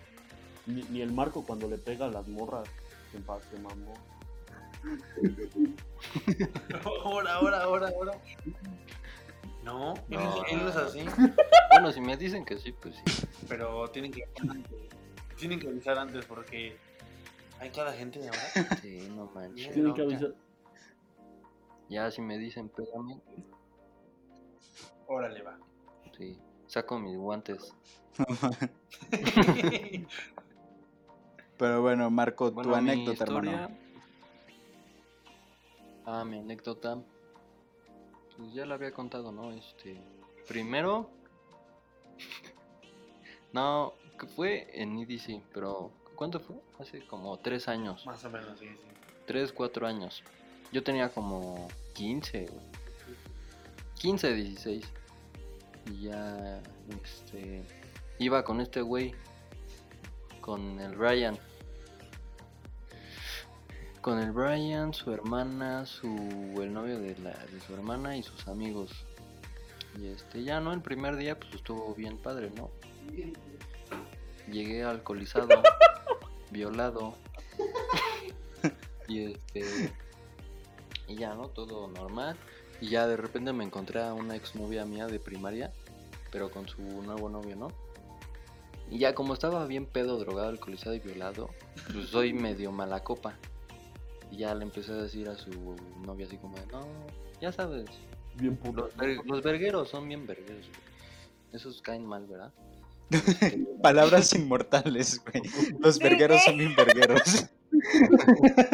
Ni, 0.67 0.83
ni 0.85 1.01
el 1.03 1.12
Marco 1.12 1.45
cuando 1.45 1.69
le 1.69 1.79
pega 1.79 2.07
a 2.07 2.11
las 2.11 2.27
morras, 2.29 2.69
se, 3.12 3.19
pa- 3.21 3.41
se 3.51 3.59
mamó. 3.59 3.95
Ahora, 7.05 7.35
ahora, 7.35 7.62
ahora, 7.62 7.89
ahora. 7.89 8.12
No, 9.62 9.95
él, 9.95 10.03
No, 10.11 10.45
él 10.47 10.59
no 10.64 10.69
es 10.69 10.77
así. 10.77 11.05
Bueno, 11.73 11.91
si 11.93 12.01
me 12.01 12.17
dicen 12.17 12.45
que 12.45 12.59
sí, 12.59 12.73
pues 12.73 12.95
sí. 12.97 13.03
Pero 13.49 13.89
tienen 13.89 14.12
que 14.12 14.23
tienen 15.37 15.61
que 15.61 15.69
avisar 15.69 15.99
antes 15.99 16.25
porque 16.25 16.77
hay 17.61 17.71
cada 17.71 17.93
gente 17.93 18.19
de 18.21 18.29
ahora. 18.29 18.77
Sí, 18.81 19.09
no 19.14 19.27
manches. 19.35 19.73
Tienen 19.73 19.95
que 19.95 20.03
avisar. 20.03 20.35
Ya 21.89 22.11
si 22.11 22.21
me 22.23 22.39
dicen 22.39 22.69
pégame, 22.69 23.21
Órale, 25.07 25.43
va. 25.43 25.57
sí. 26.17 26.39
Saco 26.67 26.99
mis 26.99 27.17
guantes. 27.17 27.73
Pero 31.59 31.83
bueno, 31.83 32.11
Marco, 32.11 32.51
Bueno, 32.51 32.75
tu 32.75 32.83
mi 32.83 32.91
anécdota, 32.91 33.25
hermano. 33.25 33.71
Ah, 36.05 36.25
mi 36.25 36.39
anécdota. 36.39 36.99
Pues 38.37 38.53
ya 38.53 38.67
la 38.67 38.75
había 38.75 38.93
contado, 38.93 39.33
¿no? 39.33 39.53
Este. 39.53 40.01
Primero. 40.47 41.09
no, 43.53 43.95
que 44.19 44.27
fue 44.27 44.69
en 44.75 44.99
EDC, 44.99 45.43
pero. 45.53 45.91
¿Cuánto 46.15 46.41
fue? 46.41 46.57
Hace 46.79 47.07
como 47.07 47.37
tres 47.39 47.69
años. 47.69 48.07
Más 48.07 48.25
o 48.25 48.31
menos, 48.31 48.59
sí, 48.59 48.67
sí. 48.69 48.77
Tres, 49.27 49.53
cuatro 49.53 49.87
años. 49.87 50.23
Yo 50.73 50.83
tenía 50.83 51.11
como 51.11 51.69
15, 51.95 52.47
güey. 52.47 52.67
15, 53.99 54.35
16. 54.35 54.85
Y 55.91 56.03
ya, 56.03 56.61
este, 57.03 57.63
iba 58.19 58.45
con 58.45 58.61
este 58.61 58.81
güey, 58.81 59.15
con 60.41 60.81
el 60.81 60.97
Brian. 60.97 61.39
Con 64.07 64.21
el 64.21 64.31
Brian, 64.31 64.95
su 64.95 65.13
hermana, 65.13 65.85
su, 65.85 66.07
el 66.63 66.73
novio 66.73 67.01
de, 67.01 67.19
la, 67.19 67.33
de 67.33 67.61
su 67.67 67.75
hermana 67.75 68.17
y 68.17 68.23
sus 68.23 68.47
amigos. 68.47 68.93
Y 70.01 70.07
este, 70.07 70.45
ya, 70.45 70.61
¿no? 70.61 70.73
El 70.73 70.81
primer 70.81 71.17
día, 71.17 71.37
pues 71.37 71.53
estuvo 71.55 71.93
bien 71.93 72.17
padre, 72.17 72.53
¿no? 72.55 72.71
Llegué 74.49 74.85
alcoholizado, 74.85 75.49
violado. 76.53 77.17
Y 79.09 79.33
este. 79.33 79.93
Y 81.09 81.17
ya, 81.17 81.35
¿no? 81.35 81.49
Todo 81.49 81.89
normal. 81.89 82.37
Y 82.81 82.91
ya 82.91 83.09
de 83.09 83.17
repente 83.17 83.53
me 83.53 83.65
encontré 83.65 84.05
a 84.05 84.15
una 84.15 84.37
exnovia 84.37 84.85
mía 84.85 85.09
de 85.09 85.19
primaria, 85.19 85.73
pero 86.31 86.49
con 86.53 86.69
su 86.69 86.81
nuevo 86.81 87.29
novio, 87.29 87.57
¿no? 87.57 87.73
Y 88.89 88.99
ya 89.01 89.17
como 89.17 89.35
estaba 89.35 89.67
bien 89.67 89.85
pedo, 89.85 90.17
drogado, 90.17 90.49
alcoholizado 90.49 90.95
y 90.95 91.01
violado, 91.01 91.51
pues 91.93 92.11
soy 92.11 92.33
medio 92.33 92.71
mala 92.71 93.03
copa. 93.03 93.37
Y 94.31 94.39
ya 94.39 94.55
le 94.55 94.64
empecé 94.64 94.93
a 94.93 94.97
decir 94.97 95.29
a 95.29 95.37
su 95.37 95.51
novia 96.05 96.27
así 96.27 96.37
como 96.39 96.57
de, 96.59 96.66
no, 96.66 96.87
ya 97.41 97.53
sabes, 97.53 97.85
Bien 98.35 98.57
puto. 98.57 98.83
los, 98.83 98.97
ver- 98.97 99.20
los 99.24 99.43
vergueros 99.43 99.89
son 99.89 100.09
bien 100.09 100.27
vergueros, 100.27 100.66
güey. 100.68 100.81
Esos 101.53 101.81
caen 101.81 102.05
mal, 102.07 102.27
¿verdad? 102.27 102.53
Este, 103.11 103.64
Palabras 103.83 104.35
inmortales, 104.35 105.20
güey. 105.24 105.43
Los 105.81 105.99
vergueros 106.01 106.43
son 106.45 106.59
bien 106.59 106.74
vergueros. 106.74 107.47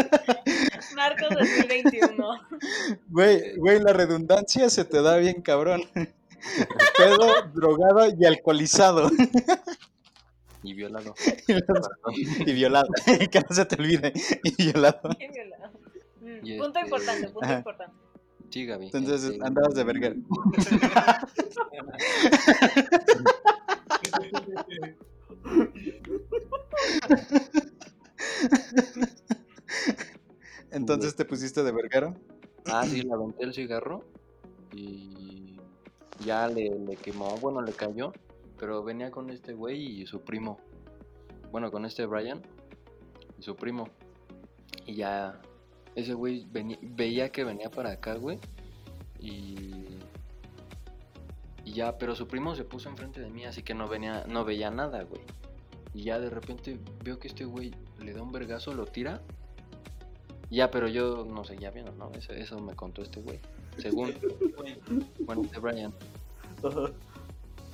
Narcos 0.97 1.29
2021. 1.31 2.41
Güey, 3.09 3.57
güey, 3.57 3.81
la 3.81 3.93
redundancia 3.93 4.71
se 4.71 4.85
te 4.85 5.03
da 5.03 5.17
bien 5.19 5.43
cabrón. 5.43 5.83
Pedo, 6.97 7.43
drogado 7.55 8.07
y 8.19 8.25
alcoholizado. 8.25 9.11
Y 10.63 10.75
violado. 10.75 11.15
y 12.47 12.53
violado. 12.53 12.89
que 13.31 13.41
no 13.41 13.55
se 13.55 13.65
te 13.65 13.77
olvide. 13.77 14.13
Y 14.45 14.63
violado. 14.65 15.01
Mm, 16.21 16.47
Y 16.47 16.59
Punto 16.59 16.79
este- 16.79 16.81
importante, 16.89 17.29
punto 17.29 17.45
Ajá. 17.45 17.59
importante. 17.59 17.97
Sí, 18.51 18.67
Gaby. 18.67 18.87
Entonces 18.87 19.25
este, 19.25 19.45
andabas 19.47 19.75
de 19.75 19.85
verga. 19.85 20.15
Entonces 30.71 31.15
te 31.15 31.25
pusiste 31.25 31.63
de 31.63 31.73
verguero. 31.73 32.15
Ah, 32.67 32.85
sí, 32.87 33.03
le 33.03 33.13
aventé 33.13 33.45
el 33.45 33.53
cigarro 33.55 34.05
y 34.73 35.57
ya 36.25 36.47
le, 36.49 36.71
le 36.71 36.97
quemó, 36.97 37.37
bueno, 37.39 37.61
le 37.61 37.73
cayó, 37.73 38.13
pero 38.63 38.85
venía 38.85 39.11
con 39.11 39.29
este 39.31 39.55
güey 39.55 40.03
y 40.03 40.07
su 40.07 40.21
primo. 40.21 40.61
Bueno, 41.51 41.73
con 41.73 41.85
este 41.85 42.07
Brian 42.07 42.41
y 43.37 43.43
su 43.43 43.57
primo. 43.57 43.89
Y 44.87 44.95
ya 44.95 45.43
ese 45.97 46.15
güey 46.15 46.47
veía 46.81 47.33
que 47.33 47.43
venía 47.43 47.73
para 47.73 47.91
acá, 47.91 48.15
güey. 48.15 48.39
Y, 49.19 49.99
y 51.65 51.73
ya, 51.73 51.99
pero 51.99 52.15
su 52.15 52.29
primo 52.29 52.55
se 52.55 52.63
puso 52.63 52.89
enfrente 52.89 53.21
de 53.21 53.31
mí, 53.31 53.45
así 53.47 53.65
que 53.65 53.75
no 53.75 53.89
venía, 53.89 54.27
no 54.29 54.45
veía 54.45 54.71
nada, 54.71 55.03
güey. 55.03 55.23
Y 55.93 56.05
ya 56.05 56.21
de 56.21 56.31
repente 56.31 56.79
veo 57.03 57.19
que 57.19 57.27
este 57.27 57.45
güey 57.45 57.75
le 57.99 58.13
da 58.13 58.23
un 58.23 58.31
vergazo, 58.31 58.75
lo 58.75 58.87
tira. 58.87 59.23
Ya, 60.51 60.71
pero 60.71 60.87
yo 60.87 61.25
no 61.25 61.43
seguía 61.43 61.73
viendo, 61.73 61.91
¿no? 61.95 62.13
Eso, 62.13 62.33
eso 62.33 62.61
me 62.61 62.77
contó 62.77 63.03
este 63.03 63.23
güey. 63.23 63.41
Según, 63.79 64.15
bueno, 65.27 65.43
este 65.43 65.59
Brian. 65.59 65.93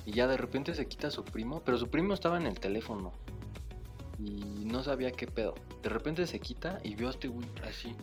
Y 0.05 0.11
ya 0.11 0.27
de 0.27 0.37
repente 0.37 0.73
se 0.73 0.87
quita 0.87 1.11
su 1.11 1.23
primo, 1.23 1.61
pero 1.63 1.77
su 1.77 1.89
primo 1.89 2.13
estaba 2.13 2.37
en 2.37 2.45
el 2.45 2.59
teléfono. 2.59 3.11
Y 4.17 4.65
no 4.65 4.83
sabía 4.83 5.11
qué 5.11 5.27
pedo. 5.27 5.55
De 5.81 5.89
repente 5.89 6.27
se 6.27 6.39
quita 6.39 6.79
y 6.83 6.95
vio 6.95 7.07
a 7.07 7.11
este 7.11 7.27
güey 7.27 7.47
así. 7.67 7.95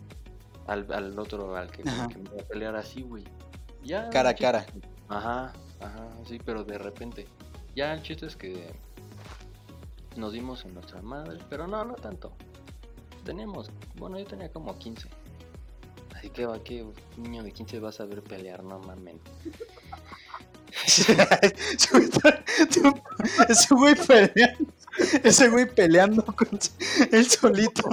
Al, 0.65 0.91
al 0.91 1.17
otro, 1.17 1.55
al 1.55 1.71
que, 1.71 1.83
me 1.83 1.91
iba 1.91 2.41
a 2.41 2.47
pelear 2.47 2.75
así, 2.75 3.01
güey. 3.01 3.23
Ya. 3.83 4.09
Cara 4.09 4.29
a 4.29 4.35
cara. 4.35 4.65
Ajá, 5.07 5.53
ajá, 5.79 6.09
sí, 6.25 6.39
pero 6.43 6.63
de 6.63 6.77
repente. 6.77 7.27
Ya 7.75 7.93
el 7.93 8.01
chiste 8.01 8.25
es 8.25 8.35
que 8.35 8.73
nos 10.15 10.33
dimos 10.33 10.65
en 10.65 10.73
nuestra 10.73 11.01
madre, 11.01 11.39
pero 11.49 11.67
no, 11.67 11.85
no 11.85 11.95
tanto. 11.95 12.33
Güey, 13.27 13.45
bueno, 13.95 14.19
yo 14.19 14.25
tenía 14.25 14.49
como 14.49 14.77
15. 14.77 15.09
Así 16.15 16.29
que 16.29 16.45
va 16.45 16.63
que 16.63 16.83
un 16.83 16.93
niño 17.17 17.43
de 17.43 17.51
15 17.51 17.79
va 17.79 17.89
a 17.89 17.91
saber 17.91 18.23
pelear, 18.23 18.63
no 18.63 18.79
mames. 18.79 19.15
Ese 23.49 23.75
güey 23.75 23.95
peleando. 23.95 24.73
Ese 25.23 25.49
güey 25.49 25.65
peleando 25.73 26.23
con 26.23 26.47
él 27.11 27.25
solito. 27.25 27.89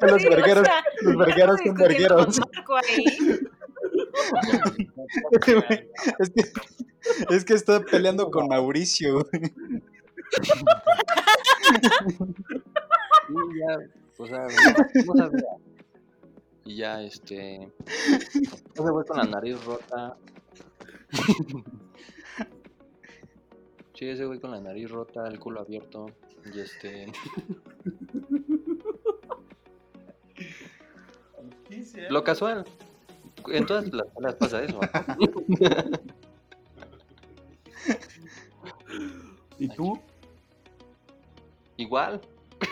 los 0.00 0.22
vergueros, 0.22 0.68
los 1.02 1.16
vergueros 1.16 1.60
con 1.62 1.74
vergueros. 1.74 2.40
Es 5.32 5.40
que, 5.40 5.64
es 7.30 7.44
que 7.44 7.54
está 7.54 7.80
peleando 7.80 8.30
con 8.30 8.46
Mauricio. 8.48 9.26
Sí, 13.26 13.34
ya, 13.58 13.78
o 14.18 14.26
sea, 14.26 14.46
no, 14.46 15.04
no 15.06 15.14
sabía. 15.16 15.44
Y 16.64 16.76
ya, 16.76 17.02
este. 17.02 17.72
Ese 17.84 18.90
güey 18.90 19.06
con 19.06 19.16
la 19.18 19.24
nariz 19.24 19.62
rota. 19.64 20.16
Sí, 23.94 24.08
ese 24.08 24.24
güey 24.26 24.40
con 24.40 24.50
la 24.50 24.60
nariz 24.60 24.90
rota, 24.90 25.26
el 25.28 25.38
culo 25.38 25.60
abierto. 25.60 26.06
Y 26.52 26.60
este. 26.60 27.12
Lo 32.10 32.24
casual. 32.24 32.64
En 33.48 33.66
todas 33.66 33.92
las 33.92 34.06
las 34.18 34.34
pasa 34.36 34.62
eso. 34.62 34.80
¿Y 39.58 39.68
tú? 39.68 40.00
Igual. 41.76 42.20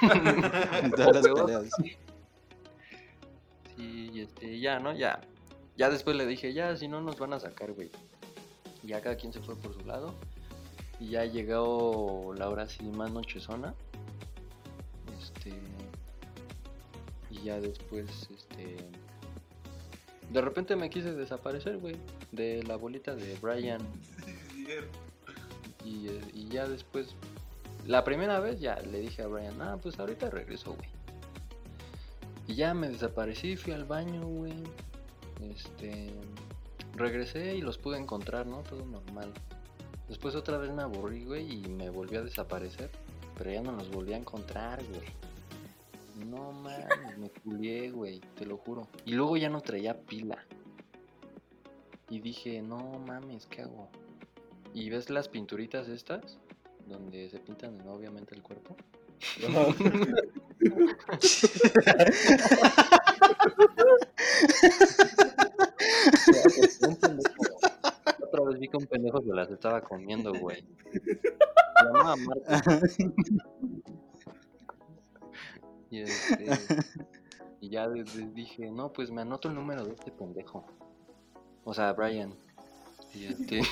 En 0.03 0.91
todas 0.91 1.15
las 1.15 1.29
peleas. 1.29 1.69
Sí, 3.77 4.11
y 4.13 4.21
este, 4.21 4.59
ya, 4.61 4.79
¿no? 4.79 4.93
Ya. 4.93 5.21
Ya 5.77 5.89
después 5.89 6.17
le 6.17 6.27
dije, 6.27 6.53
ya, 6.53 6.77
si 6.77 6.89
no 6.89 7.01
nos 7.01 7.19
van 7.19 7.33
a 7.33 7.41
sacar, 7.41 7.73
güey. 7.73 7.91
Ya 8.83 9.01
cada 9.01 9.17
quien 9.17 9.33
se 9.33 9.41
fue 9.41 9.57
por 9.57 9.75
su 9.75 9.85
lado. 9.87 10.15
Y 10.99 11.11
ya 11.11 11.25
llegó 11.25 12.35
la 12.37 12.49
hora 12.49 12.65
así 12.65 12.83
más 12.85 13.11
nochezona. 13.11 13.75
Este. 15.21 15.53
Y 17.31 17.43
ya 17.45 17.61
después, 17.61 18.29
este. 18.31 18.77
De 20.31 20.41
repente 20.41 20.77
me 20.77 20.91
quise 20.91 21.13
desaparecer, 21.13 21.79
güey. 21.79 21.97
De 22.31 22.63
la 22.65 22.77
bolita 22.77 23.15
de 23.15 23.37
Brian. 23.41 23.81
Y, 25.85 26.07
eh, 26.07 26.21
y 26.33 26.49
ya 26.49 26.69
después. 26.69 27.15
La 27.87 28.05
primera 28.05 28.39
vez 28.39 28.61
ya 28.61 28.77
le 28.77 29.01
dije 29.01 29.23
a 29.23 29.27
Brian, 29.27 29.61
ah, 29.61 29.79
pues 29.83 29.99
ahorita 29.99 30.31
regreso, 30.31 30.75
güey. 30.75 30.89
Y 32.47 32.55
ya 32.55 32.75
me 32.75 32.89
desaparecí, 32.89 33.57
fui 33.57 33.73
al 33.73 33.85
baño, 33.85 34.25
güey. 34.25 34.55
Este. 35.41 36.13
Regresé 36.95 37.57
y 37.57 37.61
los 37.63 37.79
pude 37.79 37.99
encontrar, 37.99 38.47
¿no? 38.47 38.63
Todo 38.63 38.85
normal. 38.85 39.33
Después 40.09 40.35
otra 40.35 40.59
vez 40.59 40.71
me 40.71 40.83
aburrí, 40.83 41.25
güey, 41.25 41.65
y 41.65 41.69
me 41.69 41.89
volví 41.91 42.17
a 42.17 42.23
desaparecer. 42.23 42.91
Pero 43.37 43.51
ya 43.51 43.63
no 43.63 43.73
los 43.73 43.91
volví 43.91 44.13
a 44.13 44.19
encontrar, 44.19 44.83
güey. 44.85 46.29
No 46.29 46.53
mames, 46.53 47.19
me 47.19 47.31
culié, 47.31 47.91
güey, 47.91 48.21
te 48.37 48.45
lo 48.45 48.59
juro. 48.59 48.87
Y 49.07 49.13
luego 49.13 49.37
ya 49.37 49.49
no 49.49 49.61
traía 49.63 49.99
pila. 49.99 50.45
Y 52.11 52.21
dije, 52.21 52.61
no 52.61 52.99
mames, 53.07 53.47
¿qué 53.47 53.63
hago? 53.63 53.89
¿Y 54.75 54.91
ves 54.91 55.09
las 55.09 55.29
pinturitas 55.29 55.89
estas? 55.89 56.39
Donde 56.87 57.31
se 57.31 57.39
pintan 57.39 57.81
obviamente 57.89 58.35
el 58.35 58.43
cuerpo. 58.43 58.77
Un 59.47 59.75
pendejo. 67.01 67.43
Otra 68.23 68.45
vez 68.45 68.59
vi 68.59 68.69
que 68.69 68.72
un 68.83 68.89
pendejo 68.89 69.21
se 69.23 69.33
las 69.35 69.51
estaba 69.51 69.81
comiendo, 69.81 70.33
güey. 70.35 70.65
Llamaba 71.85 72.17
Marcos. 72.17 72.97
Y, 75.91 76.01
este, 76.01 76.47
y 77.61 77.69
ya 77.69 77.89
de- 77.89 78.05
dije, 78.35 78.71
no, 78.71 78.93
pues 78.93 79.11
me 79.11 79.23
anoto 79.23 79.49
el 79.49 79.55
número 79.55 79.85
de 79.85 79.93
este 79.93 80.11
pendejo. 80.11 80.65
O 81.65 81.75
sea, 81.75 81.93
Brian. 81.93 82.35
Y 83.15 83.27
este. 83.27 83.61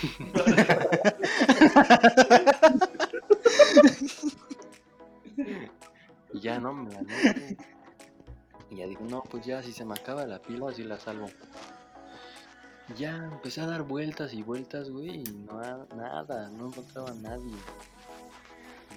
y 6.32 6.40
ya 6.40 6.58
no 6.58 6.72
me 6.74 6.92
la 6.92 6.98
anoto. 6.98 7.14
Y 8.70 8.76
ya 8.76 8.86
digo, 8.86 9.04
no, 9.08 9.22
pues 9.22 9.44
ya 9.44 9.62
si 9.62 9.72
se 9.72 9.84
me 9.84 9.94
acaba 9.94 10.26
la 10.26 10.40
pila, 10.40 10.68
así 10.70 10.84
la 10.84 10.98
salvo. 10.98 11.26
Ya 12.96 13.16
empecé 13.16 13.60
a 13.60 13.66
dar 13.66 13.82
vueltas 13.82 14.32
y 14.34 14.42
vueltas, 14.42 14.90
güey, 14.90 15.20
y 15.20 15.22
no, 15.46 15.60
nada, 15.96 16.48
no 16.50 16.66
encontraba 16.68 17.10
a 17.10 17.14
nadie. 17.14 17.54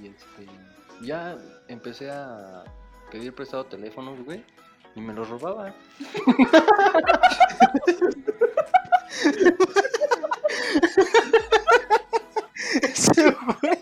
Y 0.01 0.07
este, 0.07 0.47
ya 1.05 1.37
empecé 1.67 2.09
a 2.09 2.63
pedir 3.11 3.33
prestado 3.35 3.65
teléfonos, 3.65 4.19
güey, 4.25 4.43
y 4.95 5.01
me 5.01 5.13
los 5.13 5.29
robaba. 5.29 5.73
Ese 12.81 13.31
güey. 13.31 13.79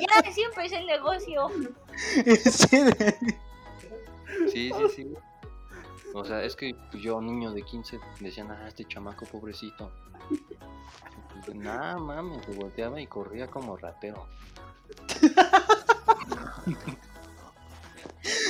Ya, 0.00 0.28
así 0.28 0.42
empecé 0.42 0.78
el 0.78 0.86
negocio. 0.86 1.48
Ese- 2.24 3.16
Sí, 4.52 4.70
sí, 4.76 4.84
sí. 4.94 5.14
O 6.16 6.24
sea, 6.24 6.42
es 6.42 6.56
que 6.56 6.74
pues, 6.90 7.02
yo, 7.02 7.20
niño 7.20 7.52
de 7.52 7.62
15, 7.62 8.00
decían, 8.20 8.50
ah, 8.50 8.64
este 8.66 8.86
chamaco 8.86 9.26
pobrecito. 9.26 9.92
Nah, 11.52 11.98
mames, 11.98 12.42
se 12.46 12.52
volteaba 12.52 12.98
y 12.98 13.06
corría 13.06 13.48
como 13.48 13.76
ratero. 13.76 14.26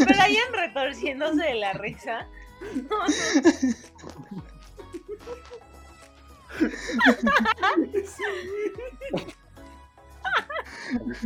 Brian 0.07 0.53
retorciéndose 0.53 1.43
de 1.43 1.55
la 1.55 1.73
risa. 1.73 2.29
No, 2.89 2.99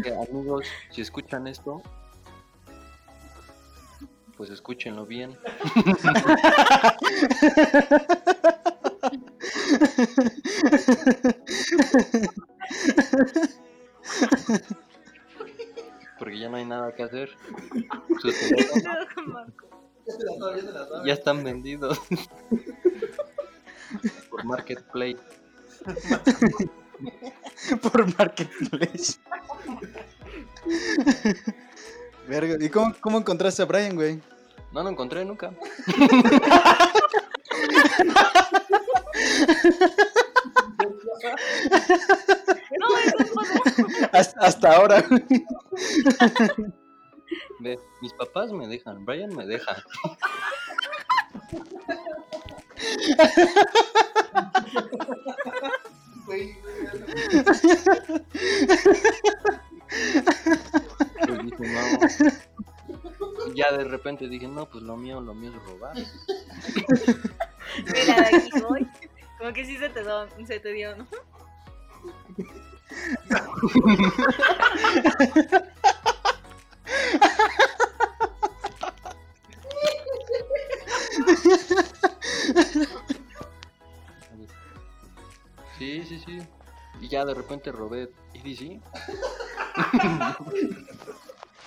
no. 0.08 0.22
Amigos, 0.22 0.66
si 0.90 1.02
escuchan 1.02 1.46
esto, 1.46 1.82
pues 4.40 4.48
escúchenlo 4.48 5.04
bien. 5.04 5.36
Porque 16.18 16.38
ya 16.38 16.48
no 16.48 16.56
hay 16.56 16.64
nada 16.64 16.94
que 16.94 17.02
hacer. 17.02 17.28
Ya 21.04 21.12
están 21.12 21.44
vendidos. 21.44 22.00
Por 24.30 24.44
Marketplace. 24.44 25.18
Por 27.82 28.18
Marketplace. 28.18 29.20
Verga, 32.30 32.56
¿y 32.64 32.68
cómo, 32.68 32.94
cómo 33.00 33.18
encontraste 33.18 33.60
a 33.60 33.64
Brian, 33.64 33.96
güey? 33.96 34.20
No 34.70 34.84
lo 34.84 34.90
encontré 34.90 35.24
nunca. 35.24 35.50
No, 42.78 42.88
eso 43.04 43.16
no. 43.34 43.42
Hasta, 44.12 44.40
hasta 44.40 44.76
ahora, 44.76 45.02
güey. 45.02 45.24
Ve, 47.58 47.80
mis 48.00 48.12
papás 48.12 48.52
me 48.52 48.68
dejan, 48.68 49.04
Brian 49.04 49.34
me 49.34 49.44
deja. 49.44 49.82
Pues 61.26 61.42
dije, 61.44 61.56
no. 61.60 63.54
Ya 63.54 63.72
de 63.72 63.84
repente 63.84 64.28
dije, 64.28 64.46
no, 64.46 64.66
pues 64.68 64.82
lo 64.82 64.96
mío, 64.96 65.20
lo 65.20 65.34
mío 65.34 65.50
es 65.54 65.62
robar. 65.64 65.96
Mira, 67.84 68.20
de 68.20 68.36
aquí 68.36 68.50
soy. 68.58 68.86
Como 69.38 69.52
que 69.52 69.64
sí 69.64 69.78
se 69.78 69.88
te, 69.88 70.04
se 70.46 70.60
te 70.60 70.72
dio, 70.72 70.96
¿no? 70.96 71.06
Sí, 85.78 86.04
sí, 86.04 86.18
sí. 86.26 86.38
Y 87.00 87.08
ya 87.08 87.24
de 87.24 87.32
repente 87.32 87.72
robé 87.72 88.10
EDC. 88.44 88.80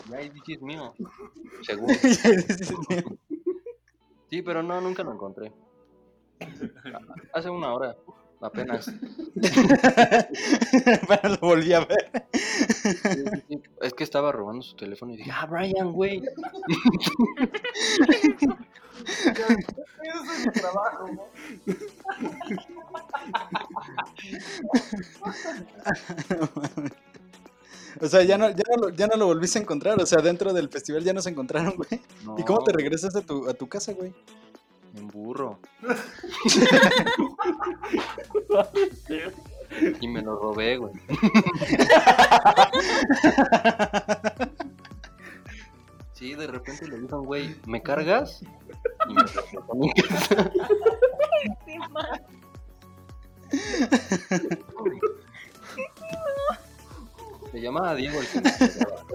ya 0.10 0.22
EDC 0.22 0.50
es 0.50 0.62
mío. 0.62 0.94
Según. 1.64 1.90
Sí, 4.30 4.42
pero 4.42 4.64
no, 4.64 4.82
nunca 4.82 5.04
lo 5.04 5.14
encontré. 5.14 5.54
Hace 7.34 7.50
una 7.52 7.72
hora, 7.72 7.96
apenas. 8.42 8.92
Pero 11.08 11.30
lo 11.30 11.38
volví 11.38 11.72
a 11.74 11.82
ver. 11.82 12.12
Es 13.82 13.94
que 13.94 14.04
estaba 14.04 14.32
robando 14.32 14.64
su 14.64 14.76
teléfono 14.76 15.14
y 15.14 15.18
dije, 15.18 15.32
ah, 15.32 15.46
Brian, 15.46 15.92
güey. 15.94 16.24
Eso 19.06 20.34
es 20.38 20.46
mi 20.46 20.52
trabajo, 20.54 21.08
¿no? 21.08 21.24
O 28.02 28.08
sea, 28.08 28.24
ya 28.24 28.38
no, 28.38 28.50
ya, 28.50 28.64
no 28.70 28.76
lo, 28.78 28.90
ya 28.90 29.08
no 29.08 29.16
lo 29.18 29.28
volviste 29.28 29.60
a 29.60 29.62
encontrar. 29.62 30.02
O 30.02 30.06
sea, 30.06 30.22
dentro 30.22 30.52
del 30.54 30.70
festival 30.70 31.04
ya 31.04 31.14
no 31.14 31.22
se 31.22 31.30
encontraron, 31.30 31.76
güey. 31.76 32.02
¿Y 32.38 32.44
cómo 32.44 32.64
te 32.64 32.74
regresas 32.74 33.16
a 33.16 33.22
tu, 33.22 33.48
a 33.48 33.54
tu 33.54 33.70
casa, 33.70 33.94
güey? 33.94 34.14
En 34.96 35.08
burro. 35.08 35.60
Y 40.02 40.08
me 40.08 40.22
lo 40.22 40.36
robé, 40.36 40.78
güey. 40.78 40.94
Sí, 46.14 46.36
de 46.36 46.48
repente 46.48 46.88
le 46.88 47.00
dijo, 47.02 47.22
güey, 47.22 47.56
¿me 47.66 47.82
cargas? 47.82 48.42
Y 49.10 49.14
me 49.14 49.24
regresé 49.24 49.58
a 49.58 49.62
Se 57.52 57.62
llamaba 57.62 57.94
Diego 57.96 58.20
el 58.20 58.28
que 58.28 58.42
me 58.42 58.52
cargaba. 58.52 59.06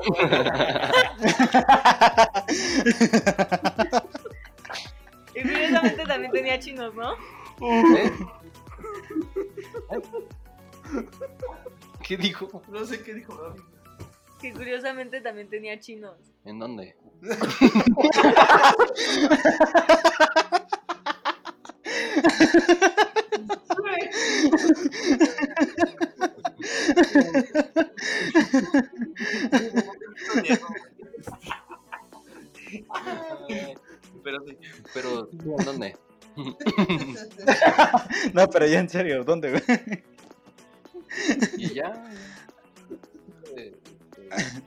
Y 5.35 5.43
curiosamente 5.43 6.05
también 6.05 6.33
tenía 6.33 6.59
chinos, 6.59 6.95
¿no? 6.95 7.13
¿Eh? 7.97 8.11
¿Qué 12.03 12.17
dijo? 12.17 12.63
No 12.69 12.85
sé 12.85 13.03
qué 13.03 13.15
dijo 13.15 13.37
Gaby. 13.37 13.61
Que 14.41 14.53
curiosamente 14.53 15.21
también 15.21 15.49
tenía 15.49 15.81
chinos. 15.81 16.15
¿En 16.45 16.61
dónde? 16.61 16.97
Pero 34.23 34.39
sí. 34.47 34.59
Pero, 34.93 35.29
¿en 35.33 35.65
dónde? 35.65 35.97
No, 38.35 38.49
pero 38.49 38.67
ya 38.67 38.79
en 38.81 38.89
serio, 38.89 39.25
¿dónde, 39.25 39.51
güey? 39.51 39.65
Y 41.57 41.75
ya. 41.75 41.93
eh, 43.57 43.73
eh, 44.31 44.63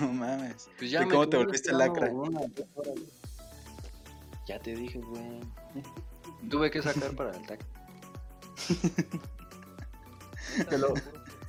No 0.00 0.08
mames. 0.12 0.68
Pues 0.78 0.90
ya 0.90 1.02
¿Y 1.02 1.08
cómo 1.08 1.28
te 1.28 1.36
volviste 1.36 1.72
lacra? 1.72 2.10
una. 2.12 2.40
Ya 4.46 4.58
te 4.58 4.74
dije, 4.74 4.98
güey. 5.00 5.40
Tuve 6.50 6.70
que 6.70 6.82
sacar 6.82 7.14
para 7.14 7.30
el 7.36 7.46
taxi. 7.46 7.66
Se 10.70 10.78
lo, 10.78 10.94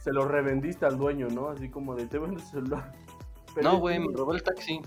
se 0.04 0.12
lo 0.12 0.28
revendiste 0.28 0.86
al 0.86 0.98
dueño, 0.98 1.28
¿no? 1.30 1.50
Así 1.50 1.70
como 1.70 1.96
de, 1.96 2.08
te 2.08 2.18
vendo 2.18 2.40
el 2.40 2.46
celular. 2.46 2.92
Pero 3.54 3.72
No, 3.72 3.78
güey, 3.78 4.00
me 4.00 4.12
robó 4.14 4.34
el 4.34 4.42
taxi. 4.42 4.82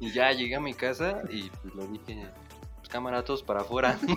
Y 0.00 0.12
ya 0.12 0.32
llegué 0.32 0.56
a 0.56 0.60
mi 0.60 0.74
casa 0.74 1.22
y 1.30 1.50
pues 1.50 1.74
le 1.74 1.86
dije, 1.88 2.26
pues 2.78 2.88
cámara, 2.88 3.22
todos 3.24 3.42
para 3.42 3.60
afuera. 3.60 3.98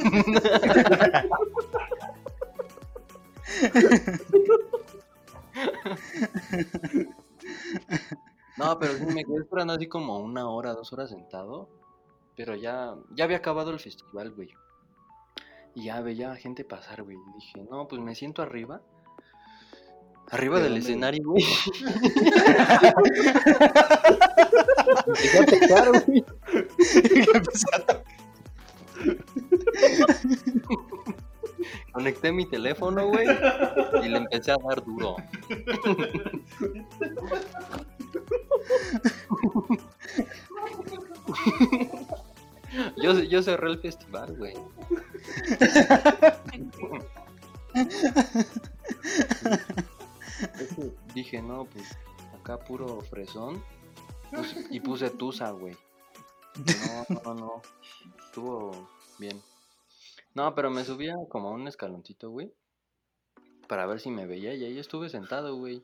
No, 8.58 8.78
pero 8.80 8.94
sí 8.98 9.06
me 9.06 9.24
quedé 9.26 9.38
esperando 9.40 9.74
así 9.74 9.88
como 9.88 10.20
una 10.20 10.48
hora, 10.50 10.74
dos 10.74 10.94
horas 10.94 11.10
sentado. 11.10 11.70
Pero 12.36 12.56
ya, 12.56 12.96
ya 13.12 13.26
había 13.26 13.38
acabado 13.38 13.72
el 13.72 13.80
festival, 13.80 14.32
güey. 14.32 14.50
Y 15.76 15.86
ya 15.86 16.02
veía 16.02 16.36
gente 16.36 16.64
pasar, 16.64 17.04
güey. 17.04 17.18
Y 17.18 17.34
dije, 17.36 17.64
no, 17.70 17.88
pues 17.88 18.02
me 18.02 18.16
siento 18.16 18.42
arriba. 18.42 18.82
Arriba 20.32 20.58
¿De 20.58 20.64
del 20.64 20.74
dónde, 20.74 20.90
escenario, 20.90 21.24
güey. 21.26 21.44
Empecé 25.06 25.40
a 25.40 25.46
tocar, 25.46 26.04
güey. 26.06 26.26
Conecté 31.92 32.32
mi 32.32 32.46
teléfono, 32.50 33.08
güey, 33.08 33.28
y 34.04 34.08
le 34.10 34.18
empecé 34.18 34.52
a 34.52 34.58
dar 34.58 34.84
duro. 34.84 35.16
Yo, 42.98 43.44
cerré 43.44 43.70
el 43.70 43.80
festival, 43.80 44.36
güey. 44.38 44.54
Dije, 51.14 51.42
no, 51.42 51.66
pues 51.66 51.86
acá 52.40 52.58
puro 52.60 53.02
fresón. 53.02 53.64
Puse- 54.32 54.68
y 54.70 54.80
puse 54.80 55.10
Tusa, 55.12 55.52
güey. 55.52 55.76
No, 57.10 57.22
no, 57.24 57.34
no. 57.34 57.62
Estuvo 58.26 58.72
bien. 59.20 59.42
No, 60.36 60.56
pero 60.56 60.72
me 60.72 60.84
subía 60.84 61.16
como 61.30 61.50
a 61.50 61.52
un 61.52 61.68
escaloncito, 61.68 62.30
güey. 62.30 62.52
Para 63.68 63.86
ver 63.86 64.00
si 64.00 64.10
me 64.10 64.26
veía 64.26 64.54
y 64.56 64.66
ahí 64.66 64.80
estuve 64.80 65.10
sentado, 65.10 65.56
güey. 65.56 65.84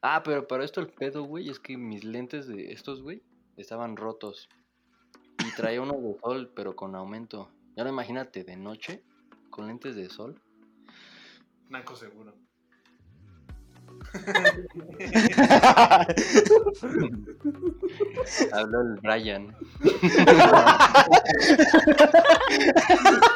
Ah, 0.00 0.22
pero 0.24 0.46
para 0.46 0.64
esto 0.64 0.80
el 0.80 0.88
pedo, 0.88 1.24
güey, 1.24 1.50
es 1.50 1.58
que 1.58 1.76
mis 1.76 2.04
lentes 2.04 2.46
de 2.46 2.72
estos, 2.72 3.02
güey, 3.02 3.22
estaban 3.56 3.96
rotos. 3.96 4.48
Y 5.46 5.54
traía 5.54 5.82
uno 5.82 5.94
de 5.94 6.18
sol, 6.20 6.50
pero 6.54 6.74
con 6.74 6.94
aumento. 6.94 7.50
Y 7.76 7.80
ahora 7.80 7.90
imagínate 7.90 8.44
de 8.44 8.56
noche, 8.56 9.02
con 9.50 9.66
lentes 9.66 9.96
de 9.96 10.08
sol. 10.08 10.40
Naco 11.68 11.96
seguro. 11.96 12.32
Habló 18.52 18.80
el 18.80 18.94
Brian. 19.02 19.54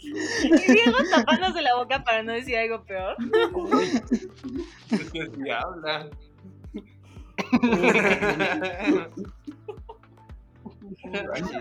Y 0.00 0.72
Diego 0.72 0.96
tapándose 1.10 1.62
la 1.62 1.74
boca 1.76 2.02
para 2.04 2.22
no 2.22 2.32
decir 2.32 2.56
algo 2.56 2.84
peor. 2.84 3.16
Sí 4.90 5.50
habla. 5.50 6.08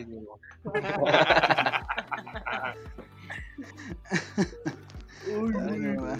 Digo. 0.05 0.39
Ay, 5.59 5.79
no 5.79 6.03
va. 6.03 6.17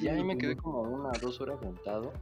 Y 0.00 0.04
ya 0.04 0.12
ahí 0.12 0.24
me 0.24 0.38
quedé 0.38 0.56
como 0.56 0.80
una 0.80 1.10
dos 1.20 1.40
horas 1.40 1.60
sentado. 1.60 2.12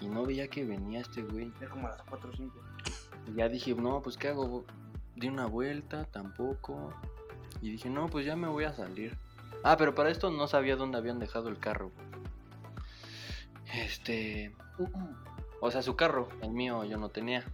Y 0.00 0.08
no 0.08 0.26
veía 0.26 0.48
que 0.48 0.64
venía 0.64 1.00
este 1.00 1.22
güey. 1.22 1.52
Ya 1.60 1.68
como 1.68 1.86
a 1.86 1.90
las 1.90 2.02
4 2.02 2.30
o 2.30 2.36
5. 2.36 2.54
Y 3.28 3.34
ya 3.34 3.48
dije, 3.48 3.74
no, 3.74 4.02
pues 4.02 4.16
¿qué 4.16 4.28
hago? 4.28 4.64
Di 5.14 5.28
una 5.28 5.46
vuelta, 5.46 6.04
tampoco. 6.04 6.92
Y 7.62 7.70
dije, 7.70 7.88
no, 7.88 8.08
pues 8.08 8.26
ya 8.26 8.34
me 8.34 8.48
voy 8.48 8.64
a 8.64 8.72
salir. 8.72 9.16
Ah, 9.62 9.76
pero 9.76 9.94
para 9.94 10.10
esto 10.10 10.30
no 10.30 10.48
sabía 10.48 10.76
dónde 10.76 10.98
habían 10.98 11.18
dejado 11.18 11.48
el 11.48 11.58
carro. 11.58 11.92
Este... 13.72 14.54
O 15.60 15.70
sea, 15.70 15.82
su 15.82 15.96
carro, 15.96 16.28
el 16.42 16.50
mío 16.50 16.84
yo 16.84 16.98
no 16.98 17.08
tenía. 17.08 17.44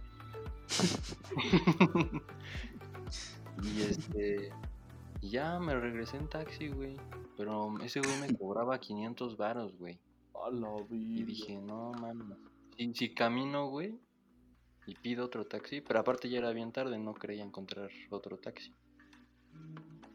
y 3.63 3.81
este... 3.81 4.51
y 5.23 5.29
ya 5.29 5.57
me 5.57 5.73
regresé 5.73 6.17
en 6.17 6.27
taxi, 6.27 6.67
güey. 6.67 6.97
Pero 7.37 7.79
ese 7.81 8.01
güey 8.01 8.19
me 8.19 8.35
cobraba 8.35 8.77
500 8.77 9.37
varos, 9.37 9.73
güey. 9.77 9.97
A 10.35 10.51
la 10.51 10.67
Y 10.91 11.23
dije, 11.23 11.61
no 11.61 11.93
mames. 11.93 12.37
Si, 12.75 12.93
si 12.93 13.13
camino, 13.13 13.67
güey, 13.69 13.97
y 14.85 14.95
pido 14.95 15.23
otro 15.25 15.45
taxi, 15.45 15.79
pero 15.79 16.01
aparte 16.01 16.29
ya 16.29 16.39
era 16.39 16.51
bien 16.51 16.73
tarde, 16.73 16.99
no 16.99 17.13
creía 17.13 17.41
encontrar 17.41 17.89
otro 18.09 18.37
taxi. 18.37 18.75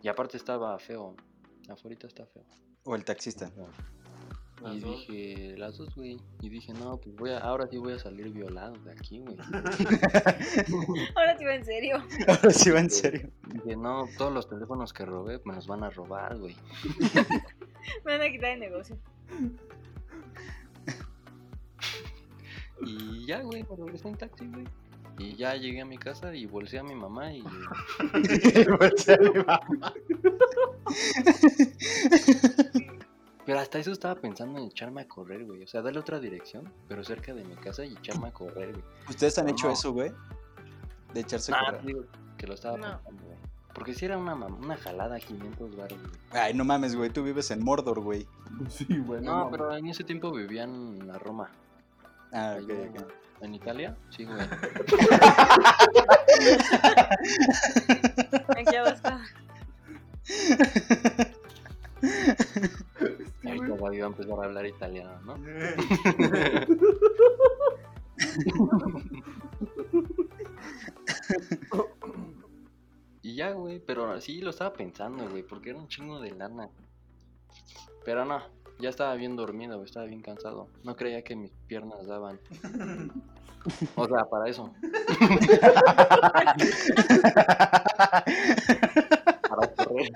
Y 0.02 0.08
aparte 0.08 0.36
estaba 0.36 0.78
feo. 0.78 1.16
Afuera 1.70 1.96
está 2.02 2.26
feo. 2.26 2.44
O 2.84 2.94
el 2.94 3.04
taxista. 3.04 3.50
Las 4.62 4.74
y 4.74 4.80
dos. 4.80 5.06
dije, 5.06 5.54
las 5.56 5.78
dos, 5.78 5.94
güey. 5.94 6.18
Y 6.40 6.48
dije, 6.48 6.72
no, 6.72 6.96
pues 6.98 7.14
voy 7.16 7.30
a, 7.30 7.38
ahora 7.38 7.66
sí 7.68 7.78
voy 7.78 7.92
a 7.92 7.98
salir 7.98 8.30
violado 8.30 8.74
de 8.84 8.90
aquí, 8.92 9.20
güey. 9.20 9.36
Ahora 11.14 11.36
te 11.36 11.44
iba 11.44 11.54
en 11.54 11.64
serio. 11.64 12.02
Ahora 12.26 12.50
sí 12.50 12.70
va 12.70 12.80
en 12.80 12.90
serio. 12.90 13.30
Dije, 13.52 13.76
no, 13.76 14.08
todos 14.16 14.32
los 14.32 14.48
teléfonos 14.48 14.92
que 14.92 15.04
robé 15.04 15.40
me 15.44 15.54
los 15.54 15.66
van 15.66 15.84
a 15.84 15.90
robar, 15.90 16.36
güey. 16.38 16.56
Me 18.04 18.18
van 18.18 18.20
a 18.20 18.30
quitar 18.30 18.50
el 18.50 18.60
negocio. 18.60 18.98
Y 22.82 23.24
ya, 23.24 23.40
güey, 23.40 23.62
me 23.62 23.76
regresé 23.76 24.08
en 24.08 24.16
taxi, 24.16 24.46
güey. 24.46 24.66
Y 25.18 25.34
ya 25.36 25.54
llegué 25.54 25.80
a 25.80 25.86
mi 25.86 25.96
casa 25.96 26.34
y 26.34 26.46
bolsé 26.46 26.78
a 26.78 26.82
mi 26.82 26.94
mamá 26.94 27.32
y 27.32 27.42
Pero 33.48 33.60
hasta 33.60 33.78
eso 33.78 33.92
estaba 33.92 34.14
pensando 34.14 34.58
en 34.58 34.66
echarme 34.66 35.00
a 35.00 35.08
correr, 35.08 35.46
güey. 35.46 35.62
O 35.62 35.66
sea, 35.66 35.80
darle 35.80 36.00
otra 36.00 36.20
dirección, 36.20 36.70
pero 36.86 37.02
cerca 37.02 37.32
de 37.32 37.42
mi 37.44 37.56
casa 37.56 37.82
y 37.82 37.94
echarme 37.94 38.28
a 38.28 38.30
correr, 38.30 38.72
güey. 38.72 38.84
¿Ustedes 39.08 39.38
han 39.38 39.48
hecho 39.48 39.68
No. 39.68 39.72
eso, 39.72 39.90
güey? 39.94 40.12
De 41.14 41.20
echarse 41.20 41.54
a 41.54 41.56
Ah, 41.56 41.60
correr. 41.64 41.82
digo 41.86 42.04
que 42.36 42.46
lo 42.46 42.52
estaba 42.52 42.76
No. 42.76 42.82
pensando, 42.98 43.22
güey. 43.24 43.38
Porque 43.72 43.94
si 43.94 44.04
era 44.04 44.18
una, 44.18 44.34
una 44.34 44.76
jalada 44.76 45.18
500 45.18 45.74
baros, 45.78 45.98
güey. 45.98 46.12
Ay, 46.32 46.52
no 46.52 46.66
mames, 46.66 46.94
güey. 46.94 47.08
Tú 47.08 47.24
vives 47.24 47.50
en 47.50 47.64
Mordor, 47.64 48.00
güey. 48.00 48.28
Sí, 48.68 48.84
güey. 48.98 49.22
No, 49.22 49.48
pero 49.50 49.74
en 49.74 49.86
ese 49.86 50.04
tiempo 50.04 50.30
vivían 50.30 50.98
en 51.00 51.08
la 51.08 51.18
Roma. 51.18 51.50
Ah, 52.32 52.58
ok, 52.62 52.68
en- 52.68 52.98
ok. 53.02 53.12
¿En 53.40 53.54
Italia? 53.54 53.96
Sí, 54.10 54.26
güey. 54.26 54.36
Aquí 58.58 58.76
Va 64.00 64.06
a 64.06 64.10
empezar 64.10 64.38
a 64.40 64.44
hablar 64.44 64.66
italiano, 64.66 65.20
¿no? 65.24 65.34
Y 73.22 73.34
ya, 73.34 73.52
güey, 73.52 73.80
pero 73.80 74.20
sí 74.20 74.40
lo 74.40 74.50
estaba 74.50 74.72
pensando, 74.72 75.28
güey, 75.28 75.42
porque 75.42 75.70
era 75.70 75.78
un 75.78 75.88
chingo 75.88 76.20
de 76.20 76.30
lana. 76.30 76.70
Pero 78.04 78.24
no, 78.24 78.40
ya 78.78 78.90
estaba 78.90 79.14
bien 79.16 79.36
dormido, 79.36 79.76
güey, 79.76 79.86
estaba 79.86 80.06
bien 80.06 80.22
cansado. 80.22 80.68
No 80.84 80.96
creía 80.96 81.22
que 81.22 81.36
mis 81.36 81.50
piernas 81.66 82.06
daban. 82.06 82.40
O 83.96 84.06
sea, 84.06 84.24
para 84.24 84.48
eso. 84.48 84.72
Para 89.48 89.66
correr. 89.74 90.12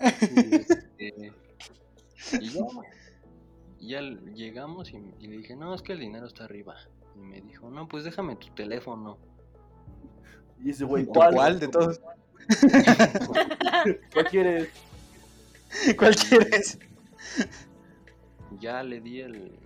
Y, 0.00 0.54
este, 0.56 1.32
y 2.40 3.88
ya, 3.88 4.00
llegamos 4.00 4.92
y, 4.92 4.96
y 5.18 5.26
le 5.26 5.38
dije, 5.38 5.56
no, 5.56 5.74
es 5.74 5.82
que 5.82 5.92
el 5.92 6.00
dinero 6.00 6.26
está 6.26 6.44
arriba. 6.44 6.74
Y 7.16 7.18
me 7.20 7.40
dijo, 7.40 7.70
no, 7.70 7.86
pues 7.86 8.04
déjame 8.04 8.36
tu 8.36 8.48
teléfono. 8.54 9.18
Y 10.62 10.70
ese 10.70 10.84
güey, 10.84 11.04
¿Tú 11.04 11.12
¿cuál? 11.12 11.34
¿Cuál 11.34 11.60
de 11.60 11.68
todos? 11.68 12.00
¿Cuál 14.12 14.28
quieres? 14.30 14.68
¿Cuál 15.98 16.16
quieres? 16.16 16.78
Ya 18.60 18.82
le 18.84 19.00
di 19.00 19.20
el. 19.20 19.58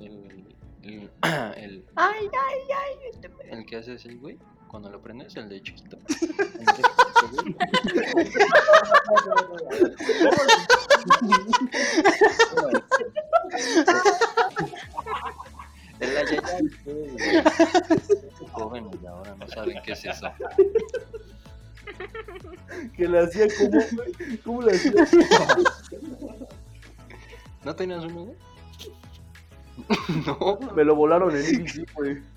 El. 0.00 0.56
El. 0.82 1.10
el 1.56 1.84
ay, 1.94 2.28
ay, 2.32 2.58
ay. 2.74 3.10
este 3.10 3.30
El 3.50 3.66
que 3.66 3.76
hace 3.76 3.92
así, 3.92 4.14
güey. 4.14 4.38
Cuando 4.74 4.90
lo 4.90 5.00
prendes, 5.00 5.36
el 5.36 5.48
de 5.48 5.62
chiquito. 5.62 5.96
El. 16.00 16.10
El 16.86 17.44
Jóvenes 18.50 19.00
de 19.00 19.06
ahora 19.06 19.36
no 19.36 19.46
saben 19.46 19.80
qué 19.84 19.92
es 19.92 20.06
eso. 20.06 20.32
Que 22.96 23.06
le 23.06 23.20
hacía 23.20 23.46
como. 23.56 23.80
¿Cómo 24.44 24.62
le 24.62 24.72
hacía? 24.72 24.92
¿No 27.64 27.76
tenías 27.76 28.04
uno, 28.06 28.24
güey? 28.24 28.36
No, 30.26 30.58
Me 30.74 30.82
lo 30.82 30.96
volaron 30.96 31.36
en 31.36 31.44
IBC, 31.60 31.94
güey. 31.94 32.33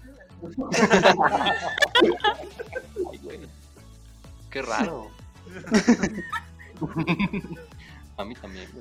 Ay. 3.22 3.50
Qué 4.52 4.62
raro. 4.62 5.10
A 8.18 8.26
mí 8.26 8.36
también, 8.36 8.68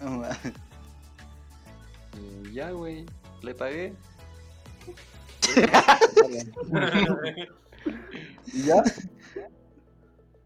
No 0.00 0.24
y 2.46 2.52
ya, 2.52 2.70
güey. 2.72 3.06
Le 3.42 3.54
pagué. 3.54 3.94
¿Y 8.52 8.64
ya? 8.64 8.82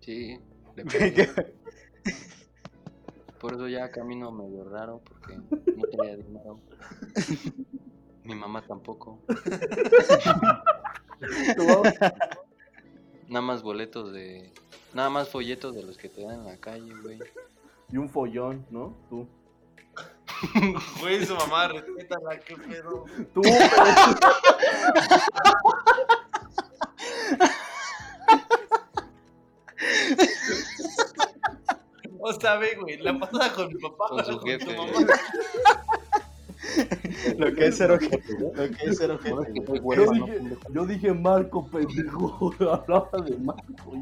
Sí, 0.01 0.39
le 0.77 0.85
pagué. 0.85 1.55
Por 3.45 3.53
eso 3.53 3.69
ya 3.69 3.91
camino 3.91 4.33
medio 4.33 4.65
raro, 4.65 5.03
porque 5.05 5.37
no 5.77 5.87
tenía 5.89 6.17
dinero. 6.17 6.59
Mi 8.25 8.35
mamá 8.35 8.63
tampoco. 8.67 9.19
Nada 13.29 13.43
más 13.43 13.63
boletos 13.63 14.15
de. 14.15 14.51
Nada 14.95 15.11
más 15.11 15.29
folletos 15.29 15.75
de 15.75 15.83
los 15.83 15.99
que 15.99 16.09
te 16.09 16.23
dan 16.23 16.37
en 16.37 16.47
la 16.47 16.57
calle, 16.57 16.91
güey. 17.03 17.19
Y 17.93 17.99
un 17.99 18.09
follón, 18.09 18.65
¿no? 18.71 18.97
Tú. 19.11 19.29
Güey, 21.01 21.27
su 21.27 21.35
mamá, 21.35 21.69
respétala, 21.69 22.41
qué 22.41 22.57
pedo. 22.57 23.05
Tú, 23.35 23.43
O 32.27 32.33
sea, 32.33 32.57
ve, 32.57 32.75
güey, 32.81 32.97
la 32.97 33.19
pasada 33.19 33.53
con 33.53 33.69
mi 33.69 33.75
papá. 33.75 34.07
Con 34.09 34.25
su 34.25 34.33
mamá. 34.33 34.47
Lo 37.37 37.55
que 37.55 37.67
es 37.67 37.77
ser 37.77 37.91
ojete. 37.91 38.39
Lo 38.39 38.51
que 38.55 38.87
es 38.87 38.97
ser 38.97 39.11
ojete. 39.11 39.53
Yo 39.95 40.11
dije, 40.11 40.41
yo 40.73 40.87
dije 40.87 41.13
Marco, 41.13 41.69
pendejo. 41.69 42.55
Hablaba 42.73 43.11
de 43.27 43.37
Marco. 43.37 43.93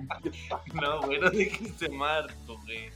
No, 0.74 1.02
güey, 1.02 1.18
no 1.18 1.30
dijiste 1.30 1.88
Marco, 1.88 2.60
güey. 2.62 2.92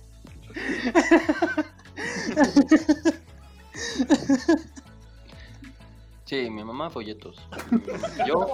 Sí, 6.25 6.49
mi 6.49 6.63
mamá 6.63 6.89
folletos. 6.89 7.37
Yo. 8.29 8.47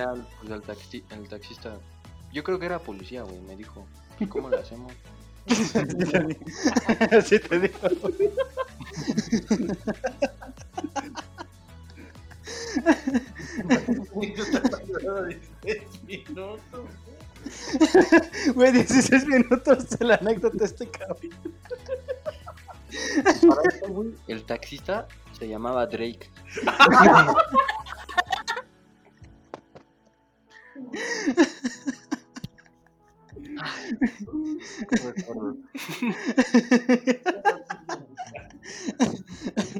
Ya, 0.00 0.14
pues 0.40 0.50
el, 0.50 0.62
taxi, 0.62 1.04
el 1.10 1.28
taxista. 1.28 1.78
Yo 2.32 2.42
creo 2.42 2.58
que 2.58 2.66
era 2.66 2.78
policía, 2.78 3.22
güey. 3.22 3.40
Me 3.40 3.56
dijo, 3.56 3.86
¿cómo 4.28 4.48
le 4.48 4.58
hacemos? 4.58 4.92
Así 7.12 7.38
te 7.38 7.60
digo. 7.60 7.78
Güey, 14.12 14.34
yo 14.34 14.44
estaba 14.44 14.78
hablando 14.78 15.22
de 15.24 15.40
10 15.64 16.02
minutos. 16.04 16.64
Güey, 18.54 18.72
16 18.72 19.26
minutos 19.26 19.90
de 19.90 20.04
la 20.04 20.14
anécdota 20.16 20.64
este 20.64 20.88
cabrón. 20.88 21.30
Para 23.48 23.62
esto, 23.72 23.88
güey, 23.88 24.14
el 24.28 24.44
taxista 24.44 25.08
se 25.38 25.48
llamaba 25.48 25.86
Drake. 25.86 26.30
Qué 34.88 34.96
recuerdo. 34.96 35.56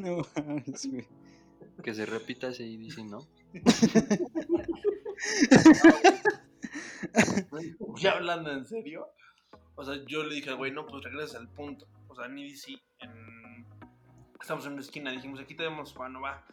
No 0.02 0.22
mames, 0.36 0.90
güey. 0.90 1.06
Que 1.82 1.94
se 1.94 2.06
repita 2.06 2.48
ese 2.48 2.64
IDC, 2.64 3.04
¿no? 3.04 3.26
Ya 7.96 8.12
hablando 8.12 8.52
en 8.52 8.64
serio, 8.64 9.08
o 9.74 9.84
sea, 9.84 9.96
yo 10.06 10.24
le 10.24 10.34
dije 10.34 10.50
al 10.50 10.56
güey, 10.56 10.72
no, 10.72 10.86
pues 10.86 11.04
regresas 11.04 11.36
al 11.36 11.48
punto. 11.48 11.86
O 12.08 12.14
sea, 12.14 12.28
ni 12.28 12.50
DC, 12.50 12.72
en... 13.00 13.66
estamos 14.40 14.66
en 14.66 14.72
una 14.72 14.82
esquina, 14.82 15.10
dijimos, 15.10 15.40
aquí 15.40 15.54
tenemos, 15.54 15.94
bueno, 15.94 16.20
va. 16.20 16.44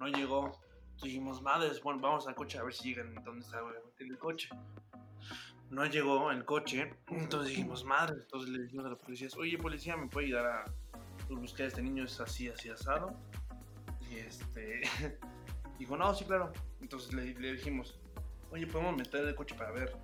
No 0.00 0.08
llegó. 0.08 0.58
Dijimos, 1.00 1.40
madres, 1.42 1.82
bueno, 1.82 2.00
vamos 2.00 2.26
al 2.26 2.34
coche 2.34 2.58
a 2.58 2.64
ver 2.64 2.74
si 2.74 2.90
llegan 2.90 3.14
donde 3.24 3.40
está 3.40 3.60
el 3.98 4.18
coche. 4.18 4.48
No 5.70 5.86
llegó 5.86 6.30
el 6.30 6.44
coche, 6.44 6.94
entonces 7.08 7.50
dijimos, 7.50 7.84
madre, 7.84 8.16
entonces 8.20 8.50
le 8.50 8.62
dijimos 8.64 8.84
a 8.84 8.90
los 8.90 8.98
policías, 8.98 9.34
oye, 9.36 9.56
policía, 9.56 9.96
¿me 9.96 10.06
puede 10.08 10.26
ayudar 10.26 10.46
a 10.46 10.64
pues, 11.26 11.40
buscar 11.40 11.64
a 11.64 11.68
este 11.68 11.82
niño? 11.82 12.04
Es 12.04 12.20
así, 12.20 12.48
así 12.48 12.68
asado. 12.68 13.16
Y 14.10 14.16
este, 14.16 14.82
dijo, 15.78 15.96
no, 15.96 16.14
sí, 16.14 16.24
claro. 16.24 16.52
Entonces 16.80 17.14
le 17.14 17.52
dijimos, 17.52 17.98
oye, 18.50 18.66
podemos 18.66 18.96
meter 18.96 19.26
el 19.26 19.34
coche 19.34 19.54
para 19.54 19.70
ver. 19.72 19.96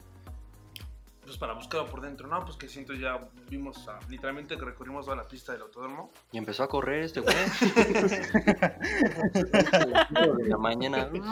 Pues 1.28 1.36
para 1.36 1.52
buscarlo 1.52 1.86
por 1.90 2.00
dentro, 2.00 2.26
no, 2.26 2.42
pues 2.42 2.56
que 2.56 2.70
siento 2.70 2.94
ya 2.94 3.28
vimos, 3.50 3.86
literalmente 4.08 4.56
que 4.56 4.64
recorrimos 4.64 5.04
toda 5.04 5.18
la 5.18 5.28
pista 5.28 5.52
del 5.52 5.60
autódromo. 5.60 6.10
Y 6.32 6.38
empezó 6.38 6.62
a 6.62 6.70
correr 6.70 7.02
este 7.02 7.20
güey. 7.20 7.36
de 10.38 10.48
la 10.48 10.56
mañana. 10.56 11.10
Me. 11.12 11.20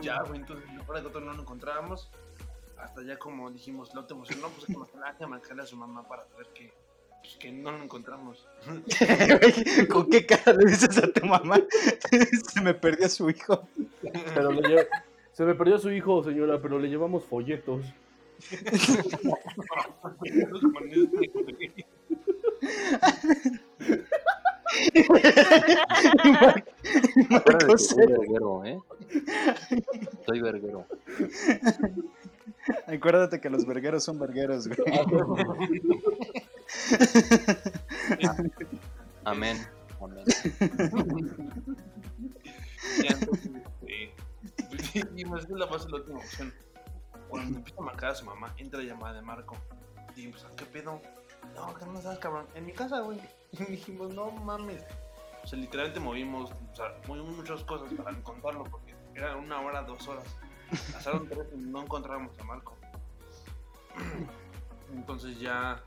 Ya, 0.00 0.22
güey, 0.22 0.38
entonces 0.38 0.64
de 0.72 1.02
control 1.02 1.26
no 1.26 1.32
lo 1.32 1.42
encontrábamos. 1.42 2.12
Hasta 2.78 3.02
ya 3.02 3.18
como 3.18 3.50
dijimos, 3.50 3.92
la 3.92 4.02
otra 4.02 4.16
emoción, 4.16 4.40
no, 4.40 4.50
pues 4.50 4.68
hay 4.68 4.76
que 5.14 5.18
que 5.18 5.26
marcarle 5.26 5.64
a 5.64 5.66
su 5.66 5.76
mamá 5.76 6.06
para 6.06 6.28
saber 6.28 6.46
que, 6.54 6.72
pues, 7.22 7.36
que 7.38 7.52
no 7.52 7.72
lo 7.72 7.82
encontramos. 7.84 8.46
¿Con 9.88 10.10
qué 10.10 10.26
cara 10.26 10.52
le 10.52 10.70
dices 10.70 10.98
a 10.98 11.12
tu 11.12 11.26
mamá? 11.26 11.60
Se 12.52 12.60
me 12.60 12.74
perdió 12.74 13.08
su 13.08 13.28
hijo. 13.30 13.68
Pero 14.34 14.52
le 14.52 14.62
lle- 14.62 14.88
Se 15.32 15.44
me 15.44 15.54
perdió 15.54 15.78
su 15.78 15.90
hijo, 15.90 16.22
señora, 16.24 16.60
pero 16.60 16.78
le 16.78 16.88
llevamos 16.88 17.24
folletos. 17.24 17.84
Soy 27.78 28.06
verguero, 28.06 28.64
¿eh? 28.64 28.78
Soy 30.26 30.40
verguero. 30.40 30.86
Acuérdate 32.86 33.40
que 33.40 33.50
los 33.50 33.64
vergueros 33.66 34.04
son 34.04 34.18
vergueros, 34.18 34.68
güey. 34.68 34.78
Amén. 39.24 39.66
Amén. 40.00 40.24
Pues, 44.68 44.92
dijimos, 44.92 45.40
esta 45.40 45.52
es 45.52 45.58
la 45.58 45.66
más 45.66 45.90
la 45.90 45.96
última 45.96 46.18
opción. 46.18 46.54
Cuando 47.28 47.58
empieza 47.58 47.80
a 47.80 47.84
marcar 47.84 48.10
a 48.10 48.14
su 48.14 48.24
mamá, 48.24 48.54
entra 48.56 48.80
la 48.80 48.86
llamada 48.86 49.14
de 49.14 49.22
Marco. 49.22 49.56
Dijimos, 50.14 50.46
¿qué 50.56 50.64
pedo? 50.66 51.00
No, 51.54 51.74
que 51.74 51.86
no 51.86 52.00
sabes, 52.00 52.18
cabrón. 52.18 52.46
En 52.54 52.66
mi 52.66 52.72
casa, 52.72 53.00
güey. 53.00 53.20
Y 53.52 53.64
dijimos, 53.64 54.12
no 54.14 54.30
mames. 54.30 54.84
O 55.42 55.46
sea, 55.46 55.58
literalmente 55.58 56.00
movimos, 56.00 56.50
movimos 57.06 57.36
muchas 57.36 57.64
cosas 57.64 57.92
para 57.94 58.10
encontrarlo, 58.10 58.64
porque 58.64 58.94
era 59.14 59.36
una 59.36 59.60
hora, 59.60 59.82
dos 59.82 60.06
horas. 60.06 60.24
Pasaron 60.92 61.26
tres 61.26 61.46
y 61.54 61.56
no 61.56 61.82
encontrábamos 61.82 62.38
a 62.38 62.44
Marco. 62.44 62.76
Entonces 64.94 65.40
ya, 65.40 65.82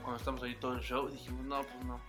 cuando 0.00 0.16
estamos 0.16 0.42
ahí 0.42 0.54
todo 0.56 0.74
el 0.74 0.80
show, 0.80 1.08
dijimos, 1.08 1.44
no, 1.44 1.62
pues 1.62 1.84
no. 1.84 2.00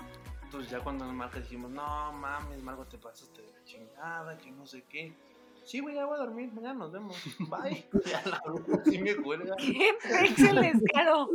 Entonces 0.44 0.70
ya 0.70 0.80
cuando 0.80 1.06
nos 1.06 1.14
marca 1.14 1.39
dijimos, 1.39 1.72
no 1.72 2.12
mames, 2.14 2.62
Marco, 2.62 2.86
te 2.86 2.98
pasaste 2.98 3.42
de 3.42 3.52
la 3.52 3.64
chingada, 3.64 4.38
que 4.38 4.52
no 4.52 4.66
sé 4.66 4.84
qué. 4.84 5.16
Sí, 5.64 5.80
güey, 5.80 5.96
ya 5.96 6.06
voy 6.06 6.16
a 6.16 6.24
dormir, 6.26 6.52
mañana 6.54 6.74
nos 6.74 6.92
vemos. 6.92 7.16
Bye. 7.39 7.88
Ya 8.06 8.22
la 8.26 8.42
sí 8.86 8.98
me 8.98 9.16
cuelga. 9.16 9.56
¡Qué 9.60 9.94
pexel 10.02 10.56
descaro! 10.56 11.30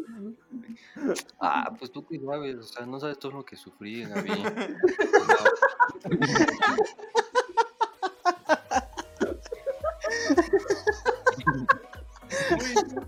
Ah, 1.41 1.73
pues 1.79 1.91
tú 1.93 2.05
que 2.07 2.19
sabes, 2.21 2.57
o 2.57 2.63
sea, 2.63 2.87
no 2.87 3.01
sabes 3.01 3.19
todo 3.19 3.33
lo 3.33 3.45
que 3.45 3.57
sufrí, 3.57 4.05
Gaby. 4.05 4.31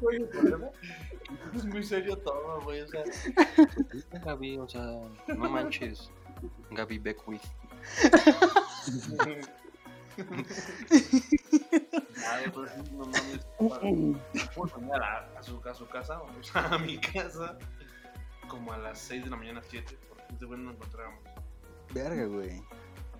Güey, 0.00 0.24
Es 1.54 1.64
muy 1.64 1.82
serio 1.82 2.16
todo, 2.18 2.60
güey, 2.62 2.80
o 2.82 2.88
sea. 2.88 3.04
Gaby, 4.24 4.58
o 4.58 4.68
sea, 4.68 4.82
no 5.28 5.50
manches. 5.50 6.10
Gaby 6.70 6.98
Beckwith. 6.98 7.42
Ay, 12.26 12.50
pues 12.52 12.70
no 12.92 13.06
mames. 13.06 13.46
A 14.72 14.78
mañana 14.78 15.06
a, 15.06 15.38
a 15.38 15.42
su, 15.42 15.60
a 15.64 15.74
su 15.74 15.86
casa, 15.88 16.20
o 16.20 16.42
sea, 16.42 16.66
a 16.66 16.78
mi 16.78 16.98
casa, 16.98 17.58
como 18.48 18.72
a 18.72 18.78
las 18.78 18.98
6 19.00 19.24
de 19.24 19.30
la 19.30 19.36
mañana, 19.36 19.62
7, 19.62 19.96
porque 20.08 20.24
este 20.32 20.44
güey 20.44 20.58
no 20.58 20.66
nos 20.66 20.74
encontrábamos. 20.74 21.20
Verga, 21.92 22.26
güey. 22.26 22.62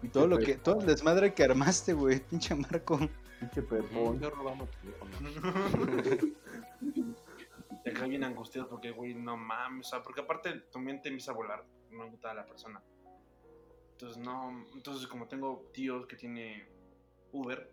Y 0.03 0.09
todo 0.09 0.27
lo 0.27 0.39
que, 0.39 0.57
todo 0.57 0.81
el 0.81 0.87
desmadre 0.87 1.35
que 1.35 1.45
armaste, 1.45 1.93
güey, 1.93 2.21
pinche 2.21 2.55
Marco. 2.55 2.99
Pinche. 3.41 3.65
Yo 4.21 4.31
robamos 4.31 4.69
teléfono. 4.71 5.11
Acá 7.91 8.07
bien 8.07 8.25
angustiado 8.25 8.69
porque, 8.69 8.91
güey, 8.91 9.15
no 9.15 9.37
mames, 9.37 9.87
o 9.87 9.91
sea, 9.91 10.03
porque 10.03 10.21
aparte 10.21 10.53
tu 10.73 10.79
mente 10.79 11.09
empieza 11.09 11.33
a 11.33 11.35
volar, 11.35 11.65
no 11.91 12.09
gusta 12.11 12.31
a 12.31 12.35
la 12.35 12.47
persona. 12.47 12.83
Entonces, 13.93 14.19
no, 14.19 14.67
entonces 14.75 15.07
como 15.09 15.27
tengo 15.27 15.71
tíos 15.73 16.07
que 16.07 16.17
tiene 16.17 16.69
Uber, 17.33 17.71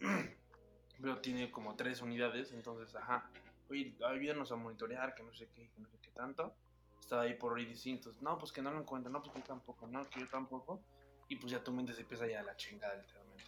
pero 1.00 1.18
tiene 1.20 1.50
como 1.50 1.76
tres 1.76 2.00
unidades, 2.00 2.52
entonces, 2.52 2.94
ajá, 2.96 3.30
oye, 3.68 3.94
ayúdanos 4.06 4.50
a 4.50 4.56
monitorear, 4.56 5.14
que 5.14 5.22
no 5.22 5.32
sé 5.34 5.48
qué, 5.54 5.68
que 5.70 5.80
no 5.80 5.88
sé 5.88 5.98
qué 6.00 6.10
tanto. 6.10 6.54
Estaba 7.00 7.22
ahí 7.22 7.34
por 7.34 7.58
EDC, 7.58 7.86
entonces, 7.86 8.20
no, 8.22 8.38
pues 8.38 8.52
que 8.52 8.60
no 8.60 8.70
lo 8.70 8.80
encuentro, 8.80 9.10
no, 9.10 9.20
pues 9.20 9.32
que 9.32 9.40
yo 9.40 9.46
tampoco, 9.46 9.86
no, 9.86 10.02
que 10.08 10.20
yo 10.20 10.28
tampoco. 10.28 10.82
Y 11.28 11.36
pues 11.36 11.52
ya 11.52 11.62
tu 11.62 11.72
mente 11.72 11.92
se 11.94 12.02
empieza 12.02 12.26
ya 12.26 12.40
a 12.40 12.42
la 12.42 12.56
chingada, 12.56 12.94
literalmente. 12.96 13.44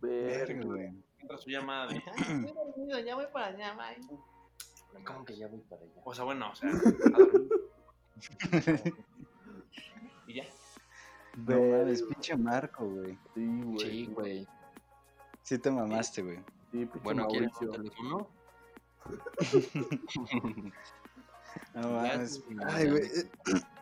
Verga, 0.00 0.64
güey. 0.64 0.92
Entra 1.18 1.36
su 1.36 1.50
llamada 1.50 1.88
de, 1.88 1.96
"Ay, 1.96 2.02
estoy 2.46 2.52
dormido, 2.52 2.98
ya 3.00 3.14
voy 3.14 3.26
para 3.32 3.46
allá, 3.46 3.74
bye". 3.74 4.18
¿Cómo 5.04 5.24
que 5.24 5.36
ya 5.36 5.48
voy 5.48 5.60
para 5.60 5.82
allá? 5.82 5.92
O 6.04 6.14
sea, 6.14 6.24
bueno, 6.24 6.50
o 6.50 6.54
sea, 6.54 6.70
a 6.70 6.72
dormir. 7.18 7.50
y 10.26 10.34
ya. 10.34 10.44
No 11.36 11.60
mames, 11.60 12.02
pinche 12.02 12.36
Marco, 12.36 12.86
güey. 12.88 13.18
Sí, 13.34 13.62
güey. 13.62 13.78
Sí, 13.78 14.06
güey. 14.06 14.48
Sí 15.42 15.58
te 15.58 15.70
mamaste, 15.70 16.22
güey. 16.22 16.38
Sí, 16.72 16.88
Bueno, 17.02 17.26
¿quieres 17.28 17.52
un 17.60 17.70
teléfono? 17.70 18.28
No 21.74 21.90
mames. 21.90 22.42
Ay, 22.64 22.88
güey. 22.88 23.02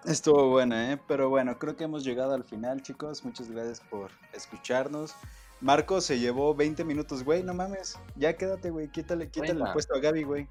Estuvo 0.06 0.48
buena, 0.48 0.92
¿eh? 0.92 1.00
Pero 1.06 1.28
bueno, 1.28 1.59
creo 1.59 1.76
que 1.76 1.84
hemos 1.84 2.04
llegado 2.04 2.32
al 2.32 2.44
final, 2.44 2.82
chicos. 2.82 3.24
Muchas 3.24 3.50
gracias 3.50 3.80
por 3.80 4.11
escucharnos. 4.32 5.14
Marco 5.61 6.00
se 6.00 6.18
llevó 6.18 6.54
20 6.54 6.84
minutos, 6.84 7.24
güey. 7.24 7.42
No 7.42 7.52
mames. 7.52 7.98
Ya 8.16 8.36
quédate, 8.36 8.70
güey. 8.70 8.88
Quítale, 8.88 9.28
quítale 9.28 9.64
el 9.64 9.72
puesto 9.72 9.94
a 9.94 9.98
Gaby, 9.98 10.22
güey. 10.22 10.48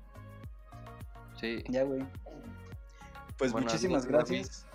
Sí, 1.39 1.63
Ya, 1.69 1.83
güey. 1.83 2.03
Pues 3.37 3.53
muchísimas 3.53 4.05
gracias. 4.05 4.65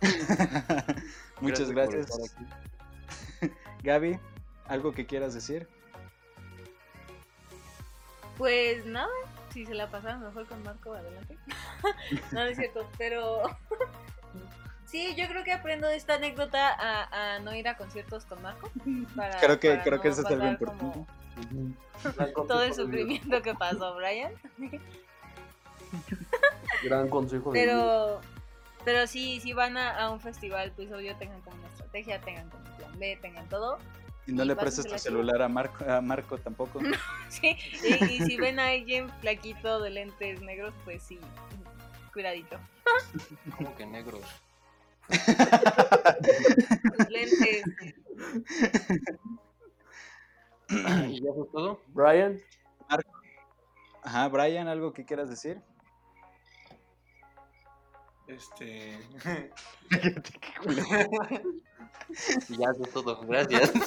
Muchas 1.40 1.70
gracias. 1.70 2.34
Gaby, 3.82 4.18
¿algo 4.66 4.92
que 4.92 5.06
quieras 5.06 5.34
decir? 5.34 5.68
Pues 8.38 8.84
nada, 8.86 9.08
si 9.52 9.64
se 9.66 9.74
la 9.74 9.90
pasaron 9.90 10.22
mejor 10.22 10.46
con 10.46 10.62
Marco, 10.62 10.92
adelante. 10.92 11.36
no, 12.32 12.40
no 12.40 12.44
es 12.44 12.56
cierto, 12.56 12.88
pero 12.98 13.42
sí, 14.86 15.14
yo 15.14 15.26
creo 15.28 15.44
que 15.44 15.52
aprendo 15.52 15.86
de 15.86 15.96
esta 15.96 16.14
anécdota 16.14 16.68
a, 16.68 17.36
a 17.36 17.38
no 17.40 17.54
ir 17.54 17.68
a 17.68 17.76
conciertos 17.76 18.24
con 18.24 18.42
Marco. 18.42 18.70
Para, 19.14 19.38
Creo 19.40 19.60
que, 19.60 19.70
para 19.70 19.82
creo 19.82 20.00
que 20.00 20.08
eso 20.08 20.20
es 20.22 20.26
algo 20.26 20.38
pasar 20.38 20.58
como 20.58 21.06
importante. 22.02 22.32
Todo 22.34 22.62
el 22.62 22.74
sufrimiento 22.74 23.42
que 23.42 23.54
pasó, 23.54 23.94
Brian. 23.96 24.32
Gran 26.82 27.08
consejo 27.08 27.52
de. 27.52 27.60
Pero, 27.60 28.20
pero 28.84 29.06
sí, 29.06 29.40
si 29.40 29.52
van 29.52 29.76
a, 29.76 29.96
a 29.96 30.10
un 30.10 30.20
festival, 30.20 30.72
pues 30.74 30.90
obvio 30.92 31.16
tengan 31.16 31.40
como 31.42 31.56
una 31.56 31.68
estrategia, 31.68 32.20
tengan 32.20 32.50
como 32.50 32.64
un 32.64 32.76
plan 32.76 32.98
B, 32.98 33.18
tengan 33.20 33.48
todo. 33.48 33.78
Y 34.26 34.32
no 34.32 34.42
Y 34.42 34.46
le 34.46 34.56
prestes 34.56 34.86
tu 34.86 34.98
celular 34.98 35.40
a 35.42 35.48
Marco, 35.48 35.84
a 35.88 36.00
Marco 36.00 36.38
tampoco. 36.38 36.80
Sí, 37.28 37.56
y, 37.84 38.04
y 38.04 38.20
si 38.20 38.36
ven 38.36 38.58
a 38.58 38.68
alguien 38.68 39.10
flaquito 39.20 39.80
de 39.80 39.90
lentes 39.90 40.40
negros, 40.42 40.74
pues 40.84 41.02
sí, 41.02 41.18
cuidadito. 42.12 42.58
Como 43.56 43.74
que 43.76 43.86
negros. 43.86 44.22
Lentes. 47.08 47.64
¿Y 50.68 51.22
ya 51.22 51.32
fue 51.32 51.46
todo? 51.52 51.80
Brian, 51.88 52.40
Ajá, 54.06 54.28
Brian, 54.28 54.68
¿algo 54.68 54.92
que 54.92 55.04
quieras 55.04 55.28
decir? 55.28 55.60
Este. 58.28 58.98
Y 62.48 62.56
ya 62.58 62.74
fue 62.74 62.86
todo. 62.92 63.20
Gracias. 63.26 63.72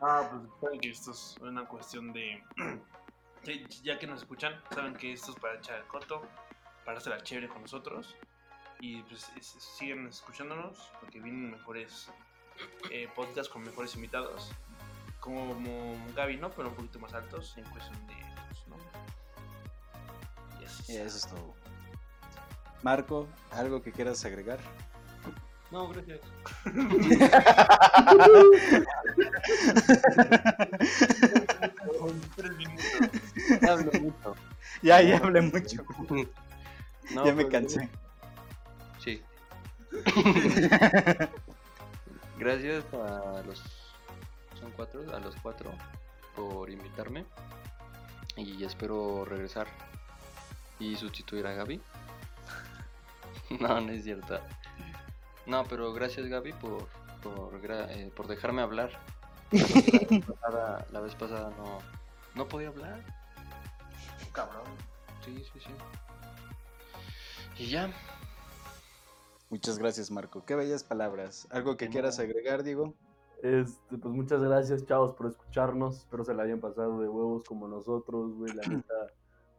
Ah, 0.00 0.28
pues 0.30 0.42
saben 0.60 0.80
que 0.80 0.90
esto 0.90 1.10
es 1.12 1.36
una 1.40 1.64
cuestión 1.66 2.12
de. 2.12 2.42
ya 3.82 3.98
que 3.98 4.06
nos 4.06 4.20
escuchan, 4.20 4.54
saben 4.74 4.94
que 4.94 5.12
esto 5.12 5.32
es 5.32 5.38
para 5.38 5.54
echar 5.56 5.78
el 5.78 5.84
coto, 5.86 6.22
para 6.84 6.98
hacer 6.98 7.12
la 7.14 7.22
chévere 7.22 7.48
con 7.48 7.62
nosotros. 7.62 8.14
Y 8.78 9.00
pues 9.04 9.30
es- 9.36 9.56
es- 9.56 9.62
siguen 9.62 10.06
escuchándonos 10.06 10.92
porque 11.00 11.18
vienen 11.20 11.50
mejores 11.50 12.10
eh, 12.90 13.08
podcasts 13.14 13.50
con 13.50 13.62
mejores 13.62 13.94
invitados. 13.94 14.50
Como 15.20 15.96
Gaby, 16.14 16.36
¿no? 16.36 16.50
Pero 16.50 16.68
un 16.68 16.74
poquito 16.74 16.98
más 16.98 17.14
altos 17.14 17.56
en 17.56 17.64
cuestión 17.70 18.06
de. 18.06 18.14
pues, 18.48 18.68
¿no? 18.68 18.76
Y 20.88 20.96
eso, 20.96 21.16
es 21.16 21.26
todo. 21.26 21.54
Marco, 22.82 23.26
¿algo 23.50 23.82
que 23.82 23.92
quieras 23.92 24.24
agregar? 24.24 24.58
No, 25.70 25.88
gracias. 25.88 26.20
Minutos. 32.56 32.84
Hablo 33.68 33.90
mucho. 34.00 34.36
ya, 34.82 35.02
ya 35.02 35.16
hablé 35.18 35.40
mucho. 35.40 35.84
No, 37.14 37.24
ya 37.24 37.34
me 37.34 37.44
pues, 37.44 37.52
cansé. 37.52 37.88
Sí. 39.02 39.22
Gracias 42.38 42.84
a 42.92 43.42
los. 43.46 43.62
Son 44.60 44.70
cuatro, 44.76 45.02
a 45.14 45.20
los 45.20 45.34
cuatro 45.36 45.72
por 46.34 46.70
invitarme. 46.70 47.24
Y 48.36 48.62
espero 48.64 49.24
regresar 49.24 49.66
y 50.78 50.96
sustituir 50.96 51.46
a 51.46 51.54
Gaby. 51.54 51.80
no, 53.60 53.80
no 53.80 53.92
es 53.92 54.04
cierto. 54.04 54.38
No, 55.46 55.64
pero 55.64 55.92
gracias 55.92 56.26
Gaby 56.26 56.52
por, 56.54 56.88
por, 57.22 57.60
eh, 57.70 58.10
por 58.14 58.26
dejarme 58.26 58.62
hablar. 58.62 58.90
La 59.52 59.60
vez 59.60 60.24
pasada, 60.26 60.86
la 60.90 61.00
vez 61.00 61.14
pasada 61.14 61.50
no, 61.56 61.78
no 62.34 62.48
podía 62.48 62.68
hablar. 62.68 63.00
Cabrón. 64.32 64.64
Sí, 65.24 65.44
sí, 65.52 65.60
sí. 65.60 65.70
Y 67.58 67.70
ya. 67.70 67.90
Muchas 69.48 69.78
gracias, 69.78 70.10
Marco. 70.10 70.44
Qué 70.44 70.56
bellas 70.56 70.82
palabras. 70.82 71.46
¿Algo 71.50 71.76
que 71.76 71.88
quieras 71.88 72.18
agregar, 72.18 72.64
Diego? 72.64 72.94
este, 73.42 73.98
pues 73.98 74.14
muchas 74.14 74.42
gracias, 74.42 74.84
chavos, 74.86 75.12
por 75.14 75.26
escucharnos. 75.26 75.98
Espero 75.98 76.24
se 76.24 76.34
la 76.34 76.42
hayan 76.42 76.60
pasado 76.60 77.00
de 77.00 77.08
huevos 77.08 77.44
como 77.44 77.68
nosotros, 77.68 78.32
güey. 78.34 78.52
La 78.54 78.62
neta, 78.66 78.94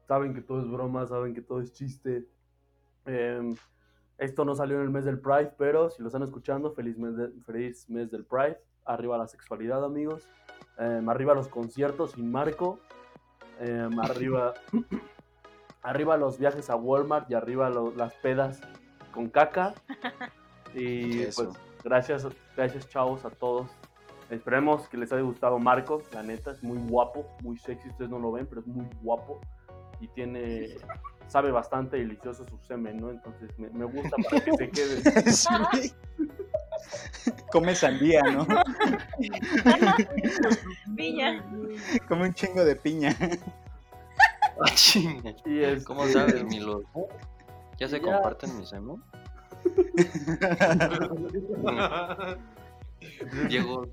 saben 0.08 0.34
que 0.34 0.42
todo 0.42 0.62
es 0.62 0.70
broma, 0.70 1.06
saben 1.06 1.34
que 1.34 1.42
todo 1.42 1.60
es 1.62 1.74
chiste. 1.74 2.26
Em, 3.06 3.56
esto 4.18 4.46
no 4.46 4.56
salió 4.56 4.78
en 4.78 4.84
el 4.84 4.90
mes 4.90 5.06
del 5.06 5.20
Pride, 5.20 5.54
pero 5.58 5.90
si 5.90 6.02
lo 6.02 6.08
están 6.08 6.24
escuchando, 6.24 6.72
feliz 6.72 6.98
mes, 6.98 7.16
de- 7.18 7.30
feliz 7.46 7.90
mes 7.90 8.10
del 8.10 8.24
Pride. 8.26 8.58
Arriba 8.86 9.18
la 9.18 9.28
sexualidad, 9.28 9.84
amigos. 9.84 10.24
Em, 10.78 11.08
arriba 11.10 11.34
los 11.34 11.48
conciertos 11.50 12.12
sin 12.12 12.32
Marco. 12.32 12.80
Em, 13.60 14.00
arriba, 14.00 14.54
arriba 15.84 16.18
los 16.18 16.38
viajes 16.38 16.70
a 16.70 16.76
Walmart 16.76 17.30
y 17.30 17.34
arriba 17.34 17.70
lo- 17.70 17.92
las 17.96 18.14
pedas 18.16 18.62
con 19.14 19.30
caca. 19.30 19.74
Y 20.74 21.22
Eso. 21.24 21.46
pues 21.46 21.58
gracias, 21.84 22.28
gracias 22.56 22.88
chavos 22.90 23.26
a 23.26 23.30
todos. 23.30 23.70
Esperemos 24.30 24.88
que 24.90 24.98
les 24.98 25.12
haya 25.14 25.22
gustado 25.22 25.58
Marco, 25.58 26.02
la 26.14 26.22
neta, 26.22 26.52
es 26.52 26.62
muy 26.62 26.78
guapo, 26.90 27.26
muy 27.42 27.58
sexy, 27.58 27.88
ustedes 27.90 28.10
no 28.12 28.20
lo 28.20 28.32
ven, 28.34 28.46
pero 28.46 28.60
es 28.62 28.68
muy 28.68 28.86
guapo 29.02 29.40
y 30.00 30.08
tiene, 30.10 30.76
sabe 31.28 31.52
bastante 31.52 31.98
delicioso 31.98 32.46
su 32.48 32.58
semen, 32.68 32.98
¿no? 32.98 33.10
Entonces 33.12 33.50
me, 33.58 33.70
me 33.70 33.86
gusta 33.86 34.16
para 34.30 34.44
que 34.44 34.52
se 34.54 34.70
quede. 34.70 35.02
Sí. 35.32 35.94
Come 37.52 37.76
sandía, 37.76 38.22
¿no? 38.22 38.46
Piña. 40.96 41.44
Come 42.08 42.28
un 42.28 42.34
chingo 42.34 42.64
de 42.64 42.76
piña. 42.76 43.16
Ah. 44.60 44.74
Y 45.46 45.60
es, 45.60 45.86
¿Cómo 45.86 46.08
sabes, 46.08 46.44
Milo? 46.44 46.82
¿Ya 47.78 47.88
se 47.88 48.00
Ya. 48.00 48.06
comparten 48.06 48.58
mis 48.58 48.70
semen? 48.70 49.04
Diego. 53.50 53.86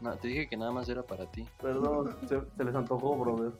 No, 0.00 0.16
te 0.16 0.28
dije 0.28 0.46
que 0.48 0.56
nada 0.58 0.72
más 0.72 0.88
era 0.90 1.02
para 1.02 1.30
ti. 1.30 1.46
Perdón, 1.60 2.16
se, 2.28 2.38
se 2.56 2.64
les 2.64 2.74
antojó, 2.74 3.16
brother. 3.16 3.52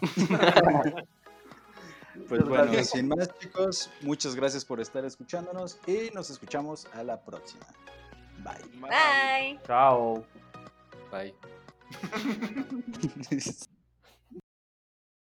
Pues 2.28 2.42
Muchas 2.42 2.48
bueno, 2.48 2.64
gracias. 2.72 2.90
sin 2.90 3.08
más, 3.08 3.38
chicos, 3.40 3.90
muchas 4.02 4.36
gracias 4.36 4.64
por 4.64 4.80
estar 4.80 5.04
escuchándonos 5.04 5.80
y 5.86 6.14
nos 6.14 6.30
escuchamos 6.30 6.86
a 6.92 7.02
la 7.02 7.20
próxima. 7.20 7.66
Bye. 8.38 8.80
Bye. 8.80 9.60
Chao. 9.66 10.24
Bye. 11.10 11.34